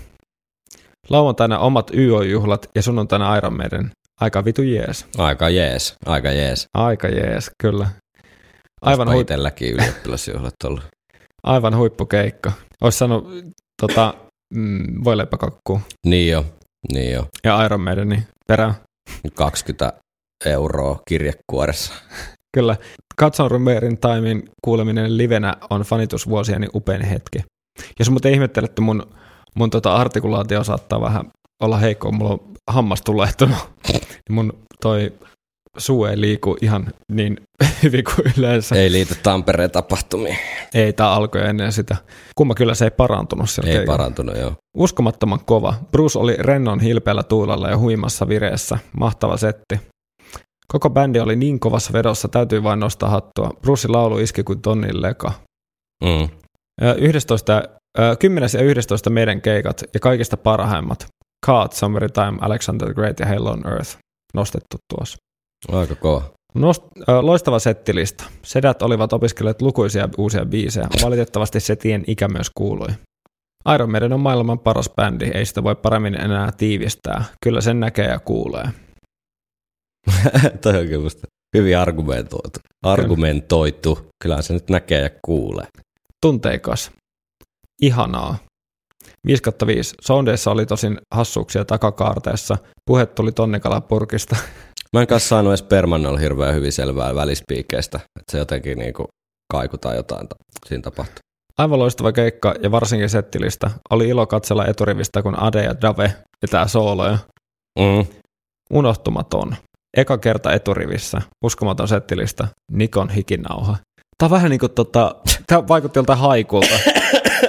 [1.09, 3.91] Lauantaina omat YO-juhlat ja sunnuntaina Iron Maiden.
[4.21, 5.05] Aika vitu jees.
[5.17, 5.95] Aika jees.
[6.05, 6.65] Aika jees.
[6.73, 7.87] Aika jees, kyllä.
[8.81, 10.83] Aivan, itselläkin ylioppilasjuhlat ollut.
[11.43, 12.51] aivan huippukeikka.
[12.81, 13.27] Olisi saanut
[13.81, 14.13] tota,
[14.53, 16.45] mm, voileipäkakkuu Niin jo.
[16.93, 17.27] Niin jo.
[17.43, 18.73] ja Iron Maideni perään.
[19.35, 19.93] 20
[20.45, 21.93] euroa kirjekuoressa.
[22.53, 22.75] Kyllä.
[23.15, 27.39] Katson Rumerin Timein kuuleminen livenä on fanitusvuosieni upein hetki.
[27.99, 29.03] Jos muuten ihmettelette, mun,
[29.55, 31.31] mun tota artikulaatio saattaa vähän
[31.63, 32.39] olla heikko, mulla on
[32.71, 33.57] hammas tulehtunut.
[34.29, 35.13] mun toi
[35.77, 37.37] suu ei liiku ihan niin
[37.83, 38.75] hyvin kuin yleensä.
[38.75, 40.37] Ei, liity Tampereen tapahtumiin.
[40.73, 41.95] ei tää alkoi ennen sitä.
[42.35, 43.85] Kumma kyllä se ei parantunut Ei keikalla.
[43.97, 44.53] parantunut, joo.
[44.77, 45.73] Uskomattoman kova.
[45.91, 48.77] Bruce oli rennon hilpeällä tuulella ja huimassa vireessä.
[48.99, 49.79] Mahtava setti.
[50.71, 53.49] Koko bändi oli niin kovassa vedossa, täytyy vain nostaa hattua.
[53.61, 55.31] Brucein laulu iski kuin tonnin leka.
[56.03, 56.29] Mm.
[56.81, 57.63] Ö, 11,
[57.99, 61.07] ö, 10 ja 11 meidän keikat ja kaikista parhaimmat.
[61.45, 63.97] Caught, Somewhere Time, Alexander the Great ja Hell on Earth
[64.33, 65.17] nostettu tuossa.
[65.71, 66.23] Aika kova.
[66.53, 68.23] Nost, ö, loistava settilista.
[68.43, 70.87] Sedät olivat opiskelleet lukuisia uusia biisejä.
[71.03, 72.87] Valitettavasti setien ikä myös kuului.
[73.75, 77.23] Iron Maiden on maailman paras bändi, ei sitä voi paremmin enää tiivistää.
[77.43, 78.69] Kyllä sen näkee ja kuulee.
[80.61, 81.27] Toi on kyllä musta
[81.57, 82.59] hyvin argumentoitu.
[82.85, 84.07] Argumentoitu.
[84.23, 85.67] Kyllä se nyt näkee ja kuulee.
[86.21, 86.91] Tunteikas.
[87.81, 88.37] Ihanaa.
[89.27, 89.95] 5 5.
[90.01, 92.57] Soundeissa oli tosin hassuuksia takakaarteessa.
[92.85, 94.35] Puhe tuli tonnikalapurkista.
[94.93, 97.97] Mä en kanssa saanut edes Permannalla hirveän hyvin selvää välispiikeistä.
[97.97, 99.07] Että se jotenkin niinku
[99.51, 100.35] kaiku tai jotain ta-
[100.67, 101.19] siinä tapahtui.
[101.57, 103.71] Aivan loistava keikka ja varsinkin settilistä.
[103.89, 107.17] Oli ilo katsella eturivistä, kun Ade ja Dave vetää sooloja.
[107.79, 108.05] Mm.
[108.69, 109.55] Unohtumaton.
[109.97, 111.21] Eka kerta eturivissä.
[111.43, 112.47] Uskomaton settilistä.
[112.71, 113.77] Nikon hikinauha.
[114.17, 115.15] Tää on vähän niin kuin tota,
[115.47, 116.75] tää vaikutti joltain haikulta.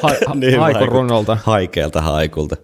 [0.03, 1.36] Ha, ha, Niin haikun.
[1.43, 2.57] Haikealta haikulta.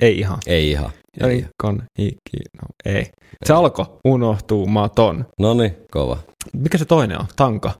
[0.00, 0.38] Ei ihan.
[0.46, 0.90] Ei ihan.
[1.20, 1.36] Ei.
[1.36, 3.10] Nikon hiki, no ei.
[3.44, 5.26] Se alkoi unohtumaton.
[5.40, 6.18] No niin, kova.
[6.52, 7.26] Mikä se toinen on?
[7.36, 7.72] Tanka.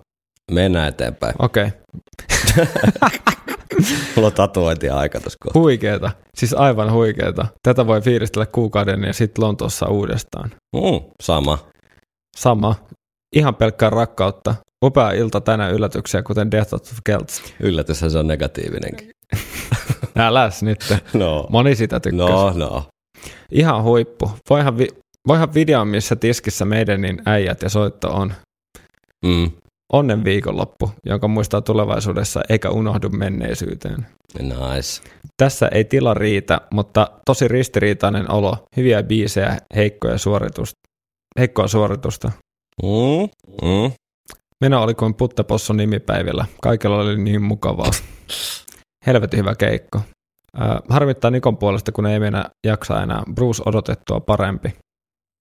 [0.50, 1.34] Mennään eteenpäin.
[1.38, 1.66] Okei.
[1.66, 2.66] Okay.
[4.16, 5.62] Mulla on tatuointia aika kohtaa.
[5.62, 6.10] Huikeeta.
[6.36, 7.46] Siis aivan huikeeta.
[7.62, 10.50] Tätä voi fiilistellä kuukauden ja sitten Lontoossa uudestaan.
[10.76, 11.58] Mm, sama.
[12.36, 12.74] Sama.
[13.36, 14.54] Ihan pelkkää rakkautta.
[14.84, 17.42] Upea ilta tänään yllätyksiä, kuten Death of Celts.
[17.60, 19.10] Yllätyshän se on negatiivinenkin.
[20.16, 20.94] Äläs nyt.
[21.12, 21.46] No.
[21.50, 22.32] Moni sitä tykkäsi.
[22.32, 22.84] No, no.
[23.52, 24.30] Ihan huippu.
[24.50, 24.94] Voihan, vi-
[25.28, 28.34] voihan videon, missä tiskissä meidän niin äijät ja soitto on.
[29.24, 29.50] Mm.
[29.92, 34.06] Onnen viikonloppu, jonka muistaa tulevaisuudessa eikä unohdu menneisyyteen.
[34.38, 35.02] Nice.
[35.36, 40.80] Tässä ei tila riitä, mutta tosi ristiriitainen olo, hyviä biisejä, heikkoja suoritusta,
[41.38, 42.30] heikkoa suoritusta.
[42.82, 43.28] Mm.
[43.62, 43.92] Mm.
[44.60, 46.44] Meno oli kuin Puttepossun nimipäivillä.
[46.62, 47.90] Kaikilla oli niin mukavaa.
[49.06, 50.00] Helvetin hyvä keikko.
[50.60, 53.22] Äh, harmittaa Nikon puolesta, kun ei mennä jaksa enää.
[53.34, 54.74] Bruce odotettua parempi.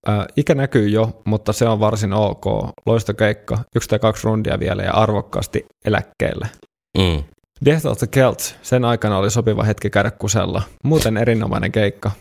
[0.09, 2.45] Äh, ikä näkyy jo, mutta se on varsin ok.
[2.85, 6.49] Loista keikka, yksi tai kaksi rundia vielä ja arvokkaasti eläkkeelle.
[6.97, 7.23] Mm.
[7.65, 10.61] Death of the Celts, sen aikana oli sopiva hetki käydä kusella.
[10.83, 12.11] Muuten erinomainen keikka.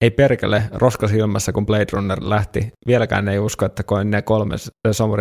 [0.00, 0.62] Ei perkele,
[1.06, 2.72] silmässä kun Blade Runner lähti.
[2.86, 4.56] Vieläkään ei usko, että koin ne kolme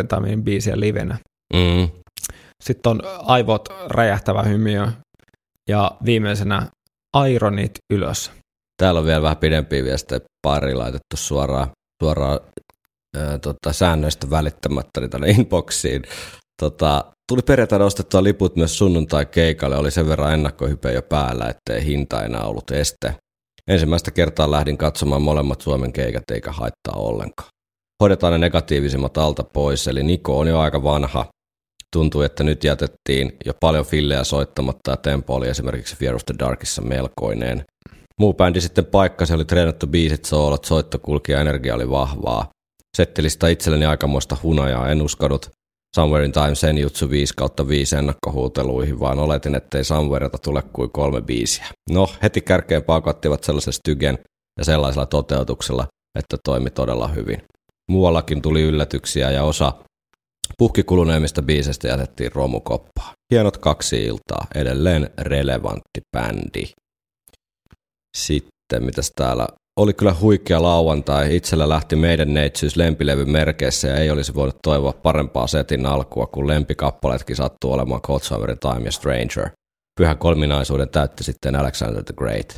[0.07, 1.17] Timein biisiä livenä.
[1.53, 1.89] Mm.
[2.63, 4.87] Sitten on aivot räjähtävä hymiö
[5.69, 6.67] ja viimeisenä
[7.29, 8.31] Ironit ylös.
[8.81, 11.67] Täällä on vielä vähän pidempiä viestejä pari laitettu suoraan,
[12.03, 12.39] suoraan
[13.17, 16.03] ää, tota, säännöistä välittämättä niin tänne inboxiin.
[16.61, 22.23] Tota, tuli perjantaina ostettua liput myös sunnuntai-keikalle, oli sen verran ennakkohype jo päällä, ettei hinta
[22.23, 23.15] enää ollut este.
[23.67, 27.49] Ensimmäistä kertaa lähdin katsomaan molemmat Suomen keikat eikä haittaa ollenkaan.
[28.03, 31.25] Hoidetaan ne negatiivisimmat alta pois, eli Niko on jo aika vanha.
[31.93, 36.35] Tuntuu, että nyt jätettiin jo paljon fillejä soittamatta ja tempo oli esimerkiksi Fear of the
[36.39, 37.65] Darkissa melkoinen.
[38.19, 42.49] Muu bändi sitten paikka, se oli treenattu biisit, soolot, soitto kulki ja energia oli vahvaa.
[42.97, 45.49] Settilista itselleni aikamoista hunajaa, en uskonut
[45.95, 50.91] Somewhere in Time sen jutsu 5 kautta 5 ennakkohuuteluihin, vaan oletin, ettei Somewhereta tule kuin
[50.91, 51.65] kolme biisiä.
[51.89, 54.19] No, heti kärkeen paukattivat sellaisen stygen
[54.57, 55.87] ja sellaisella toteutuksella,
[56.19, 57.41] että toimi todella hyvin.
[57.91, 59.73] Muuallakin tuli yllätyksiä ja osa
[60.57, 63.13] puhkikuluneemmista biiseistä jätettiin romukoppaan.
[63.33, 66.63] Hienot kaksi iltaa, edelleen relevantti bändi.
[68.17, 69.47] Sitten, mitäs täällä
[69.79, 71.35] oli kyllä huikea lauantai.
[71.35, 76.47] Itsellä lähti meidän neitsyys lempilevyn merkeissä ja ei olisi voinut toivoa parempaa setin alkua, kun
[76.47, 78.19] lempikappaleetkin sattuu olemaan Cold
[78.59, 79.49] Time ja Stranger.
[79.99, 82.57] Pyhän kolminaisuuden täytti sitten Alexander the Great.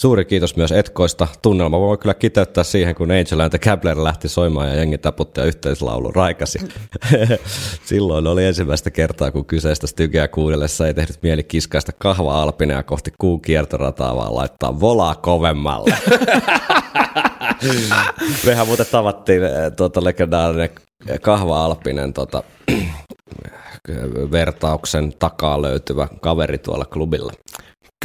[0.00, 1.28] Suuri kiitos myös Etkoista.
[1.42, 5.40] Tunnelma voi kyllä kiteyttää siihen, kun Angel and the Gabler lähti soimaan ja jengi taputti
[5.40, 6.58] ja yhteislaulu raikasi.
[7.84, 13.12] Silloin oli ensimmäistä kertaa, kun kyseistä stygeä kuunnellessa ei tehnyt mieli kiskaista kahva alpinea kohti
[13.18, 15.94] kuun kiertorataa, vaan laittaa volaa kovemmalle.
[18.46, 20.70] Mehän muuten tavattiin eh, tuota legendaarinen
[21.22, 22.42] kahva alpinen tota,
[24.32, 27.32] vertauksen takaa löytyvä kaveri tuolla klubilla.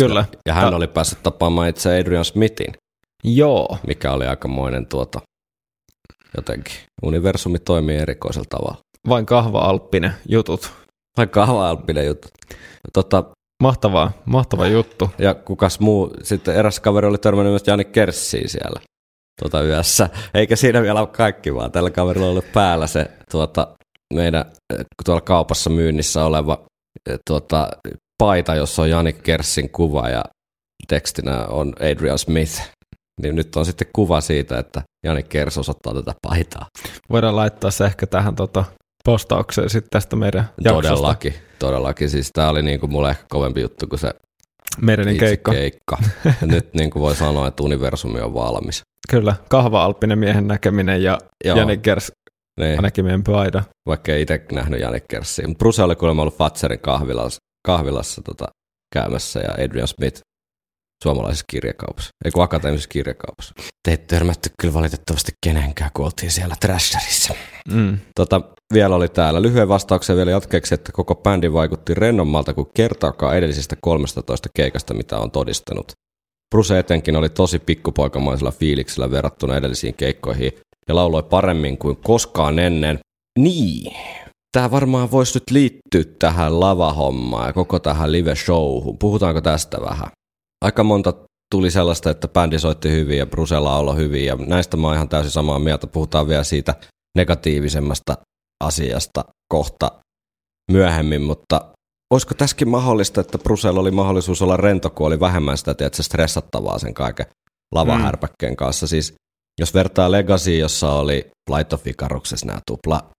[0.07, 0.25] Kyllä.
[0.45, 2.73] Ja hän Ta- oli päässyt tapaamaan itse Adrian Smithin,
[3.23, 3.77] Joo.
[3.87, 5.19] mikä oli aikamoinen tuota,
[6.37, 6.75] jotenkin.
[7.03, 8.77] Universumi toimii erikoisella tavalla.
[9.09, 10.71] Vain kahva-alppinen jutut.
[11.17, 12.27] Vai kahva-alppinen juttu.
[12.93, 13.23] Tota,
[13.63, 15.09] Mahtavaa, mahtava juttu.
[15.17, 18.79] ja kukas muu, sitten eräs kaveri oli törmännyt myös Jani Kerssiin siellä
[19.41, 20.09] tuota yössä.
[20.33, 23.67] Eikä siinä vielä ole kaikki, vaan tällä kaverilla oli päällä se tuota,
[24.13, 26.61] meidän eh, tuolla kaupassa myynnissä oleva
[27.09, 27.69] eh, tuota,
[28.23, 30.23] paita, jossa on Jani Kerssin kuva ja
[30.87, 32.61] tekstinä on Adrian Smith.
[33.21, 36.65] Niin nyt on sitten kuva siitä, että Jani Kers osoittaa tätä paitaa.
[37.09, 38.65] Voidaan laittaa se ehkä tähän tota,
[39.05, 40.89] postaukseen sitten tästä meidän jaksosta.
[40.89, 42.09] Todellakin, todellakin.
[42.09, 44.11] Siis tämä oli niinku mulle ehkä kovempi juttu kuin se
[44.81, 45.51] Meidän itse keikka.
[45.51, 45.97] keikka.
[46.25, 48.81] Ja nyt niinku voi sanoa, että universumi on valmis.
[49.09, 51.57] Kyllä, kahva-alppinen miehen näkeminen ja Joo.
[51.57, 52.11] Jani Kers
[52.59, 52.81] Niin.
[52.81, 53.63] näkemien paida.
[53.87, 55.47] vaikka ei itse nähnyt Janne Kerssiä.
[55.47, 58.45] Mutta Bruce oli kuulemma ollut Fatserin kahvilassa, kahvilassa tota,
[58.95, 60.21] käymässä ja Adrian Smith
[61.03, 63.53] suomalaisessa kirjakaupassa, ei kun akateemisessa kirjakaupassa.
[63.83, 67.33] Te ei törmätty kyllä valitettavasti kenenkään, kun oltiin siellä Trasherissa.
[67.71, 67.97] Mm.
[68.15, 68.41] Tota,
[68.73, 73.75] vielä oli täällä lyhyen vastauksen vielä jatkeeksi, että koko bändi vaikutti rennommalta kuin kertaakaan edellisistä
[73.81, 75.91] 13 keikasta, mitä on todistanut.
[76.55, 80.51] Bruce etenkin oli tosi pikkupoikamaisella fiiliksellä verrattuna edellisiin keikkoihin
[80.87, 82.99] ja lauloi paremmin kuin koskaan ennen.
[83.39, 83.93] Niin,
[84.51, 88.97] tämä varmaan voisi nyt liittyä tähän lavahommaan ja koko tähän live-showhun.
[88.99, 90.07] Puhutaanko tästä vähän?
[90.65, 91.13] Aika monta
[91.51, 95.09] tuli sellaista, että bändi soitti hyvin ja Bruce lauloi hyvin ja näistä mä oon ihan
[95.09, 95.87] täysin samaa mieltä.
[95.87, 96.75] Puhutaan vielä siitä
[97.17, 98.17] negatiivisemmasta
[98.63, 99.91] asiasta kohta
[100.71, 101.73] myöhemmin, mutta
[102.13, 106.79] olisiko tässäkin mahdollista, että Brusella oli mahdollisuus olla rento, kun oli vähemmän sitä tiedätkö, stressattavaa
[106.79, 107.25] sen kaiken
[107.75, 108.87] lavahärpäkkeen kanssa.
[108.87, 109.13] Siis
[109.59, 111.29] jos vertaa Legacy, jossa oli
[111.85, 113.09] Icaruksessa nämä tupla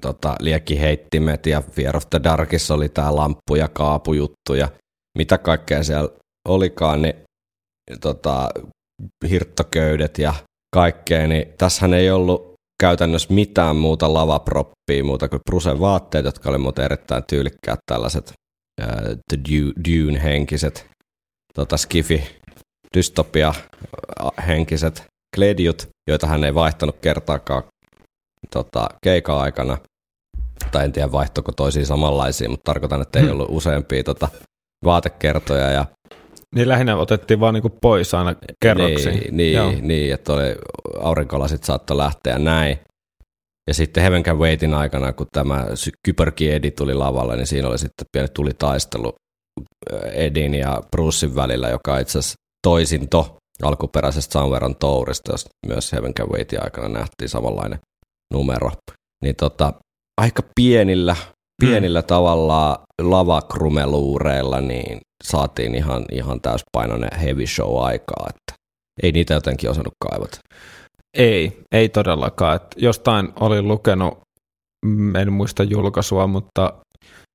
[0.00, 1.62] tota, liekkiheittimet ja
[2.10, 4.68] the Darkissa oli tämä lamppu ja kaapujuttu ja
[5.18, 6.10] mitä kaikkea siellä
[6.48, 7.14] olikaan, niin
[8.00, 8.48] tota,
[9.30, 10.34] hirttoköydet ja
[10.74, 12.50] kaikkea, niin tässähän ei ollut
[12.80, 18.32] käytännössä mitään muuta lavaproppia muuta kuin Brusen vaatteet, jotka oli muuten erittäin tyylikkäät tällaiset
[18.80, 18.86] uh,
[19.28, 19.38] The
[19.88, 20.86] Dune-henkiset
[21.54, 22.40] tota, skifi
[22.96, 23.54] dystopia
[24.46, 25.04] henkiset
[25.36, 27.62] kledjut, joita hän ei vaihtanut kertaakaan
[28.50, 29.78] tota, keikan aikana.
[30.72, 33.32] Tai en tiedä vaihtoiko toisiin samanlaisia, mutta tarkoitan, että ei Hmm.
[33.32, 34.28] ollut useampia tota,
[34.84, 35.70] vaatekertoja.
[35.70, 35.86] Ja,
[36.54, 39.36] Niin lähinnä otettiin vaan niinku pois aina kerroksiin.
[39.36, 39.70] Niin, Joo.
[39.70, 40.56] niin, niin, että oli,
[41.00, 42.78] aurinkolasit saattoi lähteä näin.
[43.68, 45.66] Ja sitten Heaven Can Waitin aikana, kun tämä
[46.06, 49.12] kypärki Edi tuli lavalle, niin siinä oli sitten pieni tulitaistelu
[49.92, 52.34] äh, Edin ja Brucein välillä, joka itse asiassa
[52.66, 57.78] toisinto alkuperäisestä Somewhere on Tourista, josta myös Heaven Can Waitin aikana nähtiin samanlainen
[58.34, 58.70] numero.
[59.24, 59.72] Niin tota,
[60.20, 61.16] aika pienillä,
[61.62, 68.54] pienillä tavallaan lavakrumeluureilla niin saatiin ihan, ihan täyspainoinen heavy show aikaa, että
[69.02, 70.38] ei niitä jotenkin osannut kaivata.
[71.18, 72.56] Ei, ei todellakaan.
[72.56, 74.18] Et jostain olin lukenut,
[74.86, 76.72] mm, en muista julkaisua, mutta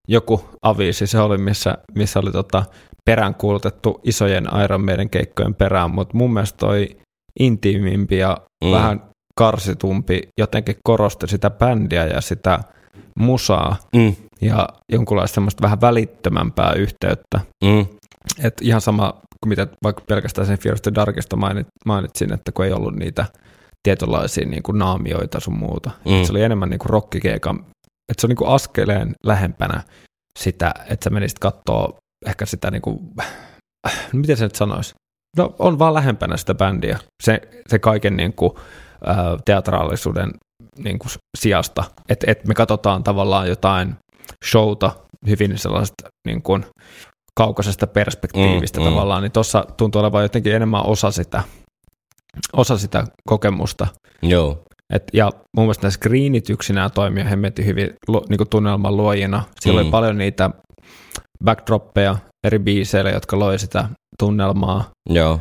[0.08, 2.66] joku aviisi se oli, missä, missä oli tota
[3.06, 6.98] peräänkuulutettu isojen Iron Maiden keikkojen perään, mutta mun mielestä toi
[7.40, 8.70] intiimimpi ja Mm.
[8.70, 8.74] mm.
[8.76, 9.02] vähän
[9.40, 12.60] karsitumpi jotenkin korosti sitä bändiä ja sitä
[13.20, 17.40] musaa Mm, ja jonkunlaista semmoista vähän välittömämpää yhteyttä.
[17.64, 17.86] mm,
[18.44, 22.52] Et ihan sama kuin mitä vaikka pelkästään sen Fear of the Darkista mainit, mainitsin, että
[22.52, 23.26] kun ei ollut niitä
[23.84, 25.92] tietynlaisia niin kuin naamioita sun muuta.
[26.06, 26.24] Mm.
[26.24, 27.60] Se oli enemmän niin kuin rockikeikan,
[28.12, 29.84] että se on niin kuin askeleen lähempänä
[30.40, 33.00] sitä, että sä menisit kattoo ehkä sitä niin kuin,
[34.14, 34.94] miten se nyt sanoisi?
[35.38, 38.52] No on vaan lähempänä sitä bändiä, se, se kaiken niin kuin,
[39.46, 40.32] teatraalisuuden
[40.80, 43.96] niin kuin sijasta, että et me katsotaan tavallaan jotain
[44.52, 44.92] showta
[45.28, 46.66] hyvin sellaista niin kuin
[47.40, 48.94] kaukaisesta perspektiivistä Mm, mm, mm.
[48.96, 51.44] tavallaan, niin tuossa tuntuu olevan jotenkin enemmän osa sitä,
[52.54, 53.88] osa sitä kokemusta.
[54.22, 54.62] joo.
[54.94, 57.94] Et, ja mun mielestä nämä screenit yksinään toimii hemmetin hyvin
[58.30, 59.44] niin kuin tunnelman luojina.
[59.60, 59.86] Siellä Mm.
[59.86, 60.50] oli paljon niitä
[61.46, 62.16] backdroppeja
[62.48, 64.90] eri biiseillä, jotka loi sitä tunnelmaa.
[65.10, 65.40] Joo,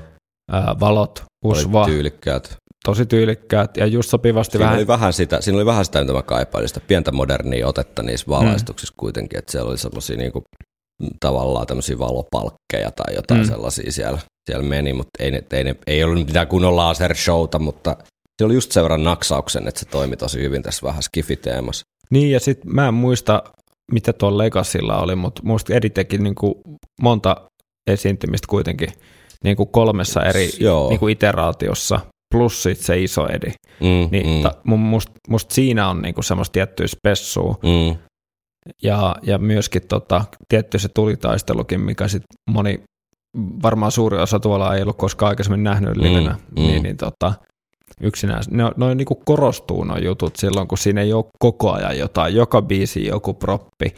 [0.52, 2.56] Ää, valot, usva, oli tyylikkäät.
[2.84, 6.12] Tosi tyylikkäät ja just sopivasti Siinä vähän oli vähän sitä, siinä oli vähän sitä, mitä
[6.12, 10.42] mä kaipailin, sitä pientä modernia otetta niissä valaistuksissa kuitenkin, että siellä oli semmoisia niinku,
[11.20, 13.46] tavallaan tämmöisiä valopalkkeja tai jotain mm.
[13.46, 13.50] Mm.
[13.50, 14.18] sellaisia siellä,
[14.50, 17.96] siellä meni, mutta ei, ne, ei, ne, ei ollut mitään kunnon laser-showta, mutta
[18.38, 21.84] se oli just sen verran naksauksen, että se toimi tosi hyvin tässä vähän skifiteemassa.
[22.10, 23.42] Niin, ja sitten mä en muista,
[23.92, 26.60] mitä tuolla Legacylla oli, mutta muista Edi teki niinku
[27.02, 27.36] monta
[27.86, 28.88] esiintymistä kuitenkin
[29.44, 30.88] niinku kolmessa eri Joo.
[30.88, 32.00] niinku iteraatiossa,
[32.34, 33.52] plus sit se iso Edi.
[33.80, 37.96] Mm, Niin mm, ta, mun, must, musta siinä on niinku semmoista tiettyä spessua, mm,
[38.82, 42.82] ja, ja myöskin tota, tietty se tulitaistelukin, mikä sit moni,
[43.62, 46.66] varmaan suuri osa tuolla ei ollut koskaan aikaisemmin nähnyt livenä, Mm, mm, mm.
[46.66, 47.32] niin, niin tota,
[48.00, 52.34] yksinään, ne, noin niinku korostuu nuo jutut silloin, kun siinä ei ole koko ajan jotain,
[52.34, 53.94] joka biisi joku proppi,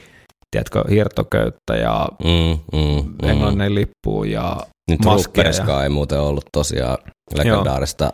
[0.51, 3.29] tiedätkö, hirtoköyttä ja mm, mm, mm.
[3.29, 4.57] englannin lippu ja
[4.91, 5.23] Maskeja.
[5.25, 6.99] Trooperiskaan ei muuten ollut tosiaan
[7.35, 8.13] legendaarista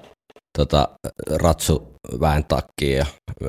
[0.58, 0.88] tota,
[1.30, 3.06] ratsuväen takkia ja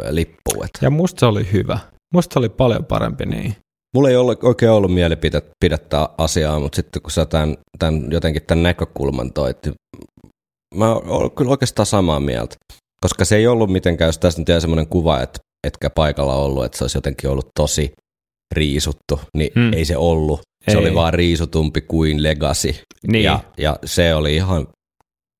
[0.10, 0.66] lippua.
[0.82, 1.80] ja musta se oli hyvä.
[2.14, 3.56] Musta se oli paljon parempi niin.
[3.96, 8.64] Mulla ei ole oikein ollut mielipidettä asiaa, mutta sitten kun sä tämän, tämän, jotenkin tämän
[8.64, 9.76] näkökulman toit, niin
[10.76, 12.56] mä oon kyllä oikeastaan samaa mieltä.
[13.02, 16.66] Koska se ei ollut mitenkään, jos tässä nyt jää semmoinen kuva, että etkä paikalla ollut,
[16.66, 17.94] että se olisi jotenkin ollut tosi
[18.56, 19.52] riisuttu, niin.
[19.56, 19.74] Hmm.
[19.74, 20.42] ei se ollut.
[20.66, 20.76] Se Ei.
[20.78, 22.76] oli vaan riisutumpi kuin Legacy.
[23.08, 24.68] Niin, Ja, ja se oli ihan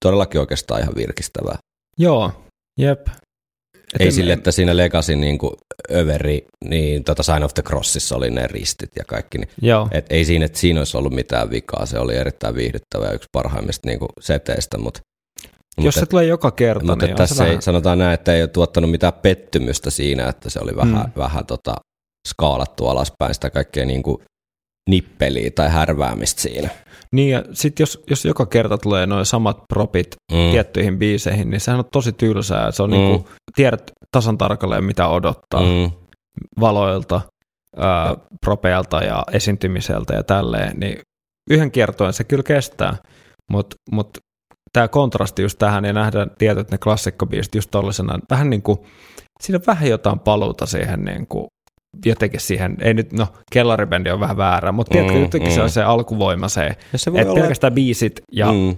[0.06, 1.58] todellakin oikeastaan ihan virkistävää.
[2.00, 2.32] joo,
[2.80, 3.08] jep.
[4.00, 5.54] Ei en- sille, että siinä Legacy niin kuin
[5.92, 9.38] överi, niin tota Sign of the Crossissa oli ne ristit ja kaikki.
[9.38, 11.86] Niin, Joo, et ei siinä, että siinä olisi ollut mitään vikaa.
[11.86, 15.00] Se oli erittäin viihdyttävä ja yksi parhaimmista niin kuin seteistä, mutta
[15.78, 17.62] jos se tulee joka kerta, mutta niin tässä se ei, vähän...
[17.62, 21.12] sanotaan näin, että ei ole tuottanut mitään pettymystä siinä, että se oli vähän, Mm.
[21.18, 21.76] vähän tota,
[22.28, 24.18] skaalattu alaspäin sitä kaikkea niin kuin
[24.90, 26.70] nippeliä tai härväämistä siinä.
[27.12, 30.52] Niin, ja sitten jos, jos joka kerta tulee noin samat propit Mm.
[30.52, 32.72] tiettyihin biiseihin, niin sehän on tosi tylsää.
[32.72, 32.96] Se on Mm.
[32.96, 33.02] mm.
[33.02, 35.92] niinku, tiedät tasan tarkalleen, mitä odottaa mm.
[36.60, 37.22] Valoilta,
[37.78, 38.16] ää,
[38.46, 41.00] propeilta ja esiintymiseltä ja tälleen, niin
[41.50, 42.98] yhden kiertoen se kyllä kestää,
[43.52, 44.18] mutta mut,
[44.74, 48.78] tämä kontrasti just tähän ja nähdään tietyt ne klassikkobiisit just tollisena, vähän niin kuin,
[49.42, 51.46] siinä on vähän jotain paluuta siihen niin kuin,
[52.06, 55.56] jotenkin siihen, ei nyt, no kellaribändi on vähän väärä, mutta tiedätkö, Mm, jotenkin mm.
[55.56, 58.58] se on se alkuvoima se, Ja se voi, että olla, pelkästään biisit ja mm.
[58.58, 58.76] mm.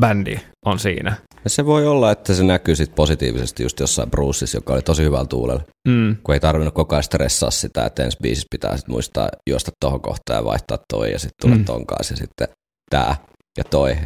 [0.00, 0.36] bändi
[0.66, 1.16] on siinä.
[1.44, 5.02] ja se voi olla, että se näkyy sit positiivisesti just jossain Bruceissa, joka oli tosi
[5.02, 5.62] hyvällä tuulella.
[5.88, 6.16] Mm.
[6.22, 10.00] kun ei tarvinnut koko ajan stressaa sitä, että ensi biisissä pitää sit muistaa juosta tuohon
[10.00, 11.60] kohtaan ja vaihtaa toi ja sitten tulla Mm.
[11.60, 11.64] mm.
[11.64, 12.48] ton kanssa ja sitten
[12.90, 13.16] tää
[13.58, 13.96] ja toi.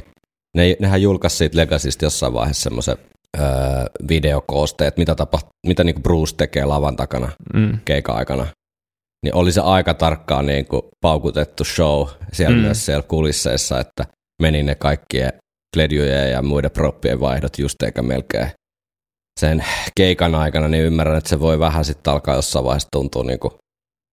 [0.57, 2.97] Ne, nehän julkaisi siitä Legacysta jossain vaiheessa semmoisen
[3.41, 3.47] öö,
[4.09, 7.79] videokoosteet, mitä, tapa, mitä niinku Bruce tekee lavan takana Mm.
[7.85, 8.47] keikan aikana.
[9.25, 12.63] Niin oli se aika tarkkaan niinku paukutettu show siellä Mm.
[12.63, 14.05] myös siellä kulisseissa, että
[14.43, 15.33] meni ne kaikkien
[15.77, 18.49] kledjujen ja muiden proppien vaihdot just eikä melkein
[19.41, 19.65] sen
[19.97, 23.59] keikan aikana, niin ymmärrän, että se voi vähän sitten alkaa jossain vaiheessa tuntua niinku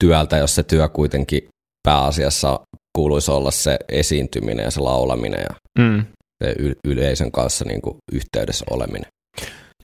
[0.03, 1.47] työltä, jos se työ kuitenkin
[1.87, 2.59] pääasiassa
[2.97, 6.05] kuuluisi olla se esiintyminen ja se laulaminen ja Mm.
[6.43, 6.55] Se
[6.87, 9.05] yleisön kanssa niinku yhteydessä oleminen.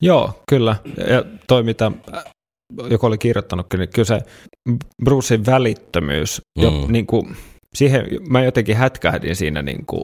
[0.01, 0.75] Joo, kyllä.
[1.09, 2.23] Ja toi, mitä äh,
[2.89, 4.21] joku oli kirjoittanutkin, niin kyllä se
[5.03, 6.63] Brucein välittömyys, mm.
[6.63, 7.37] jo, niin kuin,
[7.75, 10.03] siihen mä jotenkin hätkähdin siinä niin kuin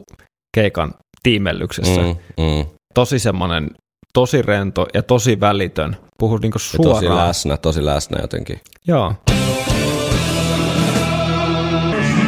[0.54, 2.00] keikan tiimellyksessä.
[2.00, 2.16] Mm.
[2.44, 2.66] Mm.
[2.94, 3.70] Tosi semmoinen,
[4.12, 5.96] tosi rento ja tosi välitön.
[6.18, 7.28] Puhuu niin kuin Ja tosi suoraan.
[7.28, 8.60] läsnä, tosi läsnä jotenkin.
[8.86, 9.14] Joo.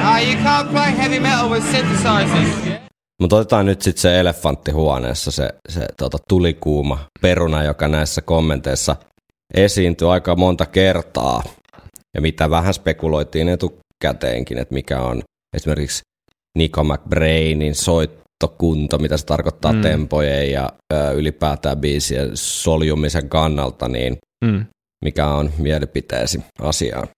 [0.00, 2.80] Uh, you can't play heavy metal with synthesizers.
[3.20, 8.96] Mutta otetaan nyt sitten se elefantti huoneessa, se, se tota, tulikuuma peruna, joka näissä kommenteissa
[9.54, 11.42] esiintyy aika monta kertaa.
[12.14, 15.22] Ja mitä vähän spekuloitiin etukäteenkin, että mikä on
[15.56, 16.02] esimerkiksi
[16.58, 19.82] Nico McBrainin soittokunto, mitä se tarkoittaa mm.
[19.82, 24.64] tempojen ja ö, ylipäätään biisien soljumisen kannalta, niin Mm.
[25.04, 27.08] mikä on mielipiteesi asiaan?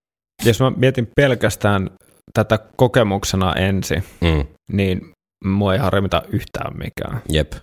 [0.45, 1.89] Jos mä mietin pelkästään
[2.33, 4.45] tätä kokemuksena ensin, Mm.
[4.71, 5.11] niin
[5.43, 7.21] mua ei harmita yhtään mikään.
[7.29, 7.53] Jep.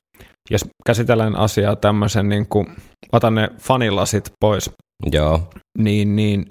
[0.50, 2.66] Jos käsitellään asiaa tämmöisen, niin kuin,
[3.12, 4.70] otan ne fanilasit pois,
[5.12, 5.50] Joo.
[5.78, 6.46] niin, niin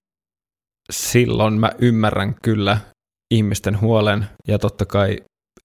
[0.91, 2.77] silloin mä ymmärrän kyllä
[3.33, 5.17] ihmisten huolen, ja totta kai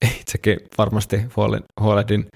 [0.21, 2.27] itsekin varmasti huolin, huolehdin,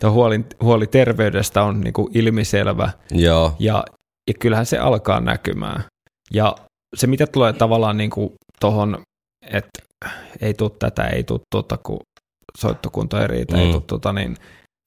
[0.00, 3.56] tai huoli, huoli terveydestä on niin kuin ilmiselvä, Joo.
[3.58, 3.84] ja,
[4.28, 5.84] ja kyllähän se alkaa näkymään.
[6.32, 6.56] Ja
[6.96, 9.02] se, mitä tulee tavallaan niin kuin tohon,
[9.50, 9.82] että
[10.40, 12.00] ei tule tätä, ei tule tuota, kun
[12.58, 13.62] soittokunto ei riitä, mm.
[13.62, 14.36] ei tuota, niin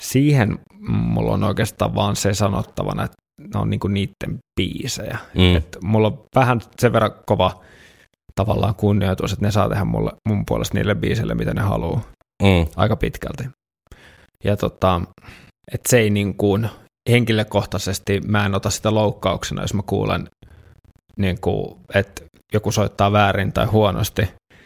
[0.02, 3.18] siihen mulla on oikeastaan vaan se sanottavana, että
[3.54, 5.18] ne on niinku niiden biisejä.
[5.36, 5.56] Mm.
[5.56, 7.62] Et mulla on vähän sen verran kova
[8.36, 12.02] tavallaan kunnioitus, että ne saa tehdä mulle, mun puolesta niille biisille, mitä ne haluaa
[12.44, 12.66] Mm.
[12.76, 13.44] aika pitkälti.
[14.44, 15.02] Ja tota,
[15.74, 16.70] että se ei niin kuin
[17.10, 20.28] henkilökohtaisesti, mä en ota sitä loukkauksena, jos mä kuulen,
[21.20, 22.22] niin kuin, että
[22.54, 24.22] joku soittaa väärin tai huonosti,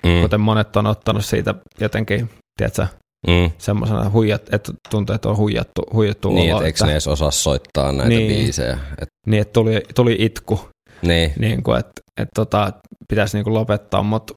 [0.05, 0.21] Mm.
[0.21, 2.87] kuten monet on ottanut siitä jotenkin, tiedätkö,
[3.27, 3.51] Mm.
[3.57, 7.31] semmoisena huijat, että tuntuu, että on huijattu, huijattu Niin, olo, että eikö ne edes osaa
[7.31, 8.27] soittaa näitä Niin.
[8.27, 8.77] biisejä.
[9.01, 10.69] Et, niin, että tuli, tuli itku,
[11.01, 11.33] niin.
[11.39, 12.73] niin kuin, että, että tota,
[13.09, 14.33] pitäisi niin kuin lopettaa, mutta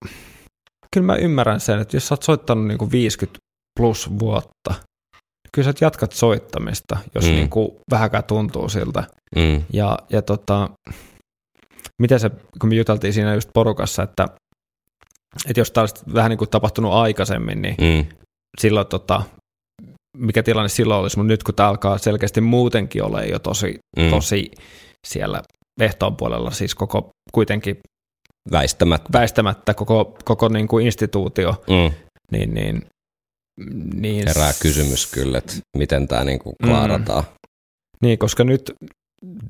[0.95, 3.39] kyllä mä ymmärrän sen, että jos sä oot soittanut niin kuin 50
[3.81, 4.74] plus vuotta,
[5.53, 7.31] kyllä sä jatkat soittamista, jos mm.
[7.31, 9.05] Niin kuin vähäkään tuntuu siltä.
[9.36, 9.62] Mm.
[9.73, 10.70] Ja, ja tota,
[12.03, 12.31] miten se,
[12.61, 14.28] kun me juteltiin siinä just porukassa, että,
[15.49, 18.07] että jos tämä olisi vähän niin kuin tapahtunut aikaisemmin, niin Mm.
[18.61, 19.23] silloin tota,
[20.17, 24.11] mikä tilanne silloin olisi, mutta nyt kun tämä alkaa selkeästi muutenkin olla jo tosi, Mm.
[24.11, 24.51] tosi
[25.07, 25.43] siellä
[25.81, 27.79] ehtoon puolella, siis koko kuitenkin
[28.53, 29.09] Väistämättä.
[29.13, 31.95] väistämättä koko, koko niin kuin instituutio, Mm.
[32.33, 32.87] niin, niin,
[33.95, 37.25] niin, Herää kysymys kyllä, että miten tämä niinku klaarataan.
[38.03, 38.73] Niin, koska nyt,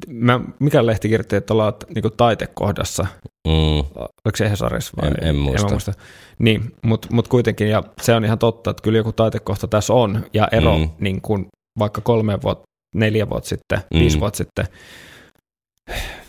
[0.08, 3.06] mä, mikä lehti kirjoitti, että ollaan niin kuin taitekohdassa,
[3.48, 3.78] Mm.
[3.98, 5.08] oliko se Hesarissa vai?
[5.08, 5.66] En- en muista.
[5.66, 5.92] mä muista.
[6.38, 10.26] Niin, mutta mut kuitenkin, ja se on ihan totta, että kyllä joku taitekohta tässä on,
[10.34, 10.90] ja ero Mm.
[11.00, 11.46] niin kuin
[11.78, 12.64] vaikka kolme vuotta,
[12.94, 14.00] neljä vuotta sitten, mm.
[14.00, 14.66] viisi vuotta sitten,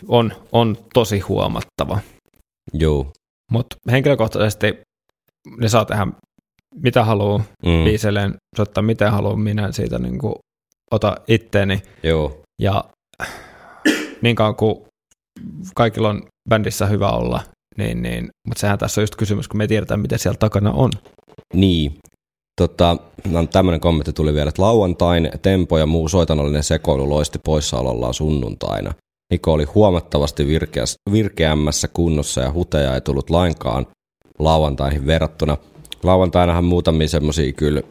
[0.08, 1.98] on, on tosi huomattava.
[2.72, 3.12] Juu.
[3.50, 4.80] Mutta henkilökohtaisesti
[5.58, 6.06] ne saa tehdä
[6.74, 7.84] mitä haluaa, Mm.
[7.84, 10.34] biiselleen soittaa mitä haluaa, minä en siitä niin kuin
[10.90, 11.82] ota itteeni.
[12.02, 12.42] Juu.
[12.62, 12.84] Ja
[14.22, 14.76] niin kauan kuin
[15.74, 17.42] kaikilla on bändissä hyvä olla,
[17.76, 20.72] niin, niin, mutta sehän tässä on just kysymys, kun me ei tiedetä, mitä siellä takana
[20.72, 20.90] on.
[21.54, 21.98] Niin.
[22.60, 22.96] Tota,
[23.28, 28.94] no, tämmöinen kommentti tuli vielä, että lauantain tempo ja muu soitanollinen sekoilu loisti poissaolollaan sunnuntaina.
[29.32, 33.86] Niko oli huomattavasti virkeäs, virkeämmässä kunnossa ja huteja ei tullut lainkaan
[34.38, 35.56] lauantaihin verrattuna.
[36.02, 37.82] Lauantainahan muutamia semmoisia kyllä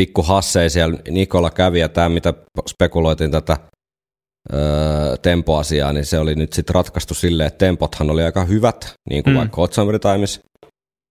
[0.00, 2.34] pikku hasseja siellä Nikola kävi ja tämä mitä
[2.68, 3.56] spekuloitiin tätä
[4.52, 9.24] öö, tempoasiaa, niin se oli nyt sitten ratkaistu silleen, että tempothan oli aika hyvät, niin
[9.24, 9.38] kuin mm.
[9.38, 10.40] vaikka Hot Summer Times,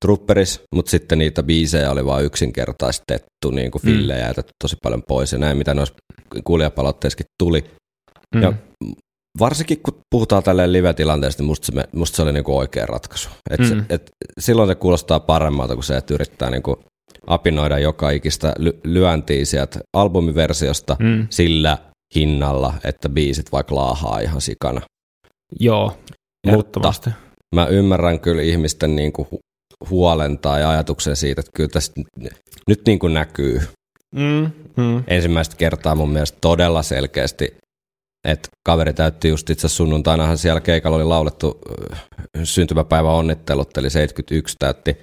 [0.06, 5.32] Trooperis, mutta sitten niitä biisejä oli vain yksinkertaistettu, niin kuin fillejä jätetty tosi paljon pois
[5.32, 5.96] ja näin, mitä noissa
[6.44, 7.64] kuulijapalautteissakin tuli.
[8.36, 8.42] Mm.
[8.42, 8.54] Ja
[9.40, 13.30] varsinkin kun puhutaan tälleen live-tilanteesta, niin musta se, musta se oli niinku oikea ratkaisu.
[13.50, 13.66] Et mm.
[13.66, 16.80] se, et silloin se kuulostaa paremmalta kuin se, että yrittää niinku
[17.28, 21.28] apinoida joka ikistä ly- lyöntiä sieltä albumiversiosta Mm.
[21.30, 21.78] sillä
[22.15, 24.81] hinnalla, että biisit vaikka laahaa ihan sikana.
[25.60, 25.98] Joo,
[26.48, 27.10] ehdottomasti.
[27.56, 29.40] Mä ymmärrän kyllä ihmisten niinku hu-
[29.90, 32.27] huolen tai ajatuksen siitä, että kyllä tässä n-
[32.69, 33.61] nyt niinku näkyy
[34.15, 34.52] Mm.
[34.77, 35.03] Mm.
[35.07, 37.56] ensimmäistä kertaa mun mielestä todella selkeästi,
[38.27, 41.60] että kaveri täytti just itse sunnuntainahan siellä keikalla oli laulettu
[41.91, 41.99] äh,
[42.44, 44.98] syntymäpäivä onnittelut, eli 71 täytti,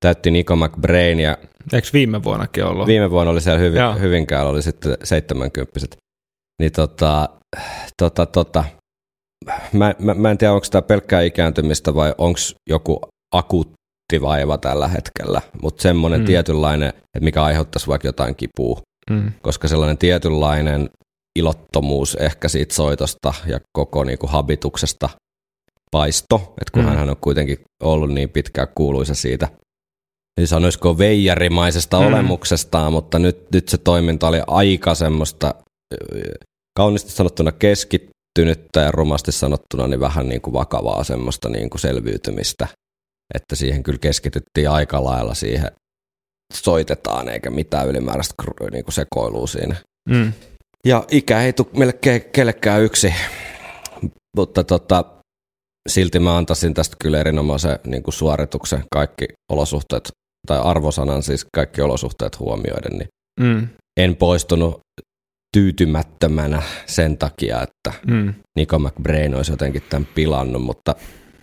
[0.00, 1.38] täytti Nico McBrain ja
[1.72, 2.86] Eikö viime vuonnakin ollut?
[2.86, 3.94] viime vuonna oli siellä hyvin, Joo.
[3.94, 5.60] Hyvinkäällä oli sitten 70
[6.62, 7.28] Niin tota,
[8.02, 8.64] tota, tota,
[9.72, 12.38] mä, mä, mä en tiedä, onko tämä pelkkää ikääntymistä vai onko
[12.70, 13.00] joku
[13.34, 16.26] akuutti vaiva tällä hetkellä, mutta semmoinen Mm.
[16.26, 18.80] tietynlainen, että mikä aiheuttaisi vaikka jotain kipua
[19.10, 19.32] Mm.
[19.42, 20.90] koska sellainen tietynlainen
[21.38, 25.08] ilottomuus ehkä siitä soitosta ja koko niin kuin habituksesta
[25.90, 26.88] paisto, että kun Mm.
[26.88, 29.48] hän on kuitenkin ollut niin pitkään kuuluisa siitä,
[30.40, 32.06] niin sanoisiko veijarimaisesta Mm.
[32.06, 35.54] olemuksestaan, mutta nyt, nyt se toiminta oli aika semmoista
[36.78, 42.68] kauniisti sanottuna keskittynyttä ja rumasti sanottuna niin vähän niin kuin vakavaa semmoista niin kuin selviytymistä,
[43.34, 45.70] että siihen kyllä keskityttiin aika lailla siihen
[46.54, 48.34] soitetaan eikä mitään ylimääräistä
[48.72, 49.76] niin kuin sekoilua siinä.
[50.10, 50.32] Mm.
[50.86, 53.14] Ja ikä ei tule meille ke- kellekään yksi,
[54.36, 55.04] mutta tota,
[55.88, 60.08] silti mä antaisin tästä kyllä erinomaisen niin kuin suorituksen kaikki olosuhteet,
[60.46, 63.08] tai arvosanan siis kaikki olosuhteet huomioiden, niin
[63.40, 63.68] Mm.
[64.00, 64.80] en poistunut
[65.56, 68.34] tyytymättömänä sen takia, että Mm.
[68.56, 70.94] Nico McBrain olisi jotenkin tämän pilannut, mutta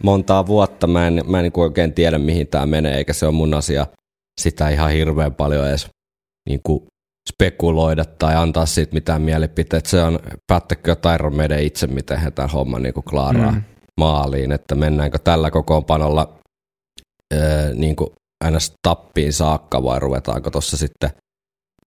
[0.03, 3.33] montaa vuotta mä en, mä en niin oikein tiedä, mihin tämä menee, eikä se ole
[3.33, 3.87] mun asia
[4.41, 5.87] sitä ihan hirveän paljon edes
[6.49, 6.83] niin kuin
[7.33, 9.85] spekuloida tai antaa siitä mitään mielipiteet.
[9.85, 13.63] Se on päättäkö Tyron meidän itse, miten he tämän homman niin kuin klaaraa Mm.
[13.99, 16.33] maaliin, että mennäänkö tällä kokoonpanolla
[17.33, 18.09] öö, niin kuin
[18.51, 18.73] ns.
[18.87, 21.09] tappiin saakka vai ruvetaanko tuossa sitten,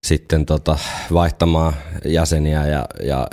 [0.06, 0.78] sitten tota,
[1.12, 3.26] vaihtamaan jäseniä ja, ja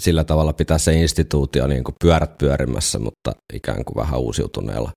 [0.00, 4.90] sillä tavalla pitää se instituutio niin kuin pyörät pyörimässä, mutta ikään kuin vähän uusiutuneella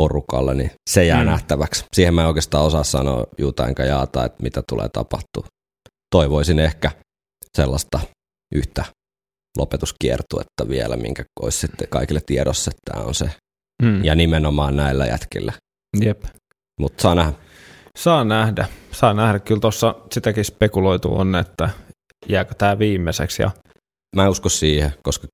[0.00, 1.26] porukalla, niin se jää Mm.
[1.30, 1.84] nähtäväksi.
[1.94, 5.46] Siihen mä en oikeastaan osaa sanoa juuta enkä jaata, että mitä tulee tapahtua.
[6.14, 6.90] Toivoisin ehkä
[7.56, 8.00] sellaista
[8.54, 8.84] yhtä
[9.58, 13.30] lopetuskiertuetta vielä, minkä olisi sitten kaikille tiedossa, että tämä on se.
[13.82, 14.04] Mm.
[14.04, 15.52] Ja nimenomaan näillä jätkillä.
[16.00, 16.24] Jep.
[16.80, 17.32] Mutta saa nähdä.
[18.00, 18.66] Saa nähdä.
[18.92, 19.38] Saa nähdä.
[19.38, 21.70] Kyllä tuossa sitäkin spekuloitu on, että
[22.28, 23.42] jääkö tämä viimeiseksi.
[23.42, 23.50] Ja,
[24.16, 25.26] Mä en usko siihen, koska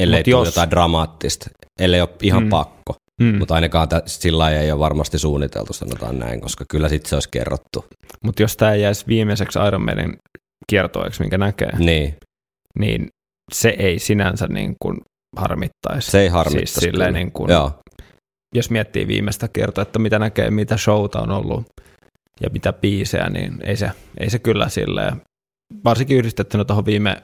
[0.00, 2.46] ellei Mut tule jos- jotain dramaattista, ellei ole ihan Mm.
[2.46, 2.50] mm.
[2.50, 2.94] pakko.
[3.22, 3.38] mm.
[3.38, 7.16] Mutta ainakaan tä, sillä lailla ei ole varmasti suunniteltu, sanotaan näin, koska kyllä sitten se
[7.16, 7.84] olisi kerrottu.
[8.24, 10.16] Mutta jos tämä jäisi viimeiseksi Iron Maiden
[10.70, 12.16] kiertoeksi, minkä näkee, Niin,
[12.78, 13.08] niin
[13.52, 14.96] se ei sinänsä niin kuin
[15.36, 16.10] harmittaisi.
[16.10, 16.72] se ei harmittaisi.
[16.72, 17.72] Siis silleen niin kuin- Joo,
[18.54, 21.64] Jos miettii viimeistä kertoa, että mitä näkee, mitä showta on ollut
[22.40, 23.90] ja mitä biisejä, niin ei se,
[24.20, 25.20] ei se kyllä silleen,
[25.84, 27.22] varsinkin yhdistettynä tuohon viime,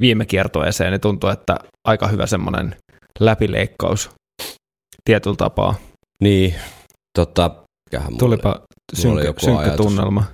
[0.00, 1.56] viime kiertoeeseen, niin tuntuu, että
[1.88, 2.76] aika hyvä semmoinen
[3.20, 4.10] läpileikkaus
[5.04, 5.74] tietyllä tapaa.
[6.20, 6.54] niin.
[7.18, 7.50] Tota,
[8.18, 8.60] Tulipa
[8.94, 9.86] synkkä, joku synkkä ajatus.
[9.86, 10.24] tunnelma.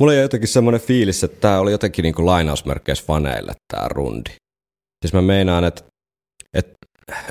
[0.00, 4.30] Mulla oli jotenkin semmoinen fiilis, että tämä oli jotenkin niin kuin lainausmerkeissä faneille tämä rundi.
[5.04, 5.82] Siis mä meinaan, että
[6.54, 6.72] et,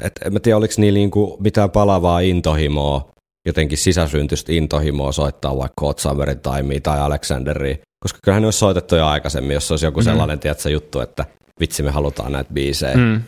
[0.01, 3.11] et, en mä tiedä oliko niillä niin kuin mitään palavaa intohimoa,
[3.47, 8.95] jotenkin sisäsyntystä intohimoa soittaa vaikka Hot Summerin Timea tai Alexanderia, koska kyllähän ne olisi soitettu
[8.95, 10.05] jo aikaisemmin, jos olisi joku Mhm.
[10.05, 11.25] sellainen tiedätkö, juttu, että
[11.59, 13.01] vitsi me halutaan näitä biisejä mm.
[13.01, 13.21] Mm.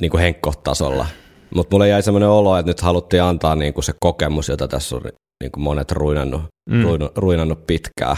[0.00, 1.06] niin kuin henkkotasolla.
[1.54, 4.96] Mutta mulle jäi semmoinen olo, että nyt haluttiin antaa niin kuin se kokemus, jota tässä
[4.96, 5.02] on
[5.42, 6.76] niin kuin monet ruinannut Mm.
[6.76, 6.82] mm.
[7.16, 8.16] ruinannut pitkään.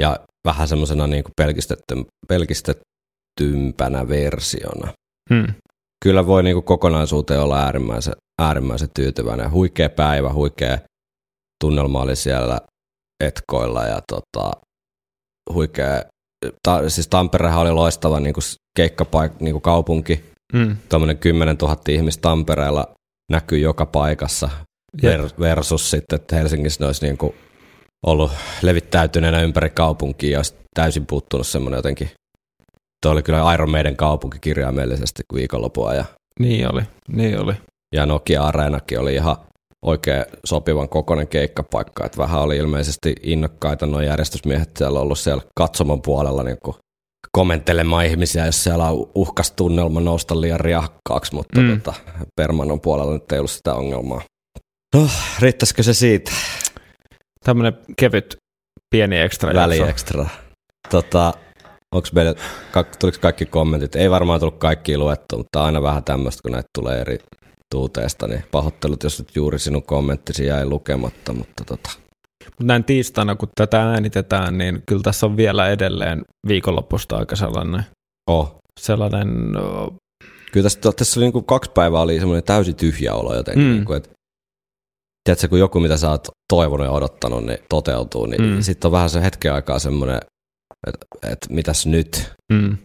[0.00, 0.16] Ja
[0.46, 1.94] vähän semmoisena niin kuin pelkistetty,
[4.08, 4.92] versiona.
[5.30, 5.46] Mm.
[6.04, 9.50] Kyllä voi niin kuin kokonaisuuteen olla äärimmäisen, äärimmäisen tyytyväinen.
[9.50, 10.78] Huikea päivä, huikea
[11.60, 12.60] tunnelma oli siellä
[13.24, 14.52] etkoilla ja tota,
[15.52, 16.02] huikea,
[16.62, 18.44] ta, siis Tamperehan oli loistava niin kuin
[18.76, 20.32] keikkapaik, niin kuin kaupunki.
[20.52, 20.76] Mm.
[20.88, 22.94] tuommoinen 10 000 ihmistä Tampereella
[23.30, 24.50] näkyy joka paikassa
[25.02, 27.34] ver- versus sitten, että Helsingissä ne olisi niin kuin
[28.06, 28.32] ollut
[28.62, 32.10] levittäytyneenä ympäri kaupunkia ja olisi täysin puuttunut semmoinen jotenkin.
[33.02, 36.04] Tuo oli kyllä Iron Maiden kaupunki kirjaimellisesti viikonlopua ja,
[36.40, 37.54] Niin oli, niin oli.
[37.92, 39.36] Ja Nokia Areenakin oli ihan
[39.84, 46.02] oikein sopivan kokoinen keikkapaikka, että vähän oli ilmeisesti innokkaita nuo järjestysmiehet siellä ollut siellä katsomon
[46.02, 46.76] puolella niin kuin
[47.32, 51.80] komentelemaan ihmisiä, jos siellä on uhkas tunnelma nousta liian riakkaaksi, mutta Mm.
[51.80, 51.94] tota,
[52.36, 54.20] Permanon puolella nyt ei ollut sitä ongelmaa.
[54.94, 55.08] No,
[55.38, 56.32] riittäisikö se siitä?
[57.44, 58.36] Tämmöinen kevyt
[58.90, 60.26] pieni ekstra Väli ekstra.
[60.90, 61.34] Tota,
[61.94, 62.12] onks
[62.98, 63.96] tuliko kaikki kommentit?
[63.96, 67.18] Ei varmaan tullut kaikki luettu, mutta aina vähän tämmöistä, kun näitä tulee eri
[67.72, 71.90] tuuteesta, niin pahoittelut, jos nyt juuri sinun kommenttisi jäi lukematta, mutta tota,
[72.44, 77.82] Mut näin tiistaina, kun tätä äänitetään, niin kyllä tässä on vielä edelleen viikonlopusta aika sellainen,
[78.30, 78.54] oh.
[78.80, 79.90] sellainen ö,
[80.52, 83.64] Kyllä tässä, tässä oli niin kuin kaksi päivää oli semmoinen täysin tyhjä olo jotenkin.
[83.64, 83.68] Mm.
[83.68, 83.74] Mm.
[83.74, 84.10] Niin kuin, että,
[85.24, 88.60] tiedätkö, kun joku, mitä sä oot toivonut ja odottanut, niin toteutuu, niin Mm.
[88.62, 90.20] sitten on vähän se hetken aikaa semmoinen,
[90.86, 92.32] että, että mitäs nyt?
[92.52, 92.76] mm,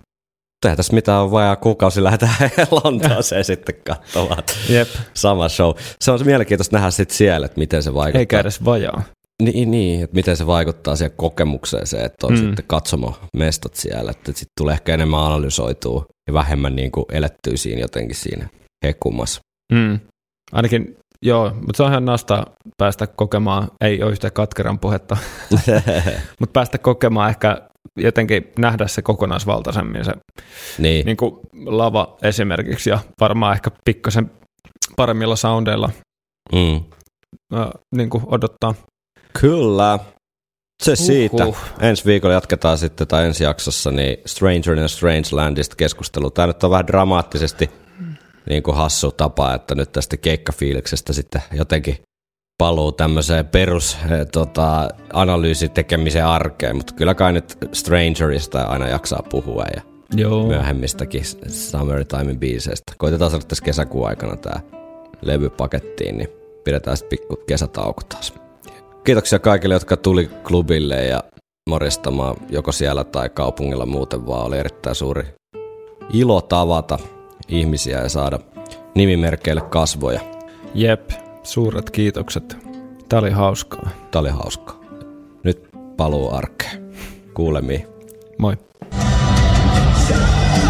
[0.66, 2.36] Eihän tässä mitään on vajaa kuukausi lähdetään
[2.84, 4.44] Lontooseen sitten katsomaan.
[4.70, 5.72] jep, Sama show.
[6.02, 8.20] Se on mielenkiintoista nähdä sitten siellä, että miten se vaikuttaa.
[8.20, 9.04] eikä edes vajaa.
[9.44, 12.38] Niin, niin, että miten se vaikuttaa siihen kokemukseen se, että on Mm.
[12.40, 17.82] sitten katsomo-mestat siellä, että sitten tulee ehkä enemmän analysoitua ja vähemmän niin kuin elettyy siinä
[17.82, 18.50] jotenkin siinä
[18.86, 19.40] hekumassa.
[19.74, 20.00] Mm.
[20.52, 22.46] Ainakin, joo, mutta se on ihan nasta
[22.78, 25.18] päästä kokemaan, ei ole yhtä katkeran puhetta,
[26.40, 27.62] mutta päästä kokemaan ehkä
[27.98, 30.12] jotenkin nähdä se kokonaisvaltaisemmin se
[30.80, 34.32] niin, niin kuin lava esimerkiksi ja varmaan ehkä pikkasen
[34.96, 35.90] paremmilla soundeilla
[36.54, 36.76] mm.
[37.56, 38.74] äh, niin kuin odottaa.
[39.42, 40.00] Kyllä.
[40.84, 41.46] Se siitä.
[41.46, 41.58] Uhuh.
[41.82, 46.32] Ensi viikolla jatketaan sitten, tai ensi jaksossa, niin Stranger in a Strange Landista keskustelu.
[46.32, 47.70] Tämä nyt on vähän dramaattisesti
[48.50, 51.98] niin kuin hassu tapa, että nyt tästä keikkafiiliksestä sitten jotenkin
[52.58, 59.66] paluu tämmöiseen perus eh, tota, analyysitekemisen arkeen, mutta kyllä kai nyt Strangerista aina jaksaa puhua
[59.76, 59.82] ja
[60.16, 60.48] Joo.
[60.48, 62.94] myöhemmistäkin Summertimein biiseistä.
[62.98, 64.60] Koitetaan saada tässä kesäkuun aikana tämä
[65.22, 66.30] levy pakettiin, niin
[66.64, 68.34] pidetään sitten pikku kesätauko taas.
[69.04, 71.24] Kiitoksia kaikille, jotka tuli klubille ja
[71.70, 74.46] morjestamaan joko siellä tai kaupungilla muuten vaan.
[74.46, 75.24] Oli erittäin suuri
[76.14, 77.00] ilo tavata
[77.48, 78.40] ihmisiä ja saada
[78.96, 80.22] nimimerkeille kasvoja.
[80.74, 81.12] Jep,
[81.48, 82.58] suuret kiitokset.
[83.10, 83.90] Tämä oli hauskaa.
[84.12, 84.82] Tämä oli hauskaa.
[85.44, 86.94] Nyt paluu arkeen.
[87.34, 87.88] Kuulemiin.
[88.38, 88.58] Moi.
[90.08, 90.67] Shut